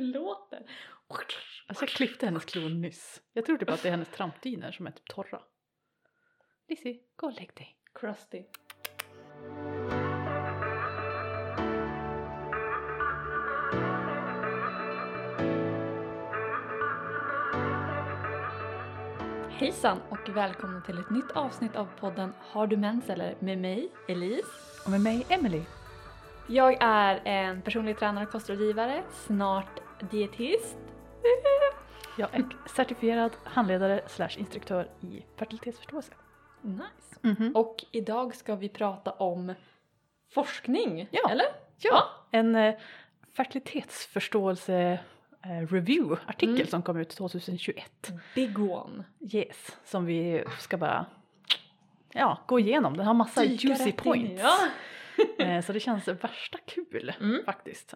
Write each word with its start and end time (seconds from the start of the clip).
låter. 0.00 0.70
Alltså 1.66 1.84
jag 1.84 1.88
klippte 1.88 2.26
hennes 2.26 2.44
klor 2.44 2.68
nyss. 2.68 3.22
Jag 3.32 3.44
tror 3.44 3.56
typ 3.58 3.70
att 3.70 3.82
det 3.82 3.88
är 3.88 3.90
hennes 3.90 4.10
trampdyner 4.10 4.72
som 4.72 4.86
är 4.86 4.90
typ 4.90 5.06
torra. 5.08 5.42
Lizzie, 6.68 6.98
gå 7.16 7.26
och 7.26 7.32
lägg 7.32 7.50
dig. 7.56 7.76
Crusty. 7.94 8.44
Hejsan 19.50 20.00
och 20.08 20.36
välkommen 20.36 20.82
till 20.82 20.98
ett 20.98 21.10
nytt 21.10 21.30
avsnitt 21.30 21.76
av 21.76 21.88
podden 22.00 22.32
Har 22.40 22.66
du 22.66 22.76
mens 22.76 23.10
eller? 23.10 23.36
Med 23.38 23.58
mig, 23.58 23.92
Elise. 24.08 24.48
Och 24.84 24.90
med 24.90 25.00
mig, 25.00 25.26
Emily. 25.28 25.62
Jag 26.46 26.76
är 26.80 27.20
en 27.24 27.62
personlig 27.62 27.98
tränare 27.98 28.24
och 28.24 28.32
kostrådgivare, 28.32 29.02
snart 29.12 29.79
dietist. 30.10 30.78
Jag 32.18 32.34
är 32.34 32.44
certifierad 32.66 33.32
handledare 33.44 34.02
slash 34.06 34.30
instruktör 34.38 34.90
i 35.00 35.24
fertilitetsförståelse. 35.36 36.12
Nice. 36.62 37.18
Mhm. 37.42 37.56
Och 37.56 37.84
idag 37.92 38.34
ska 38.36 38.54
vi 38.56 38.68
prata 38.68 39.10
om 39.12 39.54
forskning, 40.34 41.08
Ja. 41.10 41.30
eller? 41.30 41.46
Ja, 41.78 42.04
en 42.30 42.56
eh, 42.56 42.74
fertilitetsförståelse 43.36 44.98
eh, 45.44 45.66
review-artikel 45.72 46.54
Mm. 46.54 46.66
som 46.66 46.82
kom 46.82 46.96
ut 46.96 47.10
2021. 47.10 48.12
Big 48.34 48.58
one. 48.58 49.04
Yes, 49.34 49.76
som 49.84 50.06
vi 50.06 50.44
ska 50.58 50.76
bara 50.76 51.06
ja, 52.12 52.38
gå 52.46 52.58
igenom. 52.60 52.96
Den 52.96 53.06
har 53.06 53.14
massa 53.14 53.40
Dyka 53.40 53.68
juicy 53.68 53.84
rätt 53.84 53.86
in 53.86 53.96
points. 53.96 54.42
Ja. 54.42 54.56
Eh, 55.44 55.62
så 55.64 55.72
det 55.72 55.80
känns 55.80 56.08
värsta 56.08 56.58
kul 56.66 57.12
Mm. 57.20 57.42
faktiskt. 57.44 57.94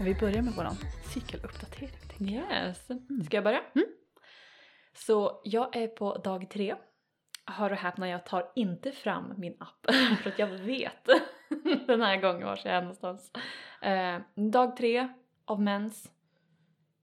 Men 0.00 0.06
vi 0.06 0.14
börjar 0.14 0.42
med 0.42 0.52
våran 0.52 0.74
cykeluppdatering. 1.14 2.28
Yes. 2.34 2.86
Ska 3.24 3.36
jag 3.36 3.44
börja? 3.44 3.62
Mm. 3.74 3.86
Så 4.92 5.40
jag 5.44 5.76
är 5.76 5.88
på 5.88 6.18
dag 6.18 6.50
tre. 6.50 6.74
Hör 7.46 7.70
och 7.70 7.76
häpna, 7.76 8.08
jag 8.08 8.26
tar 8.26 8.52
inte 8.56 8.92
fram 8.92 9.34
min 9.36 9.56
app 9.60 9.86
för 10.22 10.30
att 10.30 10.38
jag 10.38 10.46
vet 10.46 11.04
den 11.86 12.00
här 12.02 12.16
gången 12.16 12.46
var 12.46 12.60
jag 12.64 12.74
är 12.74 12.80
någonstans. 12.80 13.32
Eh, 13.82 14.18
dag 14.50 14.76
tre 14.76 15.08
av 15.44 15.60
mens. 15.62 16.12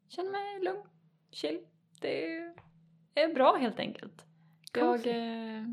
Känner 0.10 0.32
mig 0.32 0.64
lugn, 0.64 0.84
chill. 1.32 1.60
Det 2.02 2.36
är 3.16 3.34
bra 3.34 3.56
helt 3.56 3.80
enkelt. 3.80 4.26
Jag, 4.74 5.08
eh, 5.08 5.64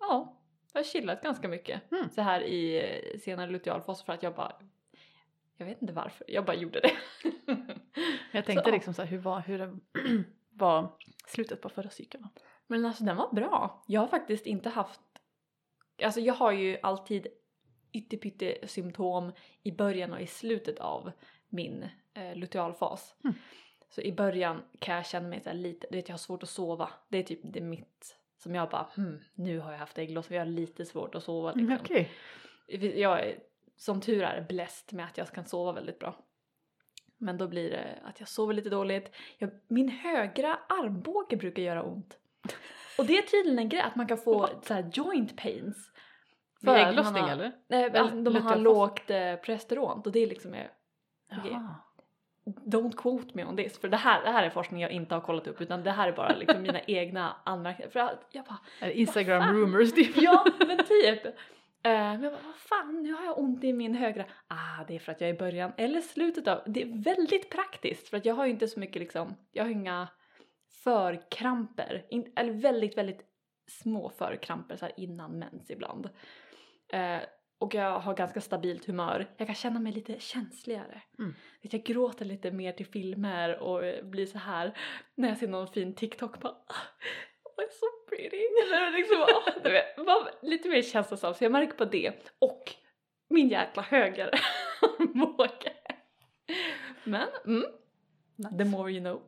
ja, 0.00 0.40
jag 0.72 0.78
har 0.78 0.84
chillat 0.84 1.22
ganska 1.22 1.48
mycket 1.48 1.92
Mm. 1.92 2.10
så 2.10 2.20
här 2.22 2.40
i 2.42 3.18
senare 3.24 3.50
lutealfas 3.50 4.02
för 4.02 4.12
att 4.12 4.22
jag 4.22 4.34
bara, 4.34 4.52
jag 5.60 5.66
vet 5.66 5.82
inte 5.82 5.94
varför, 5.94 6.24
jag 6.28 6.44
bara 6.44 6.56
gjorde 6.56 6.80
det. 6.80 6.92
Jag 8.32 8.44
tänkte 8.44 8.64
Så, 8.64 8.70
liksom 8.70 8.94
så 8.94 9.02
här, 9.02 9.08
hur 9.08 9.18
var, 9.18 9.40
hur 9.40 9.58
det 9.58 9.78
var 10.50 10.92
slutet 11.26 11.60
på 11.60 11.68
förra 11.68 11.90
cykeln? 11.90 12.28
Men 12.66 12.84
alltså 12.84 13.04
den 13.04 13.16
var 13.16 13.32
bra. 13.32 13.84
Jag 13.86 14.00
har 14.00 14.08
faktiskt 14.08 14.46
inte 14.46 14.68
haft... 14.68 15.00
Alltså 16.02 16.20
jag 16.20 16.34
har 16.34 16.52
ju 16.52 16.78
alltid 16.82 17.26
ytterpytte 17.92 18.58
symptom 18.68 19.32
i 19.62 19.72
början 19.72 20.12
och 20.12 20.20
i 20.20 20.26
slutet 20.26 20.78
av 20.78 21.12
min 21.48 21.88
eh, 22.14 22.36
lutealfas. 22.36 23.14
Mm. 23.24 23.36
Så 23.90 24.00
i 24.00 24.12
början 24.12 24.62
kan 24.78 24.94
jag 24.94 25.06
känna 25.06 25.28
mig 25.28 25.40
så 25.40 25.48
här 25.48 25.56
lite, 25.56 25.86
du 25.90 25.96
vet 25.96 26.08
jag 26.08 26.12
har 26.12 26.18
svårt 26.18 26.42
att 26.42 26.48
sova. 26.48 26.90
Det 27.08 27.18
är 27.18 27.22
typ 27.22 27.40
det 27.42 27.60
mitt 27.60 28.16
som 28.38 28.54
jag 28.54 28.70
bara 28.70 28.86
hmm, 28.94 29.20
nu 29.34 29.58
har 29.58 29.72
jag 29.72 29.78
haft 29.78 29.98
ägglossning, 29.98 30.38
jag 30.38 30.46
har 30.46 30.52
lite 30.52 30.84
svårt 30.84 31.14
att 31.14 31.24
sova 31.24 31.52
liksom. 31.52 31.66
Mm, 31.66 31.78
Okej. 31.80 32.10
Jag 33.00 33.26
är 33.26 33.38
som 33.80 34.00
tur 34.00 34.22
är 34.22 34.46
blessed 34.48 34.96
med 34.96 35.04
att 35.06 35.18
jag 35.18 35.28
kan 35.28 35.44
sova 35.44 35.72
väldigt 35.72 35.98
bra. 35.98 36.14
Men 37.18 37.38
då 37.38 37.48
blir 37.48 37.70
det 37.70 37.98
att 38.04 38.20
jag 38.20 38.28
sover 38.28 38.54
lite 38.54 38.70
dåligt. 38.70 39.14
Jag, 39.38 39.50
min 39.68 39.88
högra 39.88 40.58
armbåge 40.68 41.36
brukar 41.36 41.62
göra 41.62 41.82
ont. 41.82 42.18
Och 42.98 43.06
det 43.06 43.18
är 43.18 43.22
tydligen 43.22 43.58
en 43.58 43.68
grej 43.68 43.80
att 43.82 43.96
man 43.96 44.06
kan 44.06 44.18
få 44.18 44.48
så 44.62 44.74
här 44.74 44.90
joint 44.94 45.36
pains. 45.36 45.92
Vid 46.60 46.70
att 46.70 46.78
man 46.80 46.88
ägglossning 46.88 47.22
har- 47.22 47.30
eller? 47.30 47.52
Nej, 47.68 47.96
alltså, 47.96 48.16
de 48.16 48.36
har 48.36 48.56
lågt 48.56 49.10
eh, 49.10 49.34
presteron 49.36 50.02
och 50.04 50.12
det 50.12 50.18
är 50.20 50.26
liksom 50.26 50.54
är, 50.54 50.70
Okej. 51.38 51.50
Jaha. 51.52 51.74
Don't 52.44 52.96
quote 52.96 53.30
me 53.34 53.44
on 53.44 53.56
this 53.56 53.78
för 53.78 53.88
det 53.88 53.96
här, 53.96 54.22
det 54.24 54.30
här 54.30 54.42
är 54.42 54.50
forskning 54.50 54.80
jag 54.80 54.90
inte 54.90 55.14
har 55.14 55.20
kollat 55.22 55.46
upp 55.46 55.60
utan 55.60 55.82
det 55.82 55.90
här 55.90 56.08
är 56.08 56.12
bara 56.12 56.36
liksom 56.36 56.62
mina 56.62 56.80
egna 56.86 57.36
anmärkningar. 57.44 57.90
För 57.90 58.00
att 58.00 58.26
jag 58.32 58.44
bara 58.44 58.90
Instagram 58.90 59.54
rumors 59.54 59.92
typ? 59.92 60.16
Ja, 60.16 60.44
men 60.66 60.78
typ. 60.78 61.34
Eh, 61.82 61.92
men 61.92 62.22
jag 62.22 62.32
bara, 62.32 62.42
vad 62.42 62.56
fan, 62.56 63.02
nu 63.02 63.12
har 63.12 63.24
jag 63.24 63.38
ont 63.38 63.64
i 63.64 63.72
min 63.72 63.94
högra. 63.94 64.24
Ah, 64.46 64.84
det 64.88 64.94
är 64.94 64.98
för 64.98 65.12
att 65.12 65.20
jag 65.20 65.30
är 65.30 65.34
i 65.34 65.38
början 65.38 65.72
eller 65.76 66.00
slutet 66.00 66.48
av. 66.48 66.62
Det 66.66 66.82
är 66.82 67.02
väldigt 67.04 67.50
praktiskt 67.50 68.08
för 68.08 68.16
att 68.16 68.24
jag 68.24 68.34
har 68.34 68.44
ju 68.44 68.50
inte 68.50 68.68
så 68.68 68.80
mycket 68.80 69.02
liksom, 69.02 69.34
jag 69.52 69.64
har 69.64 69.70
inga 69.70 70.08
förkramper. 70.84 72.06
In, 72.10 72.32
eller 72.36 72.52
väldigt, 72.52 72.98
väldigt 72.98 73.20
små 73.66 74.10
förkramper 74.10 74.76
så 74.76 74.84
här 74.84 74.94
innan 74.96 75.38
mens 75.38 75.70
ibland. 75.70 76.08
Eh, 76.92 77.18
och 77.58 77.74
jag 77.74 78.00
har 78.00 78.14
ganska 78.14 78.40
stabilt 78.40 78.86
humör. 78.86 79.34
Jag 79.36 79.46
kan 79.46 79.54
känna 79.54 79.80
mig 79.80 79.92
lite 79.92 80.20
känsligare. 80.20 81.02
Mm. 81.18 81.34
Jag 81.60 81.82
gråter 81.82 82.24
lite 82.24 82.50
mer 82.50 82.72
till 82.72 82.86
filmer 82.86 83.58
och 83.58 84.04
blir 84.04 84.26
så 84.26 84.38
här 84.38 84.78
när 85.14 85.28
jag 85.28 85.38
ser 85.38 85.48
någon 85.48 85.68
fin 85.68 85.94
TikTok 85.94 86.40
bara 86.40 86.56
"Ah, 87.60 87.62
Oh, 87.62 87.66
it's 87.66 87.78
so 87.80 87.86
pretty. 88.08 88.36
Eller 88.62 88.90
liksom, 88.90 89.16
åh, 89.20 89.62
du 89.64 89.70
vet, 89.70 89.96
bara 89.96 90.28
lite 90.42 90.68
mer 90.68 90.82
känslosam 90.82 91.34
så 91.34 91.44
jag 91.44 91.52
märker 91.52 91.72
på 91.72 91.84
det. 91.84 92.32
Och 92.38 92.74
min 93.28 93.48
jäkla 93.48 93.82
höger 93.82 94.30
armbåge. 94.82 95.72
Men, 97.04 97.28
mm, 97.46 97.64
the 98.58 98.64
Nice. 98.64 98.76
more 98.76 98.92
you 98.92 99.00
know. 99.00 99.22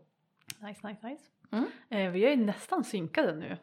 nice, 0.68 0.88
nice, 0.88 1.06
nice. 1.08 1.22
Mm. 1.52 1.66
Eh, 1.90 2.10
vi 2.12 2.24
är 2.24 2.30
ju 2.30 2.36
nästan 2.36 2.84
synkade 2.84 3.34
nu. 3.34 3.56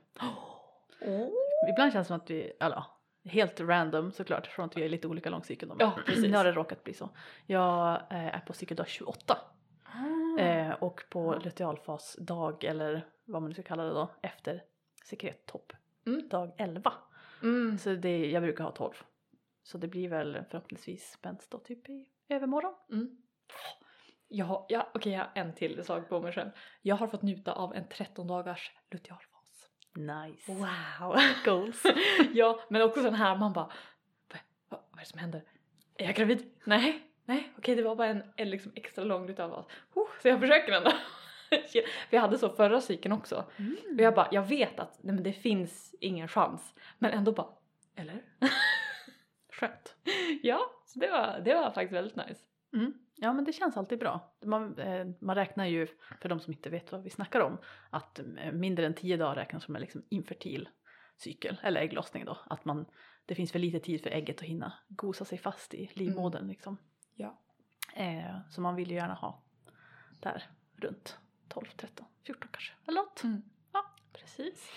Ibland 1.70 1.94
känns 1.94 2.08
det 2.08 2.14
som 2.14 2.16
att 2.18 2.30
vi, 2.30 2.52
eller 2.60 2.84
helt 3.26 3.60
random 3.60 4.12
såklart 4.12 4.48
från 4.48 4.66
att 4.66 4.78
vi 4.78 4.84
är 4.86 4.90
lite 4.90 5.08
olika 5.08 5.30
lång 5.30 5.44
cykel. 5.44 5.72
Ja, 5.80 6.00
precis. 6.06 6.24
Nu 6.24 6.38
har 6.38 6.44
det 6.44 6.52
råkat 6.52 6.84
bli 6.84 6.94
så. 6.94 7.10
Jag 7.46 7.94
eh, 8.12 8.36
är 8.36 8.40
på 8.40 8.54
cykeldag 8.54 8.88
28 8.88 9.38
Ah. 10.38 10.40
eh, 10.42 10.72
och 10.74 11.04
på 11.10 11.36
lutealfasdag 11.44 12.64
eller 12.64 13.06
vad 13.30 13.42
man 13.42 13.50
nu 13.50 13.54
ska 13.54 13.64
kalla 13.64 13.84
det 13.84 13.94
då 13.94 14.10
efter 14.22 14.64
sekrettopp 15.04 15.74
Mm. 16.06 16.30
dag 16.30 16.52
11. 16.58 16.94
Mm. 17.44 17.78
Så 17.78 17.96
det, 17.96 18.32
jag 18.32 18.44
brukar 18.44 18.64
ha 18.64 18.72
12. 18.72 18.94
Så 19.64 19.78
det 19.78 19.88
blir 19.88 20.10
väl 20.10 20.44
förhoppningsvis 20.50 21.12
spänst 21.12 21.52
då 21.52 21.58
typ 21.58 21.90
i 21.90 22.10
övermorgon. 22.30 22.74
Mm. 22.92 23.18
Har, 24.44 24.66
ja, 24.70 24.90
okej, 24.94 25.14
jag 25.14 25.20
har 25.20 25.32
en 25.36 25.56
till 25.56 25.84
sak 25.84 26.10
på 26.10 26.22
mig 26.22 26.34
själv. 26.34 26.50
Jag 26.82 26.96
har 26.96 27.08
fått 27.08 27.22
njuta 27.22 27.54
av 27.54 27.76
en 27.76 27.88
13 27.90 28.28
dagars 28.28 28.72
lutealfas. 28.92 29.70
Nice. 29.96 30.52
Wow! 30.52 31.16
Goals. 31.46 31.84
ja, 32.34 32.60
men 32.70 32.82
också 32.82 33.04
sån 33.04 33.14
här 33.14 33.38
man 33.38 33.54
bara, 33.54 33.72
vad, 34.28 34.40
vad, 34.70 34.80
vad 34.90 35.00
är 35.00 35.04
det 35.04 35.10
som 35.10 35.20
händer? 35.20 35.44
Är 35.96 36.06
jag 36.06 36.16
gravid? 36.16 36.52
Nej, 36.64 37.12
nej, 37.26 37.54
okej 37.58 37.76
det 37.76 37.84
var 37.84 37.96
bara 37.96 38.08
en, 38.08 38.24
en 38.36 38.50
liksom 38.50 38.72
extra 38.76 39.04
lång 39.04 39.28
lutealfas. 39.28 39.66
Oh, 39.94 40.08
så 40.22 40.28
jag 40.28 40.40
försöker 40.40 40.72
ändå. 40.74 40.92
Jag 42.10 42.22
hade 42.22 42.38
så 42.38 42.50
förra 42.50 42.82
cykeln 42.82 43.12
också. 43.12 43.46
Och 43.94 44.02
jag 44.02 44.16
bara, 44.16 44.28
jag 44.32 44.44
vet 44.44 44.80
att 44.80 45.00
nej, 45.02 45.16
men 45.16 45.24
det 45.24 45.34
finns 45.34 45.96
ingen 46.00 46.28
chans. 46.28 46.74
Men 47.00 47.12
ändå 47.12 47.32
bara, 47.32 47.48
eller? 47.96 48.22
Skönt. 49.54 49.96
ja, 50.42 50.60
så 50.86 51.00
det 51.00 51.12
var, 51.12 51.42
det 51.46 51.56
var 51.56 51.72
faktiskt 51.72 51.94
väldigt 51.94 52.16
nice. 52.16 52.42
Mm. 52.74 52.94
Ja 53.16 53.34
men 53.34 53.46
det 53.46 53.54
känns 53.54 53.78
alltid 53.78 54.00
bra. 54.00 54.34
Man, 54.46 54.80
eh, 54.80 55.08
man 55.20 55.36
räknar 55.36 55.66
ju, 55.66 55.88
för 56.22 56.30
de 56.30 56.40
som 56.40 56.54
inte 56.54 56.70
vet 56.70 56.92
vad 56.92 57.04
vi 57.04 57.10
snackar 57.10 57.40
om, 57.40 57.58
att 57.90 58.20
eh, 58.20 58.52
mindre 58.52 58.86
än 58.86 58.94
10 58.94 59.18
dagar 59.18 59.36
räknas 59.36 59.64
som 59.64 59.76
en 59.76 59.82
liksom 59.82 60.04
infertil 60.10 60.70
cykel, 61.18 61.60
eller 61.64 61.82
ägglossning 61.82 62.26
då. 62.26 62.38
Att 62.50 62.66
man, 62.66 62.86
det 63.26 63.36
finns 63.36 63.52
för 63.52 63.60
lite 63.60 63.80
tid 63.80 64.04
för 64.04 64.10
ägget 64.10 64.38
att 64.38 64.48
hinna 64.48 64.74
gosa 64.88 65.26
sig 65.26 65.38
fast 65.38 65.74
i 65.74 65.92
livmodern 65.94 66.48
liksom. 66.48 66.78
Ja. 67.16 67.40
Eh, 67.96 68.40
så 68.50 68.62
man 68.62 68.76
vill 68.76 68.90
ju 68.90 68.96
gärna 68.96 69.14
ha 69.14 69.44
där 70.20 70.44
runt 70.76 71.20
12, 71.50 71.66
13, 71.78 72.06
14 72.26 72.50
kanske, 72.52 72.74
eller 72.88 73.02
något. 73.02 73.24
Mm. 73.24 73.42
Ja. 73.74 73.86
Precis. 74.14 74.72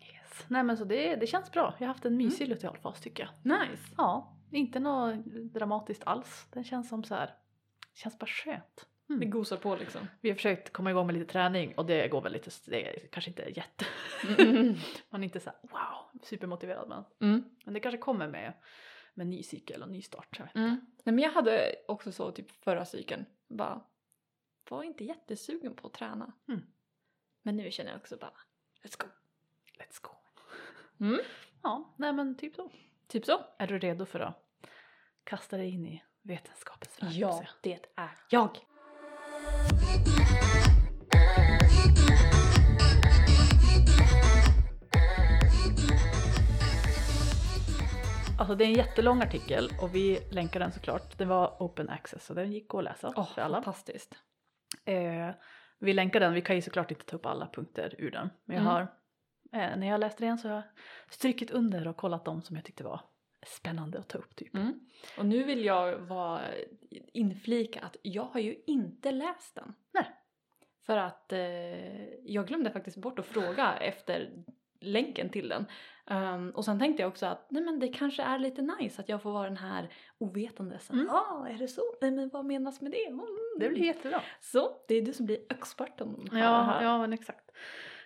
Yes. 0.00 0.44
Nej 0.48 0.62
men 0.62 0.76
så 0.76 0.84
det, 0.84 1.16
det 1.16 1.26
känns 1.26 1.50
bra. 1.52 1.74
Jag 1.78 1.86
har 1.86 1.94
haft 1.94 2.04
en 2.04 2.16
mysig 2.16 2.48
lutealfas 2.48 3.00
tycker 3.00 3.22
jag. 3.42 3.58
Nice. 3.60 3.82
Ja, 3.96 4.36
inte 4.50 4.80
något 4.80 5.24
dramatiskt 5.26 6.02
alls. 6.06 6.46
Den 6.52 6.64
känns 6.64 6.88
som 6.88 7.04
så 7.04 7.14
här, 7.14 7.34
känns 7.94 8.18
bara 8.18 8.26
skönt. 8.26 8.86
Mm. 9.08 9.20
Det 9.20 9.26
gosar 9.26 9.56
på 9.56 9.76
liksom. 9.76 10.00
Vi 10.20 10.28
har 10.30 10.36
försökt 10.36 10.72
komma 10.72 10.90
igång 10.90 11.06
med 11.06 11.14
lite 11.18 11.32
träning 11.32 11.74
och 11.76 11.86
det 11.86 12.08
går 12.08 12.20
väl 12.20 12.32
lite, 12.32 12.50
det 12.66 12.88
är 12.88 13.06
kanske 13.06 13.30
inte 13.30 13.42
jätte, 13.56 13.84
Mm. 14.38 14.74
man 15.10 15.20
är 15.20 15.24
inte 15.24 15.40
så 15.40 15.50
här, 15.50 15.58
wow, 15.62 16.20
supermotiverad 16.22 16.88
men, 16.88 17.04
Mm. 17.30 17.44
men 17.64 17.74
det 17.74 17.80
kanske 17.80 17.98
kommer 17.98 18.28
med, 18.28 18.52
med 19.14 19.26
ny 19.26 19.42
cykel 19.42 19.82
och 19.82 19.88
ny 19.90 20.02
start. 20.02 20.28
Jag 20.38 20.44
vet. 20.44 20.54
Mm. 20.54 20.68
Nej 21.04 21.14
men 21.14 21.18
jag 21.18 21.30
hade 21.30 21.74
också 21.88 22.12
så 22.12 22.30
typ 22.30 22.50
förra 22.64 22.84
cykeln, 22.84 23.24
bara 23.48 23.80
var 24.70 24.82
inte 24.82 25.04
jättesugen 25.04 25.74
på 25.74 25.86
att 25.86 25.92
träna. 25.94 26.32
Mm. 26.48 26.62
Men 27.42 27.56
nu 27.56 27.70
känner 27.70 27.90
jag 27.90 28.00
också 28.00 28.16
bara, 28.16 28.32
let's 28.82 29.00
go. 29.02 29.06
Let's 29.78 29.98
go. 30.02 30.10
Mm. 31.00 31.20
Ja, 31.62 31.94
nej 31.96 32.12
men 32.12 32.36
typ 32.36 32.54
så. 32.54 32.70
Typ 33.06 33.24
så. 33.26 33.44
Är 33.58 33.66
du 33.66 33.78
redo 33.78 34.06
för 34.06 34.20
att 34.20 34.44
kasta 35.24 35.56
dig 35.56 35.68
in 35.68 35.86
i 35.86 36.02
vetenskapens 36.22 37.02
värld? 37.02 37.12
Ja, 37.12 37.44
det 37.62 37.88
är 37.96 38.10
jag. 38.30 38.58
Alltså 48.38 48.54
det 48.54 48.64
är 48.64 48.68
en 48.68 48.74
jättelång 48.74 49.22
artikel 49.22 49.70
och 49.82 49.94
vi 49.94 50.18
länkar 50.30 50.60
den 50.60 50.72
såklart. 50.72 51.18
Den 51.18 51.28
var 51.28 51.56
open 51.58 51.88
access 51.88 52.26
så 52.26 52.34
den 52.34 52.52
gick 52.52 52.74
att 52.74 52.84
läsa 52.84 53.12
Åh, 53.16 53.34
för 53.34 53.42
alla. 53.42 53.62
fantastiskt. 53.62 54.14
Eh, 54.84 55.30
vi 55.78 55.92
länkar 55.92 56.20
den, 56.20 56.32
vi 56.34 56.40
kan 56.42 56.56
ju 56.56 56.62
såklart 56.62 56.90
inte 56.90 57.04
ta 57.04 57.16
upp 57.16 57.26
alla 57.26 57.46
punkter 57.48 57.94
ur 57.98 58.10
den. 58.10 58.30
Men 58.44 58.56
jag 58.56 58.62
Mm. 58.62 58.72
har, 58.72 58.80
eh, 59.52 59.76
när 59.76 59.86
jag 59.86 60.00
läste 60.00 60.24
den 60.24 60.38
så 60.38 60.48
har 60.48 60.54
jag 60.54 60.64
strykit 61.10 61.50
under 61.50 61.88
och 61.88 61.96
kollat 61.96 62.24
dem 62.24 62.42
som 62.42 62.56
jag 62.56 62.64
tyckte 62.64 62.84
var 62.84 63.00
spännande 63.46 63.98
att 63.98 64.08
ta 64.08 64.18
upp 64.18 64.36
typ. 64.36 64.54
Mm. 64.54 64.80
Och 65.18 65.26
nu 65.26 65.42
vill 65.44 65.64
jag 65.64 65.98
vara 65.98 66.40
inflika 67.12 67.80
att 67.80 67.96
jag 68.02 68.24
har 68.24 68.40
ju 68.40 68.56
inte 68.66 69.12
läst 69.12 69.54
den. 69.54 69.74
Nej. 69.92 70.06
För 70.86 70.96
att 70.96 71.32
eh, 71.32 72.08
jag 72.24 72.46
glömde 72.46 72.70
faktiskt 72.70 72.96
bort 72.96 73.18
att 73.18 73.26
fråga 73.26 73.76
efter 73.76 74.44
länken 74.82 75.28
till 75.28 75.48
den. 75.48 75.66
Ehm, 76.06 76.50
och 76.50 76.64
sen 76.64 76.78
tänkte 76.78 77.02
jag 77.02 77.08
också 77.08 77.26
att 77.26 77.46
nej 77.48 77.62
men 77.62 77.78
det 77.80 77.88
kanske 77.88 78.22
är 78.22 78.38
lite 78.38 78.62
nice 78.62 79.02
att 79.02 79.08
jag 79.08 79.22
får 79.22 79.32
vara 79.32 79.48
den 79.48 79.56
här 79.56 79.88
ovetande. 80.18 80.78
Så, 80.78 80.92
Mm. 80.92 81.08
ah, 81.10 81.46
är 81.48 81.54
det 81.58 81.68
så? 81.68 81.82
Nej 82.00 82.10
men 82.10 82.28
vad 82.28 82.44
menas 82.44 82.80
med 82.80 82.92
det? 82.92 83.06
Mm. 83.06 83.26
Det 83.58 83.68
blir 83.68 83.84
jättebra. 83.84 84.20
Så, 84.40 84.76
det 84.88 84.94
är 84.94 85.02
du 85.02 85.12
som 85.12 85.26
blir 85.26 85.38
experten 85.50 86.28
här. 86.32 86.38
Ja, 86.40 86.62
här. 86.62 86.82
ja 86.84 86.98
men 86.98 87.12
exakt. 87.12 87.50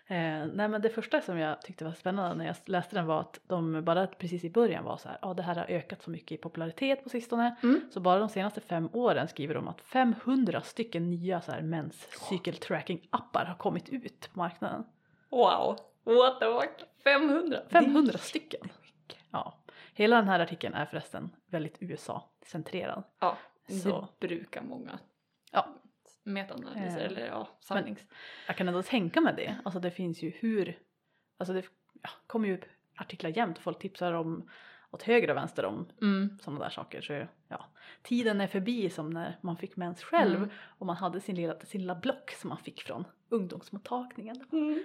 Eh, 0.08 0.46
nej 0.54 0.68
men 0.68 0.82
det 0.82 0.88
första 0.88 1.20
som 1.20 1.38
jag 1.38 1.62
tyckte 1.62 1.84
var 1.84 1.92
spännande 1.92 2.34
när 2.34 2.46
jag 2.46 2.56
läste 2.64 2.96
den 2.96 3.06
var 3.06 3.20
att 3.20 3.40
de 3.46 3.84
bara 3.84 4.06
precis 4.06 4.44
i 4.44 4.50
början 4.50 4.84
var 4.84 4.96
så 4.96 5.08
här, 5.08 5.18
ja 5.22 5.34
det 5.34 5.42
här 5.42 5.54
har 5.54 5.64
ökat 5.64 6.02
så 6.02 6.10
mycket 6.10 6.32
i 6.32 6.36
popularitet 6.42 7.02
på 7.02 7.08
sistone. 7.08 7.56
Mm. 7.62 7.80
Så 7.90 8.00
bara 8.00 8.18
de 8.18 8.28
senaste 8.28 8.60
fem 8.60 8.88
åren 8.92 9.28
skriver 9.28 9.54
de 9.54 9.68
att 9.68 9.80
500 9.80 10.60
stycken 10.62 11.10
nya 11.10 11.40
så 11.40 11.52
här 11.52 11.62
mens 11.62 12.08
cykeltracking 12.28 13.08
appar 13.10 13.44
har 13.44 13.54
kommit 13.54 13.88
ut 13.88 14.30
på 14.32 14.38
marknaden. 14.38 14.84
Wow, 15.30 15.76
what 16.06 16.40
the 16.40 16.46
fuck? 16.46 16.88
500? 17.04 17.62
500 17.70 18.18
stycken. 18.18 18.68
Ja. 19.30 19.58
Hela 19.94 20.16
den 20.16 20.28
här 20.28 20.40
artikeln 20.40 20.74
är 20.74 20.86
förresten 20.86 21.30
väldigt 21.46 21.76
USA-centrerad. 21.80 23.02
Ja, 23.20 23.38
Så. 23.82 24.08
det 24.18 24.28
brukar 24.28 24.62
många 24.62 24.98
Ja. 25.52 25.68
metaanalyser 26.22 26.98
Eh, 27.00 27.06
eller 27.06 27.26
ja, 27.26 27.48
sannings... 27.60 28.00
Jag 28.46 28.56
kan 28.56 28.68
ändå 28.68 28.82
tänka 28.82 29.20
mig 29.20 29.34
det. 29.36 29.56
Alltså 29.64 29.80
det 29.80 29.90
finns 29.90 30.22
ju 30.22 30.30
hur, 30.30 30.78
alltså 31.38 31.52
det 31.52 31.62
ja, 32.02 32.10
kommer 32.26 32.48
ju 32.48 32.54
upp 32.58 32.64
artiklar 32.96 33.30
jämt 33.30 33.56
och 33.56 33.62
folk 33.62 33.78
tipsar 33.78 34.12
om 34.12 34.50
åt 34.96 35.02
höger 35.02 35.30
och 35.30 35.36
vänster 35.36 35.64
om 35.64 35.88
Mm. 36.02 36.38
sådana 36.42 36.64
där 36.64 36.70
saker. 36.70 37.00
Så 37.00 37.26
ja, 37.48 37.66
tiden 38.02 38.40
är 38.40 38.46
förbi 38.46 38.90
som 38.90 39.10
när 39.10 39.38
man 39.42 39.56
fick 39.56 39.76
mens 39.76 40.02
själv 40.02 40.36
Mm. 40.36 40.48
och 40.78 40.86
man 40.86 40.96
hade 40.96 41.20
sin 41.20 41.36
lilla, 41.36 41.60
sin 41.60 41.80
lilla 41.80 41.94
block 41.94 42.30
som 42.30 42.48
man 42.48 42.58
fick 42.58 42.82
från 42.82 43.04
ungdomsmottagningen. 43.28 44.36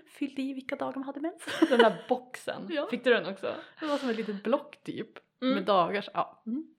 Fyllde 0.08 0.42
i 0.42 0.54
vilka 0.54 0.76
dagar 0.76 0.96
man 0.96 1.04
hade 1.04 1.20
mens. 1.20 1.44
Den 1.70 1.80
där 1.80 2.06
boxen, 2.10 2.68
Ja. 2.70 2.88
fick 2.92 3.04
du 3.04 3.14
den 3.14 3.26
också? 3.34 3.56
Det 3.80 3.86
var 3.86 3.98
som 3.98 4.10
ett 4.10 4.16
litet 4.18 4.44
block 4.44 4.84
typ 4.84 5.10
Mm. 5.42 5.56
med 5.56 5.66
dagar. 5.66 6.06
Ja. 6.14 6.44
Mm. 6.46 6.76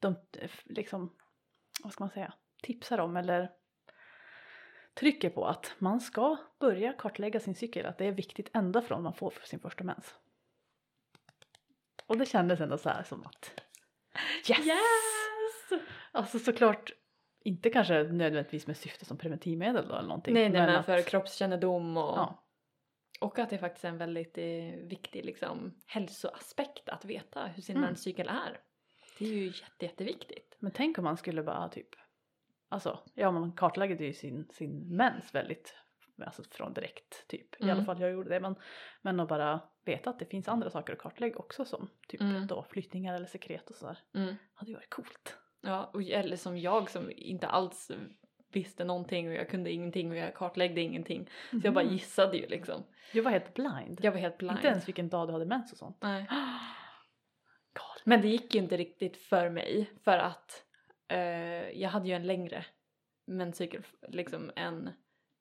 De 0.00 0.16
liksom, 0.64 1.12
vad 1.82 1.92
ska 1.92 2.04
man 2.04 2.10
säga, 2.10 2.32
tipsar 2.62 2.98
om 2.98 3.16
eller 3.16 3.50
trycker 4.94 5.30
på 5.30 5.46
att 5.46 5.74
man 5.78 6.00
ska 6.00 6.36
börja 6.60 6.92
kartlägga 6.92 7.40
sin 7.40 7.54
cykel, 7.54 7.86
att 7.86 7.98
det 7.98 8.04
är 8.06 8.12
viktigt 8.12 8.50
ända 8.54 8.82
från 8.82 9.02
man 9.02 9.14
får 9.14 9.32
sin 9.44 9.60
första 9.60 9.84
mens. 9.84 10.14
Och 12.06 12.16
det 12.18 12.26
kändes 12.26 12.60
ändå 12.60 12.78
så 12.78 12.88
här 12.88 13.02
som 13.02 13.22
att 13.26 13.60
yes! 14.50 14.66
Yes! 14.66 15.82
Alltså 16.12 16.38
såklart 16.38 16.90
inte 17.44 17.70
kanske 17.70 18.02
nödvändigtvis 18.02 18.66
med 18.66 18.76
syfte 18.76 19.04
som 19.04 19.18
preventivmedel 19.18 19.88
då 19.88 19.94
eller 19.94 20.08
någonting. 20.08 20.34
Nej, 20.34 20.48
nej 20.48 20.66
men 20.66 20.76
att- 20.76 20.86
för 20.86 21.02
kroppskännedom 21.02 21.96
och, 21.96 22.16
Ja. 22.18 22.44
och 23.20 23.38
att 23.38 23.50
det 23.50 23.58
faktiskt 23.58 23.84
är 23.84 23.88
en 23.88 23.98
väldigt 23.98 24.38
eh, 24.38 24.86
viktig 24.88 25.24
liksom, 25.24 25.74
hälsoaspekt 25.86 26.88
att 26.88 27.04
veta 27.04 27.46
hur 27.46 27.62
sin 27.62 27.76
Mm. 27.76 27.86
menscykel 27.88 28.28
är. 28.28 28.60
Det 29.18 29.24
är 29.24 29.28
ju 29.32 29.46
jätte, 29.46 29.84
jätteviktigt. 29.86 30.56
Men 30.60 30.72
tänk 30.72 30.98
om 30.98 31.04
man 31.04 31.16
skulle 31.16 31.42
bara 31.42 31.68
typ, 31.68 31.88
alltså 32.68 33.02
ja 33.14 33.30
man 33.30 33.52
kartlägger 33.52 33.96
ju 34.00 34.12
sin, 34.12 34.48
sin 34.52 34.96
mens 34.96 35.34
väldigt, 35.34 35.74
alltså 36.26 36.42
från 36.50 36.74
direkt 36.74 37.28
typ. 37.28 37.54
I 37.60 37.62
Mm. 37.64 37.76
alla 37.76 37.84
fall 37.84 38.00
jag 38.00 38.10
gjorde 38.10 38.28
det. 38.30 38.40
Men, 38.40 38.56
men 39.02 39.20
att 39.20 39.28
bara 39.28 39.60
veta 39.84 40.10
att 40.10 40.18
det 40.18 40.24
finns 40.24 40.48
andra 40.48 40.70
saker 40.70 40.92
att 40.92 40.98
kartlägga 40.98 41.36
också 41.36 41.64
som 41.64 41.88
typ 42.08 42.20
Mm. 42.20 42.46
då 42.46 42.62
flyttningar 42.62 43.14
eller 43.14 43.26
sekret 43.26 43.70
och 43.70 43.76
sådär. 43.76 43.98
Mm. 44.14 44.34
Hade 44.54 44.70
ju 44.70 44.76
varit 44.76 44.90
coolt. 44.90 45.38
Ja, 45.60 45.90
och, 45.92 46.02
eller 46.02 46.36
som 46.36 46.58
jag 46.58 46.90
som 46.90 47.10
inte 47.16 47.46
alls 47.48 47.90
visste 48.52 48.84
någonting 48.84 49.28
och 49.28 49.34
jag 49.34 49.48
kunde 49.48 49.72
ingenting 49.72 50.10
och 50.10 50.16
jag 50.16 50.34
kartläggde 50.34 50.80
ingenting. 50.80 51.30
Så 51.50 51.60
jag 51.64 51.74
bara 51.74 51.84
Mhm. 51.84 51.92
gissade 51.92 52.36
ju 52.36 52.46
liksom. 52.46 52.82
Du 53.12 53.20
var 53.20 53.30
helt 53.30 53.54
blind. 53.54 53.98
Jag 54.02 54.12
var 54.12 54.18
helt 54.18 54.38
blind. 54.38 54.56
Inte 54.56 54.68
ens 54.68 54.88
vilken 54.88 55.08
dag 55.08 55.28
du 55.28 55.32
hade 55.32 55.46
mens 55.46 55.72
och 55.72 55.78
sånt. 55.78 55.96
Nej. 56.02 56.26
Galet. 57.74 58.02
Men 58.06 58.20
det 58.20 58.28
gick 58.28 58.54
ju 58.54 58.60
inte 58.60 58.76
riktigt 58.76 59.16
för 59.16 59.50
mig 59.50 59.90
för 60.04 60.18
att 60.18 60.64
eh, 61.08 61.70
jag 61.80 61.88
hade 61.90 62.08
ju 62.08 62.14
en 62.14 62.26
längre 62.26 62.64
menscykel 63.26 63.82
liksom 64.08 64.50
än 64.56 64.90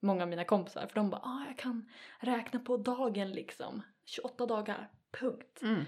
många 0.01 0.23
av 0.23 0.29
mina 0.29 0.43
kompisar 0.43 0.87
för 0.87 0.95
de 0.95 1.09
bara 1.09 1.21
ah, 1.21 1.45
jag 1.47 1.57
kan 1.57 1.89
räkna 2.19 2.59
på 2.59 2.77
dagen 2.77 3.31
liksom 3.31 3.81
28 4.05 4.45
dagar, 4.45 4.91
punkt. 5.11 5.59
Mm. 5.61 5.83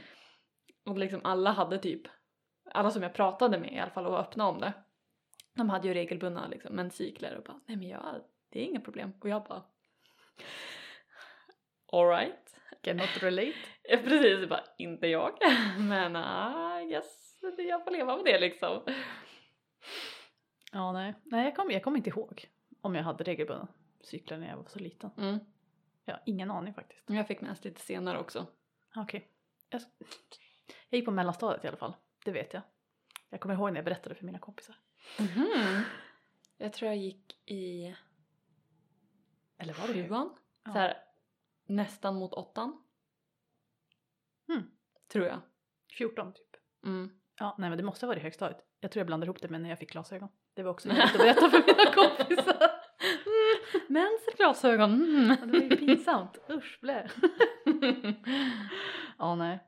Och 0.85 0.97
liksom 0.97 1.21
alla 1.23 1.51
hade 1.51 1.77
typ, 1.77 2.01
alla 2.71 2.91
som 2.91 3.03
jag 3.03 3.13
pratade 3.13 3.59
med 3.59 3.73
i 3.73 3.79
alla 3.79 3.91
fall 3.91 4.06
och 4.06 4.12
var 4.12 4.19
öppna 4.19 4.47
om 4.47 4.59
det 4.59 4.73
de 5.56 5.69
hade 5.69 5.88
ju 5.88 5.94
regelbundna 5.94 6.47
liksom 6.47 6.75
menscykler 6.75 7.35
och 7.35 7.44
bara 7.44 7.59
nej 7.65 7.77
men 7.77 7.88
jag, 7.88 8.21
det 8.50 8.59
är 8.59 8.63
inga 8.63 8.79
problem 8.79 9.13
och 9.21 9.29
jag 9.29 9.44
bara 9.44 9.63
alright. 11.91 12.56
Cannot 12.81 13.23
relate. 13.23 13.53
Ja, 13.89 13.97
precis, 13.97 14.50
bara 14.50 14.63
inte 14.77 15.07
jag. 15.07 15.38
Men 15.79 16.15
uh, 16.15 16.91
yes, 16.91 17.38
jag 17.57 17.83
får 17.83 17.91
leva 17.91 18.15
med 18.15 18.25
det 18.25 18.39
liksom. 18.39 18.81
Ja 20.72 20.91
nej, 20.91 21.13
nej 21.24 21.45
jag 21.45 21.55
kommer 21.55 21.74
jag 21.74 21.84
kom 21.84 21.95
inte 21.95 22.10
ihåg 22.10 22.45
om 22.81 22.95
jag 22.95 23.03
hade 23.03 23.24
regelbundna 23.24 23.67
cykler 24.01 24.38
när 24.38 24.50
jag 24.50 24.57
var 24.57 24.65
så 24.65 24.79
liten. 24.79 25.10
Mm. 25.17 25.39
Jag 26.05 26.13
har 26.13 26.21
ingen 26.25 26.51
aning 26.51 26.74
faktiskt. 26.74 27.09
Jag 27.09 27.27
fick 27.27 27.41
mens 27.41 27.63
lite 27.63 27.81
senare 27.81 28.19
också. 28.19 28.47
Okej. 28.95 29.27
Jag, 29.69 29.81
jag 30.89 30.97
gick 30.97 31.05
på 31.05 31.12
mellanstadiet 31.12 31.63
i 31.65 31.67
alla 31.67 31.77
fall. 31.77 31.95
Det 32.25 32.31
vet 32.31 32.53
jag. 32.53 32.62
Jag 33.29 33.39
kommer 33.39 33.55
ihåg 33.55 33.69
när 33.71 33.77
jag 33.77 33.85
berättade 33.85 34.15
för 34.15 34.25
mina 34.25 34.39
kompisar. 34.39 34.75
Mhm. 35.19 35.81
Jag 36.57 36.74
tror 36.74 36.88
jag 36.91 36.97
gick 36.97 37.50
i 37.50 37.95
Eller 39.57 39.74
var 39.74 39.88
det 39.88 39.93
ju? 39.93 40.07
sjuan. 40.07 40.35
Ja. 40.63 40.71
Så 40.74 40.77
här, 40.79 40.97
nästan 41.65 42.15
mot 42.15 42.33
åttan. 42.33 42.83
Mm. 44.50 44.63
Tror 45.07 45.25
jag. 45.25 45.41
14 45.97 46.33
typ. 46.33 46.55
Mm. 46.85 47.19
Ja, 47.39 47.55
nej 47.57 47.69
men 47.69 47.77
det 47.77 47.83
måste 47.83 48.05
ha 48.05 48.07
varit 48.07 48.24
högstadiet. 48.24 48.65
Jag 48.79 48.91
tror 48.91 49.00
jag 49.00 49.07
blandade 49.07 49.27
ihop 49.27 49.41
det 49.41 49.50
med 49.50 49.62
när 49.62 49.69
jag 49.69 49.79
fick 49.79 49.91
glasögon. 49.91 50.29
Det 50.53 50.63
var 50.63 50.71
också 50.71 50.89
jobbigt 50.89 51.05
att 51.05 51.17
berätta 51.17 51.50
för 51.50 51.63
mina 51.67 51.93
kompisar. 51.93 52.75
Mens 53.88 54.27
i 54.34 54.38
glasögon. 54.38 54.94
Mm. 54.94 55.29
Ja, 55.39 55.46
Det 55.46 55.51
var 55.51 55.60
ju 55.65 55.77
pinsamt. 55.77 56.38
Usch, 56.50 56.77
blä. 56.82 57.10
Ja, 59.17 59.36
nej. 59.36 59.60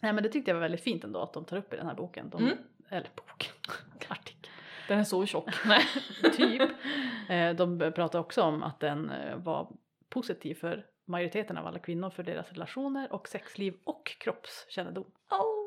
Nej 0.00 0.12
men 0.12 0.22
det 0.22 0.28
tyckte 0.28 0.50
jag 0.50 0.54
var 0.56 0.60
väldigt 0.62 0.82
fint 0.82 1.04
ändå 1.04 1.20
att 1.22 1.32
de 1.32 1.44
tar 1.44 1.56
upp 1.56 1.72
i 1.72 1.76
den 1.76 1.86
här 1.86 1.94
boken. 1.94 2.30
De, 2.30 2.42
Mm. 2.44 2.58
Eller 2.90 3.08
bok, 3.16 3.50
artikel. 4.08 4.50
Den 4.88 4.98
är 4.98 5.04
så 5.04 5.26
tjock. 5.26 5.50
Typ. 6.36 6.62
Eh, 7.28 7.54
De 7.54 7.92
pratar 7.94 8.18
också 8.18 8.42
om 8.42 8.62
att 8.62 8.80
den 8.80 9.10
eh, 9.10 9.36
var 9.36 9.72
positiv 10.08 10.54
för 10.54 10.86
majoriteten 11.06 11.56
av 11.58 11.66
alla 11.66 11.78
kvinnor 11.78 12.10
för 12.10 12.22
deras 12.22 12.52
relationer 12.52 13.12
och 13.12 13.28
sexliv 13.28 13.74
och 13.84 14.16
kroppskännedom. 14.20 15.04
Oh. 15.30 15.66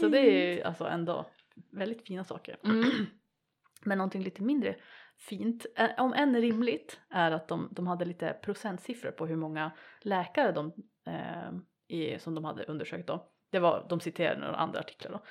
Så 0.00 0.08
det 0.08 0.18
är 0.18 0.54
ju 0.54 0.62
alltså 0.62 0.84
ändå 0.84 1.30
väldigt 1.72 2.06
fina 2.06 2.24
saker. 2.24 2.56
Mm. 2.64 2.90
Men 3.84 3.98
någonting 3.98 4.22
lite 4.22 4.42
mindre 4.42 4.76
fint, 5.18 5.66
om 5.98 6.12
än 6.12 6.40
rimligt, 6.40 7.00
är 7.10 7.30
att 7.30 7.48
de, 7.48 7.68
de 7.72 7.86
hade 7.86 8.04
lite 8.04 8.32
procentsiffror 8.42 9.10
på 9.10 9.26
hur 9.26 9.36
många 9.36 9.72
läkare 10.00 10.52
de, 10.52 10.72
eh, 11.06 11.52
i, 11.88 12.18
som 12.18 12.34
de 12.34 12.44
hade 12.44 12.64
undersökt 12.64 13.06
då. 13.06 13.28
Det 13.50 13.58
var, 13.58 13.86
de 13.88 14.00
citerade 14.00 14.40
några 14.40 14.56
andra 14.56 14.80
artiklar 14.80 15.12
då. 15.12 15.24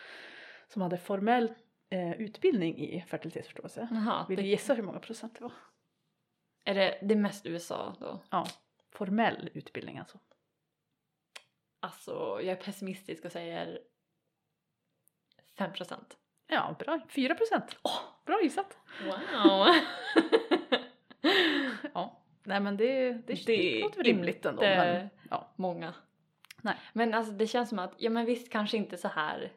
Som 0.68 0.82
hade 0.82 0.98
formell 0.98 1.54
eh, 1.90 2.12
utbildning 2.12 2.78
i 2.78 3.02
fertilitetsförståelse. 3.02 3.88
Jaha, 3.92 4.26
Vill 4.30 4.38
du 4.38 4.44
det, 4.44 4.50
gissa 4.50 4.74
hur 4.74 4.84
många 4.84 5.00
procent 5.00 5.36
det 5.36 5.44
var? 5.44 5.54
är 6.66 6.76
det, 6.76 7.00
det 7.02 7.14
är 7.14 7.20
mest 7.20 7.46
USA 7.46 7.96
då? 8.00 8.24
Ja, 8.30 8.48
formell 8.92 9.50
utbildning 9.54 9.98
alltså. 9.98 10.20
Alltså, 11.80 12.12
jag 12.42 12.48
är 12.48 12.56
pessimistisk 12.56 13.26
och 13.26 13.32
säger 13.32 13.80
5 15.58 15.74
procent. 15.74 16.18
Ja, 16.54 16.76
bra. 16.80 17.00
4 17.10 17.36
procent. 17.36 17.78
Åh, 17.84 18.00
bra 18.26 18.40
gissat. 18.44 18.78
Wow! 19.06 19.66
Ja, 21.94 22.22
Nej 22.44 22.60
men 22.60 22.78
det, 22.78 23.12
det, 23.12 23.22
det, 23.28 23.44
Det 23.46 23.78
är 23.80 23.82
låter 23.82 24.04
rimligt 24.04 24.46
ändå. 24.46 24.62
Men, 24.62 25.10
ja. 25.30 25.54
Många. 25.56 25.94
Nej. 26.62 26.76
Men 26.94 27.14
alltså 27.14 27.34
det 27.34 27.48
känns 27.48 27.70
som 27.70 27.80
att, 27.80 27.94
ja 27.98 28.10
men 28.10 28.26
visst 28.26 28.52
kanske 28.52 28.78
inte 28.78 28.98
så 28.98 29.08
här 29.08 29.52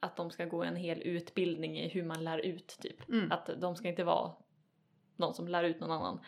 att 0.00 0.16
de 0.16 0.30
ska 0.30 0.44
gå 0.44 0.62
en 0.62 0.76
hel 0.76 1.02
utbildning 1.02 1.78
i 1.78 1.88
hur 1.88 2.02
man 2.02 2.24
lär 2.24 2.38
ut 2.38 2.78
typ. 2.80 3.08
Mm. 3.08 3.32
Att 3.32 3.50
de 3.60 3.76
ska 3.76 3.88
inte 3.88 4.04
vara 4.04 4.32
någon 5.16 5.34
som 5.34 5.48
lär 5.48 5.64
ut 5.64 5.80
någon 5.80 5.90
annan. 5.90 6.20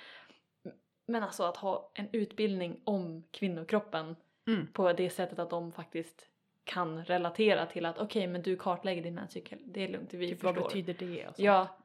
Men 1.06 1.22
alltså 1.22 1.42
att 1.44 1.56
ha 1.56 1.90
en 1.94 2.08
utbildning 2.12 2.80
om 2.84 3.24
kvinnokroppen 3.30 4.16
Mm. 4.46 4.66
på 4.72 4.92
det 4.92 5.10
sättet 5.10 5.38
att 5.38 5.50
de 5.50 5.72
faktiskt 5.72 6.28
kan 6.64 7.04
relatera 7.04 7.66
till 7.66 7.86
att 7.86 7.98
okej 7.98 8.26
men 8.26 8.42
du 8.42 8.56
kartlägger 8.56 9.02
din 9.02 9.14
menscykel, 9.14 9.58
det 9.66 9.80
är 9.84 9.88
lugnt, 9.88 10.14
vi 10.14 10.28
Typ, 10.28 10.40
förstår. 10.40 10.54
vad 10.60 10.64
betyder 10.64 10.94
det? 10.94 11.26
Och 11.28 11.36
så. 11.36 11.42
Ja. 11.42 11.78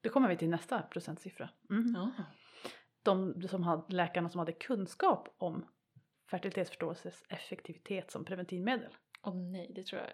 Då 0.00 0.10
kommer 0.10 0.28
vi 0.28 0.36
till 0.36 0.48
nästa 0.48 0.82
procentsiffra. 0.82 1.48
Mm. 1.70 1.94
ja. 1.96 2.10
De 3.02 3.42
som 3.48 3.62
hade, 3.62 3.94
läkarna 3.94 4.28
som 4.28 4.38
hade 4.38 4.52
kunskap 4.52 5.34
om 5.38 5.66
fertilitetsförståelses 6.30 7.24
effektivitet 7.28 8.10
som 8.10 8.24
preventivmedel. 8.24 8.90
Åh 9.22 9.34
nej, 9.36 9.72
det 9.74 9.82
tror 9.82 10.00
jag 10.02 10.10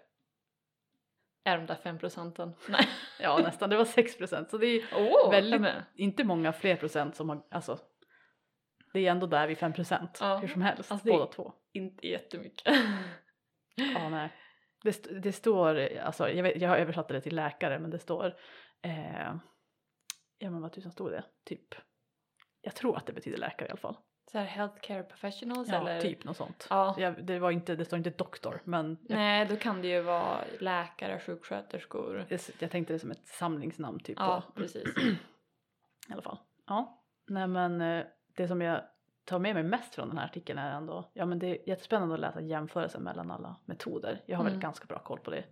är 1.53 1.57
de 1.57 1.65
där 1.65 1.75
fem 1.75 1.99
procenten. 1.99 2.53
Nej. 2.69 2.87
Ja 3.19 3.37
nästan, 3.37 3.69
det 3.69 3.77
var 3.77 3.85
6 3.85 4.17
procent. 4.17 4.49
Så 4.49 4.57
det 4.57 4.67
är 4.67 4.83
Åh, 4.95 5.31
Väldigt- 5.31 5.61
med. 5.61 5.83
inte 5.95 6.23
många 6.23 6.53
fler 6.53 6.75
procent 6.75 7.15
som 7.15 7.29
har, 7.29 7.43
alltså 7.51 7.79
det 8.93 9.07
är 9.07 9.11
ändå 9.11 9.27
där 9.27 9.47
vid 9.47 9.57
5 9.57 9.73
procent 9.73 10.17
Ja. 10.21 10.37
hur 10.37 10.47
som 10.47 10.61
helst, 10.61 10.91
Alltså, 10.91 11.07
båda 11.07 11.25
två. 11.25 11.53
Inte 11.71 12.07
jättemycket. 12.07 12.67
Ja, 13.75 14.09
nej. 14.09 14.29
Det, 14.83 15.21
det 15.23 15.31
står, 15.31 15.97
alltså 15.97 16.29
jag, 16.29 16.43
vet, 16.43 16.61
jag 16.61 16.69
har 16.69 16.77
översatt 16.77 17.07
det 17.07 17.21
till 17.21 17.35
läkare 17.35 17.79
men 17.79 17.91
det 17.91 17.99
står, 17.99 18.25
eh, 18.81 19.33
ja 20.37 20.49
men 20.49 20.61
vad 20.61 20.71
tusan 20.71 20.91
stod 20.91 21.11
det? 21.11 21.23
Typ, 21.45 21.75
jag 22.61 22.75
tror 22.75 22.97
att 22.97 23.05
det 23.05 23.13
betyder 23.13 23.37
läkare 23.37 23.67
i 23.67 23.71
alla 23.71 23.79
fall. 23.79 23.97
Så 24.31 24.37
här 24.37 24.45
healthcare 24.45 25.03
professionals 25.03 25.69
Ja, 25.69 25.75
eller? 25.81 26.01
typ 26.01 26.23
något 26.23 26.37
sånt. 26.37 26.67
Ja. 26.69 26.95
Jag, 26.97 27.25
det, 27.25 27.39
var 27.39 27.51
inte, 27.51 27.75
det 27.75 27.85
står 27.85 27.97
inte 27.97 28.09
doktor 28.09 28.61
men 28.63 28.97
jag, 29.01 29.15
Nej, 29.15 29.45
då 29.45 29.55
kan 29.55 29.81
det 29.81 29.87
ju 29.87 30.01
vara 30.01 30.43
läkare, 30.59 31.19
sjuksköterskor. 31.19 32.25
jag, 32.29 32.39
jag 32.59 32.71
tänkte 32.71 32.93
det 32.93 32.99
som 32.99 33.11
ett 33.11 33.27
samlingsnamn 33.27 33.99
typ. 33.99 34.17
Ja, 34.19 34.43
på, 34.47 34.51
precis. 34.53 34.83
I 36.09 36.13
alla 36.13 36.21
fall. 36.21 36.37
Ja, 36.67 37.03
nej 37.27 37.47
men 37.47 37.81
eh, 37.81 38.05
det 38.35 38.47
som 38.47 38.61
jag 38.61 38.81
tar 39.25 39.39
med 39.39 39.53
mig 39.55 39.63
mest 39.63 39.95
från 39.95 40.07
den 40.09 40.17
här 40.17 40.25
artikeln 40.25 40.59
är 40.59 40.71
ändå, 40.75 41.09
ja 41.13 41.25
men 41.25 41.39
det 41.39 41.47
är 41.47 41.69
jättespännande 41.69 42.13
att 42.15 42.19
läsa 42.21 42.41
jämförelsen 42.41 43.03
mellan 43.03 43.31
alla 43.31 43.55
metoder. 43.65 44.21
Jag 44.25 44.37
har 44.37 44.43
väl 44.43 44.53
Mm. 44.53 44.61
ganska 44.61 44.85
bra 44.85 44.99
koll 44.99 45.19
på 45.19 45.31
det 45.31 45.43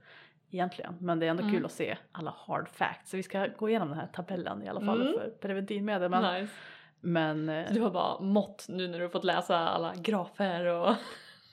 egentligen, 0.51 0.95
men 0.99 1.19
det 1.19 1.25
är 1.25 1.29
ändå 1.29 1.43
Mm. 1.43 1.55
kul 1.55 1.65
att 1.65 1.71
se 1.71 1.97
alla 2.11 2.33
hard 2.37 2.69
facts. 2.69 3.09
Så 3.11 3.17
vi 3.17 3.23
ska 3.23 3.47
gå 3.47 3.69
igenom 3.69 3.89
den 3.89 3.97
här 3.97 4.07
tabellen 4.07 4.63
i 4.63 4.67
alla 4.67 4.81
fall 4.81 5.01
Mm. 5.01 5.13
för 5.13 5.29
preventivmedel. 5.41 6.09
Men, 6.09 6.41
nice. 6.41 6.53
men 6.99 7.49
eh, 7.49 7.67
Så 7.67 7.73
du 7.73 7.81
har 7.81 7.91
bara 7.91 8.19
mått 8.19 8.65
nu 8.69 8.87
när 8.87 8.97
du 8.97 9.03
har 9.03 9.09
fått 9.09 9.23
läsa 9.23 9.57
alla 9.57 9.93
grafer 9.95 10.65
och... 10.65 10.95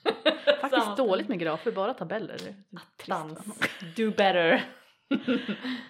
faktiskt 0.61 0.97
dåligt 0.97 1.27
med 1.27 1.39
grafer, 1.39 1.71
bara 1.71 1.93
tabeller. 1.93 2.37
Dans. 3.07 3.59
Do 3.95 4.09
better. 4.11 4.63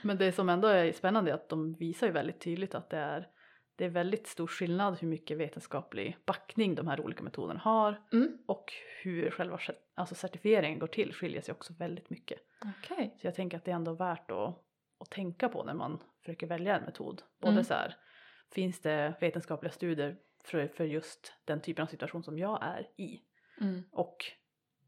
Men 0.01 0.17
det 0.17 0.31
som 0.31 0.49
ändå 0.49 0.67
är 0.67 0.91
spännande 0.91 1.31
är 1.31 1.35
att 1.35 1.49
de 1.49 1.73
visar 1.73 2.07
ju 2.07 2.13
väldigt 2.13 2.41
tydligt 2.41 2.75
att 2.75 2.89
det 2.89 2.97
är, 2.97 3.27
det 3.79 3.85
är 3.85 3.89
väldigt 3.89 4.27
stor 4.27 4.47
skillnad 4.47 4.97
hur 4.99 5.07
mycket 5.07 5.37
vetenskaplig 5.37 6.17
backning 6.25 6.75
de 6.75 6.87
här 6.87 7.01
olika 7.01 7.23
metoderna 7.23 7.59
har 7.59 8.01
Mm. 8.13 8.37
och 8.45 8.73
hur 9.03 9.31
själva 9.31 9.59
alltså 9.95 10.15
certifieringen 10.15 10.79
går 10.79 10.87
till 10.87 11.13
skiljer 11.13 11.41
sig 11.41 11.51
också 11.51 11.73
väldigt 11.73 12.09
mycket. 12.09 12.39
Okej. 12.79 13.15
Så 13.21 13.27
jag 13.27 13.35
tänker 13.35 13.57
att 13.57 13.65
det 13.65 13.71
är 13.71 13.75
ändå 13.75 13.93
värt 13.93 14.31
att, 14.31 14.55
att 14.99 15.09
tänka 15.09 15.49
på 15.49 15.63
när 15.63 15.73
man 15.73 16.03
försöker 16.19 16.47
välja 16.47 16.77
en 16.77 16.83
metod. 16.83 17.21
Både 17.41 17.51
Mm. 17.51 17.63
så 17.63 17.73
här, 17.73 17.95
finns 18.51 18.81
det 18.81 19.13
vetenskapliga 19.21 19.71
studier 19.71 20.17
för, 20.43 20.67
för 20.67 20.83
just 20.85 21.33
den 21.45 21.61
typen 21.61 21.83
av 21.83 21.87
situation 21.87 22.23
som 22.23 22.37
jag 22.37 22.59
är 22.63 22.87
i? 23.01 23.21
Mm. 23.61 23.83
Och 23.91 24.17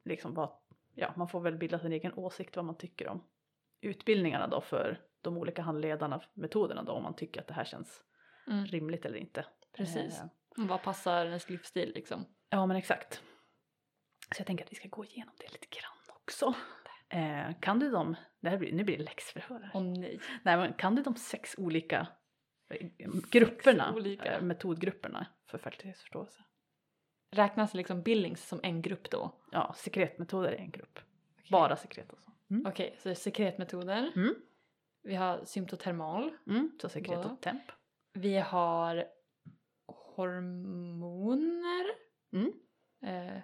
liksom 0.05 0.33
vad, 0.33 0.50
ja, 0.95 1.13
man 1.15 1.27
får 1.27 1.39
väl 1.41 1.57
bilda 1.57 1.79
sin 1.79 1.91
egen 1.93 2.13
åsikt 2.13 2.55
vad 2.55 2.65
man 2.65 2.77
tycker 2.77 3.07
om 3.07 3.24
utbildningarna 3.81 4.48
då 4.48 4.62
för 4.62 5.00
de 5.21 5.38
olika 5.38 5.62
handledarna, 5.62 6.21
metoderna 6.33 6.83
då 6.83 6.91
om 6.91 7.03
man 7.03 7.15
tycker 7.15 7.41
att 7.41 7.48
det 7.48 7.53
här 7.53 7.65
känns 7.65 8.03
Mm. 8.48 8.65
rimligt 8.65 9.05
eller 9.05 9.17
inte. 9.17 9.45
Precis. 9.77 10.19
Eh, 10.19 10.25
Vad 10.55 10.81
passar 10.83 11.25
ens 11.25 11.50
livsstil 11.50 11.91
liksom? 11.95 12.25
ja 12.50 12.65
men 12.65 12.77
exakt. 12.77 13.21
Så 14.36 14.39
jag 14.39 14.48
tänker 14.48 14.65
att 14.65 14.71
vi 14.71 14.75
ska 14.75 14.88
gå 14.88 15.05
igenom 15.05 15.33
det 15.38 15.51
lite 15.53 15.67
grann 15.69 16.15
också. 16.24 16.53
Eh, 17.10 17.60
kan 17.60 17.79
du 17.79 17.91
de, 17.91 18.15
det 18.39 18.50
här 18.50 18.57
blir, 18.57 18.74
nu 18.74 18.83
blir 18.83 18.98
det 18.98 19.03
läxförhör 19.03 19.60
här. 19.60 19.71
Åh 19.74 19.81
nej. 19.83 20.19
Nej 20.43 20.57
men 20.57 20.74
kan 20.74 20.95
du 20.95 21.03
de 21.03 21.15
sex 21.15 21.55
olika 21.57 22.07
eh, 22.69 22.88
grupperna, 23.31 23.93
olika. 23.95 24.36
eh, 24.38 24.41
metodgrupperna 24.41 25.27
för 25.45 25.57
fertilitetsförståelse? 25.57 26.43
Räknas 27.31 27.74
liksom 27.74 28.01
Billings 28.01 28.48
som 28.48 28.60
en 28.63 28.81
grupp 28.81 29.10
då? 29.10 29.31
Ja, 29.51 29.74
sekretmetoder 29.77 30.50
är 30.51 30.55
en 30.57 30.71
grupp. 30.71 31.00
Okej. 31.33 31.48
Bara 31.51 31.75
sekret 31.75 32.10
alltså. 32.10 32.31
Mm. 32.50 32.65
Okej, 32.65 32.95
så 33.00 33.15
sekretmetoder. 33.15 34.12
Mm. 34.15 34.36
Vi 35.03 35.15
har 35.15 35.45
symptotermal. 35.45 36.31
Mm, 36.48 36.71
så 36.81 36.89
sekret 36.89 37.25
och 37.25 37.41
temp. 37.41 37.71
Vi 38.13 38.38
har 38.38 39.06
hormoner. 40.15 41.86
Mm. 42.34 42.53
Eh, 43.01 43.41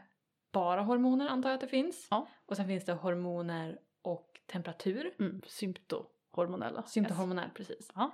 bara 0.52 0.82
hormoner 0.82 1.28
antar 1.28 1.50
jag 1.50 1.56
att 1.56 1.62
det 1.62 1.68
finns. 1.68 2.08
Ja. 2.12 2.28
Och 2.46 2.56
sen 2.58 2.68
finns 2.68 2.86
det 2.86 2.94
hormoner 2.94 3.80
och 4.02 4.40
temperatur. 4.46 5.16
Mm, 5.20 5.42
symptohormonella. 5.46 6.84
Symptohormonell, 6.84 7.50
precis. 7.50 7.92
Ja. 7.96 8.12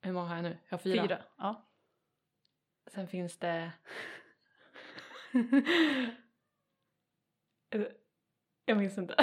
Hur 0.00 0.12
många 0.12 0.28
har 0.28 0.34
jag 0.36 0.42
nu? 0.42 0.58
Jag 0.68 0.78
har 0.78 0.88
Yes. 0.88 0.94
fyra. 0.96 1.02
Fyra. 1.02 1.22
Ja. 1.38 1.68
Sen 2.86 3.08
finns 3.08 3.38
det... 3.38 3.72
Eh, 7.74 7.80
jag 8.64 8.76
minns 8.78 8.98
inte. 8.98 9.14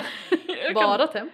Jag 0.48 0.66
kan- 0.66 0.74
Bara 0.74 1.08
temp. 1.08 1.34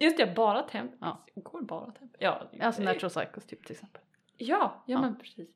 Just 0.00 0.16
det, 0.16 0.34
bara 0.36 0.62
temp. 0.62 0.92
Ja. 1.00 1.26
Går 1.34 1.62
bara 1.62 1.90
temp? 1.92 2.16
Ja. 2.18 2.50
Alltså 2.60 2.82
natural 2.82 3.10
cycles 3.10 3.46
typ 3.46 3.64
till 3.66 3.72
exempel. 3.72 4.02
Ja, 4.36 4.84
ja, 4.86 5.00
men 5.00 5.18
precis. 5.18 5.48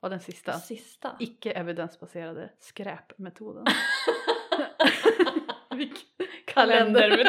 Och 0.00 0.10
den 0.10 0.20
sista. 0.20 0.52
Sista. 0.52 1.16
Icke 1.20 1.50
evidensbaserade 1.52 2.52
skräpmetoden. 2.58 3.64
Vilken 5.70 6.08
Kalender. 6.46 7.28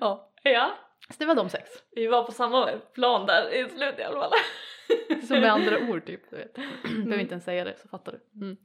Ja. 0.00 0.32
ja, 0.42 0.78
Så 1.10 1.14
det 1.18 1.26
var 1.26 1.34
de 1.34 1.48
sex. 1.48 1.70
vi 1.90 2.06
var 2.06 2.24
på 2.24 2.32
samma 2.32 2.66
plan 2.78 3.26
där 3.26 3.50
i 3.54 3.68
slutet 3.68 3.98
i 3.98 4.02
alla 4.02 4.20
fall. 4.20 4.32
Som 5.26 5.40
med 5.40 5.52
andra 5.52 5.78
ord 5.90 6.06
typ. 6.06 6.30
Du 6.30 6.36
vet. 6.36 6.58
Mm. 6.58 7.04
Behöver 7.04 7.18
inte 7.22 7.34
ens 7.34 7.44
säga 7.44 7.64
det 7.64 7.78
så 7.78 7.88
fattar 7.88 8.12
du. 8.12 8.40
Mm. 8.46 8.56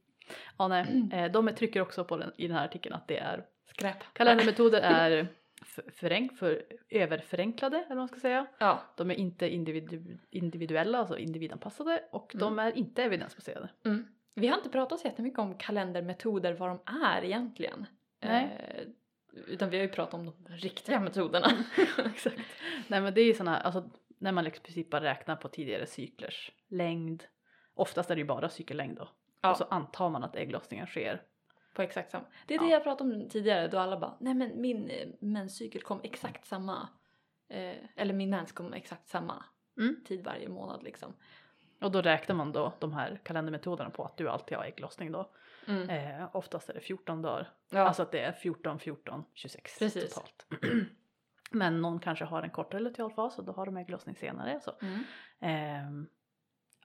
Ja 0.58 0.68
nej, 0.68 1.10
eh, 1.14 1.32
de 1.32 1.48
trycker 1.56 1.82
också 1.82 2.04
på 2.04 2.18
den, 2.18 2.32
i 2.38 2.48
den 2.48 2.58
här 2.58 2.66
artikeln 2.66 2.96
att 2.96 3.08
det 3.08 3.18
är 3.18 3.46
Skräp. 3.66 3.98
kalendermetoder 4.14 4.82
är 4.84 5.28
förenk, 5.94 6.38
för, 6.38 6.64
överförenklade 6.90 7.78
eller 7.78 7.88
vad 7.90 7.98
man 7.98 8.08
ska 8.08 8.20
säga. 8.20 8.48
Ja. 8.60 8.84
De 8.98 9.12
är 9.12 9.16
inte 9.16 9.50
individu, 9.54 10.18
individuella, 10.30 10.98
alltså 10.98 11.18
individanpassade 11.18 12.04
och 12.12 12.36
Mm. 12.36 12.40
de 12.46 12.60
är 12.60 12.78
inte 12.78 13.04
evidensbaserade. 13.04 13.70
Mm. 13.86 14.08
Vi 14.36 14.48
har 14.48 14.58
inte 14.58 14.70
pratat 14.70 15.00
så 15.00 15.08
jättemycket 15.08 15.40
om 15.40 15.58
kalendermetoder, 15.58 16.54
vad 16.54 16.70
de 16.70 16.80
är 17.04 17.24
egentligen. 17.26 17.86
Nej. 18.22 18.58
Eh, 18.78 18.84
utan 19.48 19.70
vi 19.70 19.78
har 19.78 19.84
ju 19.84 19.90
pratat 19.92 20.14
om 20.14 20.26
de 20.26 20.54
riktiga 20.56 21.00
metoderna. 21.00 21.48
Exakt. 22.06 22.40
Nej 22.88 23.02
men 23.02 23.14
det 23.14 23.22
är 23.22 23.26
ju 23.26 23.34
sådana 23.34 23.58
alltså 23.58 23.90
när 24.18 24.32
man 24.32 24.48
i 24.48 24.52
princip 24.52 24.90
bara 24.90 25.04
räknar 25.04 25.36
på 25.36 25.48
tidigare 25.48 25.86
cyklers 25.86 26.52
längd. 26.70 27.24
Oftast 27.74 28.12
är 28.12 28.16
det 28.16 28.22
ju 28.22 28.28
bara 28.28 28.50
cykellängd 28.50 28.98
då. 28.98 29.10
Ja. 29.42 29.52
Och 29.52 29.58
så 29.58 29.64
antar 29.64 30.10
man 30.10 30.24
att 30.24 30.36
ägglossningen 30.36 30.88
sker. 30.88 31.22
På 31.76 31.82
exakt 31.82 32.12
samma. 32.12 32.26
Det 32.48 32.54
är 32.54 32.58
Ja. 32.60 32.64
det 32.64 32.70
jag 32.72 32.84
pratade 32.84 33.14
om 33.16 33.30
tidigare 33.30 33.68
då 33.68 33.78
alla 33.80 34.00
bara, 34.00 34.18
nej 34.20 34.34
men 34.34 34.62
min 34.62 34.90
eh, 34.90 35.08
menscykel 35.20 35.82
kom 35.82 36.00
exakt 36.04 36.46
samma. 36.46 36.90
Eh, 37.50 37.76
eller 37.96 38.14
min 38.14 38.30
mens 38.30 38.52
kom 38.52 38.74
exakt 38.74 39.08
samma 39.10 39.44
Mm. 39.78 40.04
tid 40.06 40.24
varje 40.24 40.50
månad 40.50 40.84
liksom. 40.84 41.14
Och 41.82 41.92
då 41.92 42.02
räknar 42.02 42.36
man 42.36 42.52
då 42.52 42.74
de 42.80 42.94
här 42.94 43.20
kalendermetoderna 43.24 43.90
på 43.90 44.04
att 44.06 44.18
du 44.18 44.30
alltid 44.30 44.58
har 44.58 44.66
ägglossning 44.66 45.12
då. 45.12 45.32
Mm. 45.68 45.90
Eh, 45.90 46.36
oftast 46.36 46.70
är 46.70 46.74
det 46.74 46.80
14 46.80 47.22
dagar. 47.22 47.50
Ja. 47.70 47.80
Alltså 47.80 48.02
att 48.04 48.12
det 48.12 48.20
är 48.20 48.32
14, 48.32 48.80
14, 48.80 49.24
26 49.34 49.80
Precis. 49.80 50.14
totalt. 50.14 50.46
Men 51.52 51.82
någon 51.82 52.00
kanske 52.00 52.26
har 52.26 52.44
en 52.44 52.50
kortare 52.50 52.82
lutealfas 52.82 53.40
och 53.40 53.46
då 53.46 53.52
har 53.52 53.66
de 53.66 53.78
ägglossning 53.78 54.16
senare. 54.16 54.60
Så. 54.62 54.72
Mm. 54.82 55.04
Ehm, 55.40 56.08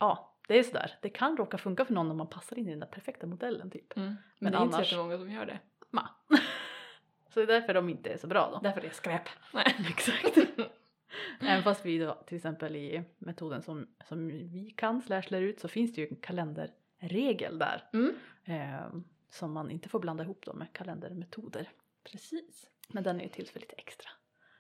ja, 0.01 0.34
det 0.49 0.59
är 0.59 0.63
sådär. 0.63 0.93
Det 1.03 1.09
kan 1.09 1.37
råka 1.37 1.59
funka 1.59 1.85
för 1.85 1.95
någon 1.95 2.11
om 2.11 2.17
man 2.17 2.27
passar 2.27 2.59
in 2.59 2.67
i 2.69 2.71
den 2.71 2.81
där 2.81 2.87
perfekta 2.87 3.27
modellen 3.27 3.71
typ. 3.71 3.97
Mm. 3.97 4.09
Men, 4.09 4.19
Men 4.39 4.53
det 4.53 4.59
är 4.59 4.65
inte 4.65 4.85
så 4.85 4.97
många 4.97 5.19
som 5.19 5.31
gör 5.31 5.47
det. 5.47 5.59
Ma. 5.91 6.09
så 7.29 7.41
det 7.41 7.43
är 7.43 7.47
därför 7.47 7.75
de 7.75 7.89
inte 7.89 8.11
är 8.11 8.19
så 8.19 8.27
bra 8.27 8.51
då. 8.53 8.59
Därför 8.59 8.81
det 8.81 8.87
är 8.87 8.93
skräp. 8.93 9.29
Nej. 9.53 9.77
Exakt. 9.89 10.39
Även 11.41 11.63
fast 11.63 11.87
vi 11.87 11.99
då 11.99 12.15
till 12.27 12.37
exempel 12.37 12.77
i 12.77 13.03
metoden 13.19 13.63
som, 13.63 13.87
som 14.09 14.29
vi 14.29 14.75
kan 14.77 15.03
slash 15.03 15.23
lär 15.29 15.41
ut 15.41 15.61
så 15.61 15.69
finns 15.69 15.95
det 15.95 16.01
ju 16.01 16.09
en 16.09 16.17
kalenderregel 16.17 17.59
där. 17.59 17.89
Mm. 17.93 18.15
ehm, 18.45 19.05
som 19.31 19.53
man 19.53 19.71
inte 19.71 19.89
får 19.89 20.01
blanda 20.01 20.25
ihop 20.25 20.43
då 20.47 20.55
med 20.55 20.73
kalendermetoder. 20.73 21.71
Precis. 22.05 22.71
Men 22.89 23.03
den 23.03 23.21
är 23.21 23.25
ju 23.25 23.31
till 23.31 23.49
för 23.49 23.61
lite 23.61 23.75
extra, 23.77 24.11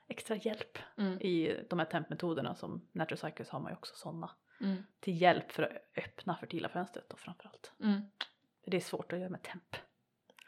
extra 0.08 0.36
hjälp. 0.36 0.78
Mm. 0.96 1.20
I 1.20 1.64
de 1.70 1.78
här 1.78 1.86
tempmetoderna 1.86 2.54
som 2.54 2.88
Natural 2.92 3.18
Cycles 3.18 3.48
har 3.48 3.60
man 3.60 3.72
ju 3.72 3.76
också 3.76 3.94
sådana. 3.96 4.30
Mm. 4.64 4.82
Till 5.00 5.22
hjälp 5.22 5.52
för 5.52 5.62
att 5.62 5.98
öppna 6.04 6.36
fertila 6.36 6.68
fönstret 6.68 7.08
då 7.10 7.16
framförallt. 7.16 7.72
Mm. 7.80 8.00
För 8.64 8.70
det 8.70 8.76
är 8.76 8.80
svårt 8.80 9.12
att 9.12 9.18
göra 9.18 9.30
med 9.30 9.42
temp. 9.42 9.76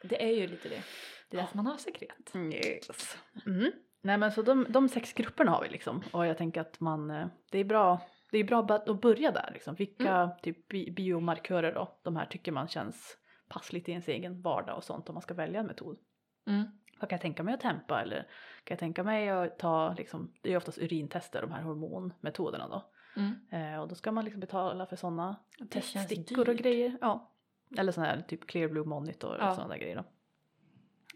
Det 0.03 0.25
är 0.25 0.35
ju 0.35 0.47
lite 0.47 0.69
det. 0.69 0.83
Det 1.29 1.37
är 1.37 1.41
därför 1.41 1.57
man 1.57 1.67
har 1.67 1.77
sekret. 1.77 2.37
Yes. 2.37 3.19
Mm. 3.47 3.73
Nej 4.01 4.19
men 4.19 4.33
så 4.33 4.43
de, 4.43 4.67
de 4.69 4.89
sex 4.89 5.13
grupperna 5.13 5.51
har 5.51 5.63
vi 5.63 5.69
liksom 5.69 6.03
och 6.13 6.27
jag 6.27 6.39
tänker 6.39 6.61
att 6.61 6.81
man, 6.81 7.11
eh, 7.11 7.27
det 7.51 7.59
är 7.59 7.65
bra, 7.65 8.01
det 8.31 8.39
är 8.39 8.45
bra 8.45 8.61
att 8.65 9.01
börja 9.01 9.31
där 9.31 9.51
liksom. 9.53 9.75
Vilka 9.75 10.31
typ 10.43 10.69
bi- 10.69 10.91
biomarkörer 10.91 11.75
då, 11.75 11.99
de 12.03 12.17
här 12.17 12.27
tycker 12.27 12.53
man 12.53 12.69
känns 12.69 13.19
passligt 13.49 13.89
i 13.89 13.93
ens 13.93 14.09
egen 14.09 14.43
vardag 14.43 14.77
och 14.77 14.85
sånt 14.85 15.09
om 15.09 15.15
man 15.15 15.23
ska 15.23 15.35
välja 15.35 15.61
en 15.61 15.67
metod. 15.67 15.99
Mm. 16.47 16.65
Vad 17.01 17.09
kan 17.09 17.17
jag 17.17 17.23
tänka 17.23 17.43
mig 17.43 17.55
att 17.55 17.61
tempa 17.61 18.03
eller 18.03 18.19
kan 18.65 18.75
jag 18.75 18.79
tänka 18.79 19.05
mig 19.05 19.29
att 19.29 19.59
ta 19.59 19.95
liksom, 19.95 20.33
det 20.43 20.53
är 20.53 20.57
oftast 20.57 20.79
urintester 20.79 21.43
de 21.43 21.53
här 21.53 21.63
hormonmetoderna 21.63 22.69
då. 22.69 22.93
Mm. 23.17 23.35
Eh, 23.51 23.81
och 23.81 23.89
då 23.89 23.95
ska 23.95 24.13
man 24.13 24.25
liksom 24.25 24.41
betala 24.41 24.87
för 24.87 24.97
sådana 24.97 25.37
teststickor 25.71 26.49
och 26.49 26.57
grejer. 26.57 26.99
Ja. 27.01 27.33
Eller 27.79 27.93
sån 27.93 28.05
här 28.05 28.21
typ 28.21 28.47
Clear 28.47 28.69
Blue 28.69 28.85
Monitor 28.85 29.37
Ja. 29.41 29.49
och 29.49 29.55
sådana 29.55 29.75
där 29.75 29.81
grejer 29.81 29.97
då. 29.97 30.05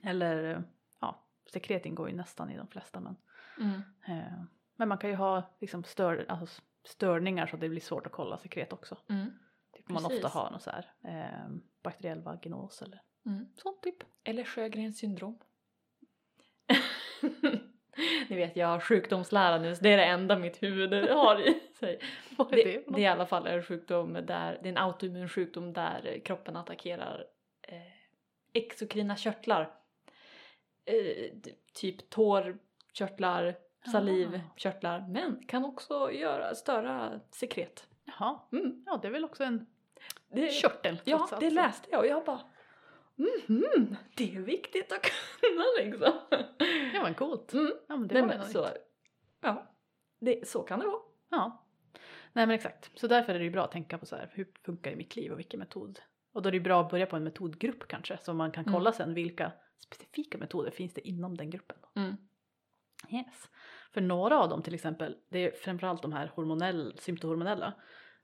Eller 0.09 0.63
ja, 1.01 1.23
sekret 1.53 1.87
ingår 1.87 2.09
ju 2.11 2.17
nästan 2.17 2.51
i 2.51 2.57
de 2.57 2.67
flesta 2.67 3.01
men 3.01 3.17
Mm. 3.59 3.83
eh, 4.07 4.43
men 4.77 4.89
man 4.89 4.99
kan 4.99 5.11
ju 5.11 5.17
ha 5.17 5.43
liksom 5.61 5.85
stör, 5.85 6.27
alltså 6.29 6.63
störningar 6.85 7.47
så 7.47 7.57
det 7.57 7.69
blir 7.69 7.81
svårt 7.81 8.07
att 8.07 8.13
kolla 8.13 8.39
sekret 8.39 8.73
också. 8.73 8.97
Mm. 9.09 9.31
Typ 9.73 9.89
man 9.89 10.05
ofta 10.07 10.29
har 10.29 10.51
någon 10.51 10.61
så 10.61 10.71
här 10.71 10.93
eh, 11.05 11.49
bakteriell 11.83 12.21
vaginos 12.23 12.83
eller 12.83 13.03
Mm. 13.27 13.47
sånt 13.57 13.83
typ. 13.83 13.97
Eller 14.25 14.45
Sjögrens 14.45 14.99
syndrom. 14.99 15.39
Ni 18.29 18.37
vet, 18.37 18.57
jag 18.57 18.67
har 18.67 18.81
sjukdomslära 18.81 19.59
nu 19.59 19.77
så 19.77 19.83
det 19.83 19.89
är 19.93 19.97
det 19.97 20.05
enda 20.05 20.39
mitt 20.39 20.63
huvud 20.63 20.93
har 21.11 21.41
i 21.49 21.61
sig. 21.81 22.01
Vad 22.37 22.53
är 22.53 22.57
Det, 22.57 22.65
det? 22.65 22.85
det 22.89 22.95
är 22.95 22.99
i 23.01 23.07
alla 23.07 23.27
fall 23.27 23.47
en 23.47 23.63
sjukdom 23.63 24.13
där, 24.13 24.59
det 24.63 24.69
är 24.69 24.73
en 24.73 24.79
autoimmun 24.79 25.29
sjukdom 25.29 25.73
där 25.73 26.21
kroppen 26.25 26.57
attackerar 26.57 27.27
eh, 27.63 27.77
exokrina 28.53 29.17
körtlar. 29.17 29.75
Eh, 30.85 31.33
typ 31.73 32.11
tårkörtlar, 32.11 33.55
salivkörtlar, 33.93 35.07
men 35.09 35.47
kan 35.47 35.65
också 35.65 36.13
göra, 36.13 36.55
störa 36.55 37.21
sekret. 37.31 37.87
Jaha, 38.05 38.41
Mm. 38.53 38.83
ja 38.87 38.99
det 39.03 39.09
är 39.09 39.13
väl 39.13 39.25
också 39.25 39.45
en 39.45 39.67
Det, 40.29 40.53
körtel 40.53 41.01
Ja, 41.05 41.17
trots 41.19 41.33
allt, 41.33 41.41
det 41.41 41.51
läste 41.51 41.89
jag 41.91 42.01
och 42.01 42.07
jag 42.07 42.25
bara 42.25 42.41
mhm, 43.17 43.97
det 44.17 44.37
är 44.37 44.41
viktigt 44.41 44.93
att 44.93 45.03
kunna 45.41 45.65
liksom. 45.79 46.13
Ja 46.95 47.03
men 47.03 47.15
coolt. 47.15 47.53
Mm. 47.53 47.73
Ja 47.89 47.97
men 47.97 48.09
det 48.09 48.21
var 48.21 48.29
men 48.29 48.45
så, 48.45 48.67
ja, 49.41 49.67
det, 50.19 50.49
så 50.49 50.63
kan 50.63 50.81
det 50.81 50.87
vara. 50.87 51.01
Ja. 51.29 51.65
Nej 52.33 52.47
men 52.47 52.51
exakt. 52.51 52.91
Så 52.95 53.07
därför 53.07 53.35
är 53.35 53.39
det 53.39 53.45
ju 53.45 53.51
bra 53.51 53.65
att 53.65 53.73
tänka 53.73 53.99
på 53.99 54.07
så 54.07 54.17
här, 54.17 54.31
hur 54.33 54.49
funkar 54.65 54.91
det 54.91 54.95
i 54.95 54.97
mitt 54.97 55.17
liv 55.17 55.33
och 55.33 55.39
vilken 55.39 55.61
metod. 55.61 55.99
Och 56.33 56.43
då 56.43 56.49
är 56.49 56.51
det 56.51 56.57
ju 56.57 56.63
bra 56.65 56.81
att 56.81 56.91
börja 56.91 57.07
på 57.07 57.17
en 57.17 57.25
metodgrupp 57.25 57.89
kanske 57.89 58.19
så 58.23 58.35
man 58.35 58.51
kan 58.53 58.65
Mm. 58.65 58.75
kolla 58.75 58.93
sen 58.93 59.15
vilka 59.15 59.53
specifika 59.79 60.39
metoder 60.39 60.71
finns 60.71 60.95
det 60.95 61.09
inom 61.09 61.37
den 61.37 61.51
gruppen. 61.51 61.77
Mm. 61.97 62.17
Yes. 63.11 63.49
För 63.93 64.01
några 64.01 64.39
av 64.39 64.49
dem 64.49 64.63
till 64.63 64.75
exempel, 64.75 65.17
det 65.29 65.39
är 65.39 65.51
framförallt 65.51 66.03
de 66.03 66.13
här 66.13 66.33
hormonell, 66.35 66.95
symptohormonella, 66.99 67.75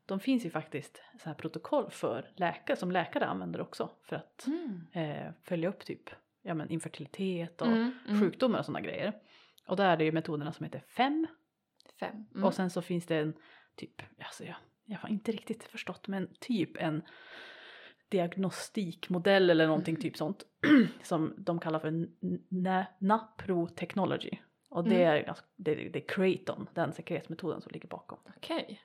de 0.06 0.20
finns 0.20 0.46
ju 0.46 0.50
faktiskt 0.50 1.02
så 1.22 1.28
här 1.28 1.34
protokoll 1.34 1.90
för 1.90 2.30
läkare 2.36 2.76
som 2.76 2.90
läkare 2.90 3.26
använder 3.26 3.60
också 3.60 3.90
för 4.02 4.16
att 4.16 4.46
eh, 4.92 5.32
följa 5.42 5.68
upp 5.68 5.84
typ 5.84 6.10
ja, 6.42 6.54
men 6.54 6.70
infertilitet 6.70 7.60
och 7.60 7.66
Mm, 7.66 7.92
mm. 8.08 8.20
sjukdomar 8.20 8.58
och 8.58 8.64
sådana 8.64 8.80
grejer. 8.80 9.12
Och 9.68 9.76
där 9.76 9.90
är 9.90 9.96
det 9.96 10.04
ju 10.04 10.12
metoderna 10.12 10.52
som 10.52 10.64
heter 10.64 10.84
FEM 10.88 11.26
Fem. 12.00 12.26
Mm. 12.34 12.44
och 12.44 12.54
sen 12.54 12.70
så 12.70 12.82
finns 12.82 13.06
det 13.06 13.16
en 13.16 13.34
typ, 13.76 14.02
alltså 14.18 14.44
jag, 14.44 14.56
jag 14.84 14.98
har 14.98 15.08
inte 15.08 15.32
riktigt 15.32 15.64
förstått 15.64 16.08
men 16.08 16.28
typ 16.40 16.76
en 16.76 17.02
diagnostikmodell 18.08 19.50
eller 19.50 19.66
någonting 19.66 19.92
Mm. 19.94 20.02
typ 20.02 20.16
sånt 20.16 20.44
som 21.02 21.34
de 21.38 21.58
kallar 21.58 21.78
för 21.78 21.90
na- 22.50 22.86
naprotechnology. 22.98 24.30
Och 24.68 24.84
det 24.84 25.04
Mm. 25.04 25.08
är, 25.24 25.28
alltså, 25.28 25.44
det, 25.56 25.74
det 25.74 25.98
är 26.04 26.08
Creighton, 26.08 26.68
den 26.74 26.92
sekretmetoden 26.92 27.60
som 27.60 27.70
ligger 27.72 27.88
bakom. 27.88 28.18
Okej. 28.36 28.80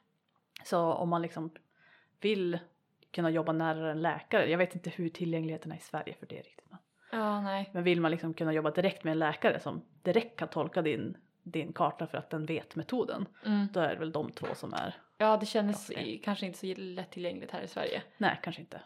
Så 0.63 0.79
om 0.93 1.09
man 1.09 1.21
liksom 1.21 1.51
vill 2.21 2.59
kunna 3.11 3.29
jobba 3.29 3.51
nära 3.51 3.91
en 3.91 4.01
läkare, 4.01 4.49
jag 4.51 4.57
vet 4.57 4.75
inte 4.75 4.89
hur 4.89 5.09
tillgängligheten 5.09 5.71
är 5.71 5.75
i 5.75 5.79
Sverige 5.79 6.15
för 6.19 6.25
det 6.25 6.35
riktigt. 6.35 6.69
Men, 6.69 6.79
Ja, 7.11 7.41
nej. 7.41 7.69
men 7.73 7.83
vill 7.83 8.01
man 8.01 8.11
liksom 8.11 8.33
kunna 8.33 8.53
jobba 8.53 8.71
direkt 8.71 9.03
med 9.03 9.11
en 9.11 9.19
läkare 9.19 9.59
som 9.59 9.85
direkt 10.03 10.39
kan 10.39 10.47
tolka 10.47 10.81
din, 10.81 11.17
din 11.43 11.73
karta 11.73 12.07
för 12.07 12.17
att 12.17 12.29
den 12.29 12.45
vet 12.45 12.75
metoden, 12.75 13.25
Mm. 13.45 13.67
då 13.73 13.79
är 13.79 13.89
det 13.93 13.99
väl 13.99 14.11
de 14.11 14.31
två 14.31 14.47
som 14.55 14.73
är 14.73 14.95
Ja, 15.17 15.37
det 15.37 15.45
känns 15.45 15.91
i- 15.91 16.17
kanske 16.17 16.45
inte 16.45 16.57
så 16.59 16.73
lättillgängligt 16.77 17.51
här 17.51 17.61
i 17.61 17.67
Sverige. 17.67 18.03
Nej, 18.17 18.39
kanske 18.43 18.61
inte. 18.61 18.81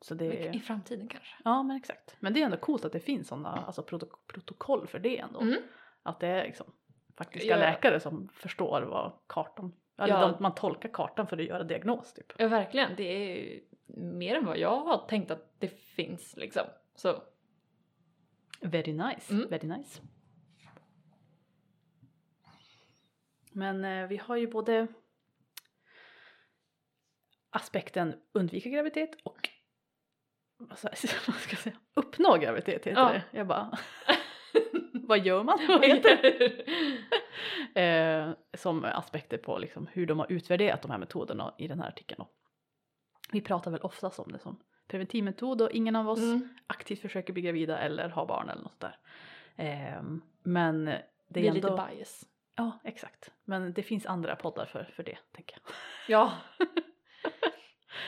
Så 0.00 0.14
det 0.14 0.46
är... 0.46 0.56
I 0.56 0.60
framtiden 0.60 1.08
kanske. 1.08 1.34
Ja, 1.44 1.62
men 1.62 1.76
exakt. 1.76 2.16
Men 2.20 2.32
det 2.34 2.40
är 2.40 2.44
ändå 2.44 2.56
coolt 2.56 2.84
att 2.84 2.92
det 2.92 3.00
finns 3.00 3.28
sådana 3.28 3.48
alltså 3.48 3.82
proto- 3.82 4.16
protokoll 4.26 4.86
för 4.86 4.98
det 4.98 5.18
ändå. 5.18 5.40
Mm. 5.40 5.62
Att 6.02 6.20
det 6.20 6.26
är 6.28 6.44
liksom 6.44 6.66
faktiska 7.16 7.48
Ja. 7.48 7.56
läkare 7.56 8.00
som 8.00 8.28
förstår 8.32 8.82
vad 8.82 9.12
kartan, 9.26 9.72
eller 9.98 10.14
Ja. 10.14 10.20
de, 10.28 10.42
man 10.42 10.54
tolkar 10.54 10.88
kartan 10.88 11.26
för 11.26 11.36
att 11.38 11.44
göra 11.44 11.62
diagnos 11.64 12.12
typ. 12.12 12.32
Ja, 12.38 12.48
verkligen. 12.48 12.90
Det 12.96 13.02
är 13.02 13.36
ju 13.36 13.60
mer 13.96 14.36
än 14.36 14.46
vad 14.46 14.58
jag 14.58 14.80
har 14.80 15.06
tänkt 15.08 15.30
att 15.30 15.54
det 15.60 15.68
finns 15.68 16.36
liksom. 16.36 16.62
Så, 16.94 17.22
Very 18.60 18.92
nice, 18.92 19.32
Mm. 19.34 19.48
very 19.50 19.68
nice. 19.68 20.02
Men 23.54 23.84
eh, 23.84 24.06
vi 24.08 24.16
har 24.16 24.36
ju 24.36 24.46
både 24.46 24.86
aspekten 27.50 28.14
undvika 28.32 28.68
graviditet 28.70 29.10
och 29.22 29.48
vad 30.58 30.78
ska 30.78 30.88
jag 31.50 31.58
säga? 31.58 31.76
uppnå 31.94 32.36
graviditet 32.36 32.86
heter 32.86 33.00
Ja. 33.00 33.08
det. 33.08 33.22
Jag 33.30 33.46
bara, 33.46 33.78
vad 34.92 35.26
gör 35.26 35.42
man? 35.42 35.58
Vad 35.68 35.84
heter 35.84 36.22
det? 37.74 37.80
eh, 37.82 38.34
som 38.56 38.84
aspekter 38.84 39.38
på 39.38 39.58
liksom 39.58 39.86
hur 39.92 40.06
de 40.06 40.18
har 40.18 40.32
utvärderat 40.32 40.82
de 40.82 40.90
här 40.90 40.98
metoderna 40.98 41.54
i 41.58 41.68
den 41.68 41.80
här 41.80 41.88
artikeln. 41.88 42.18
Då. 42.18 42.28
Vi 43.32 43.40
pratar 43.40 43.70
väl 43.70 43.80
oftast 43.80 44.18
om 44.18 44.32
det 44.32 44.38
som 44.38 44.60
preventivmetod 44.88 45.62
och 45.62 45.70
ingen 45.70 45.96
av 45.96 46.08
oss 46.08 46.18
Mm. 46.22 46.48
aktivt 46.66 47.00
försöker 47.00 47.32
bli 47.32 47.42
gravida 47.42 47.78
eller 47.78 48.08
ha 48.08 48.26
barn 48.26 48.48
eller 48.48 48.62
något 48.62 48.80
där. 48.80 48.98
Ehm, 49.56 50.22
men 50.42 50.84
det 50.84 51.40
är 51.40 51.44
är 51.44 51.48
ändå... 51.54 51.70
lite 51.70 51.88
bias. 51.96 52.24
Ja, 52.56 52.78
exakt. 52.84 53.32
Men 53.44 53.72
det 53.72 53.82
finns 53.82 54.06
andra 54.06 54.36
poddar 54.36 54.66
för, 54.66 54.84
för 54.84 55.02
det, 55.02 55.18
tänker 55.32 55.58
jag. 55.62 55.72
Ja. 56.08 56.32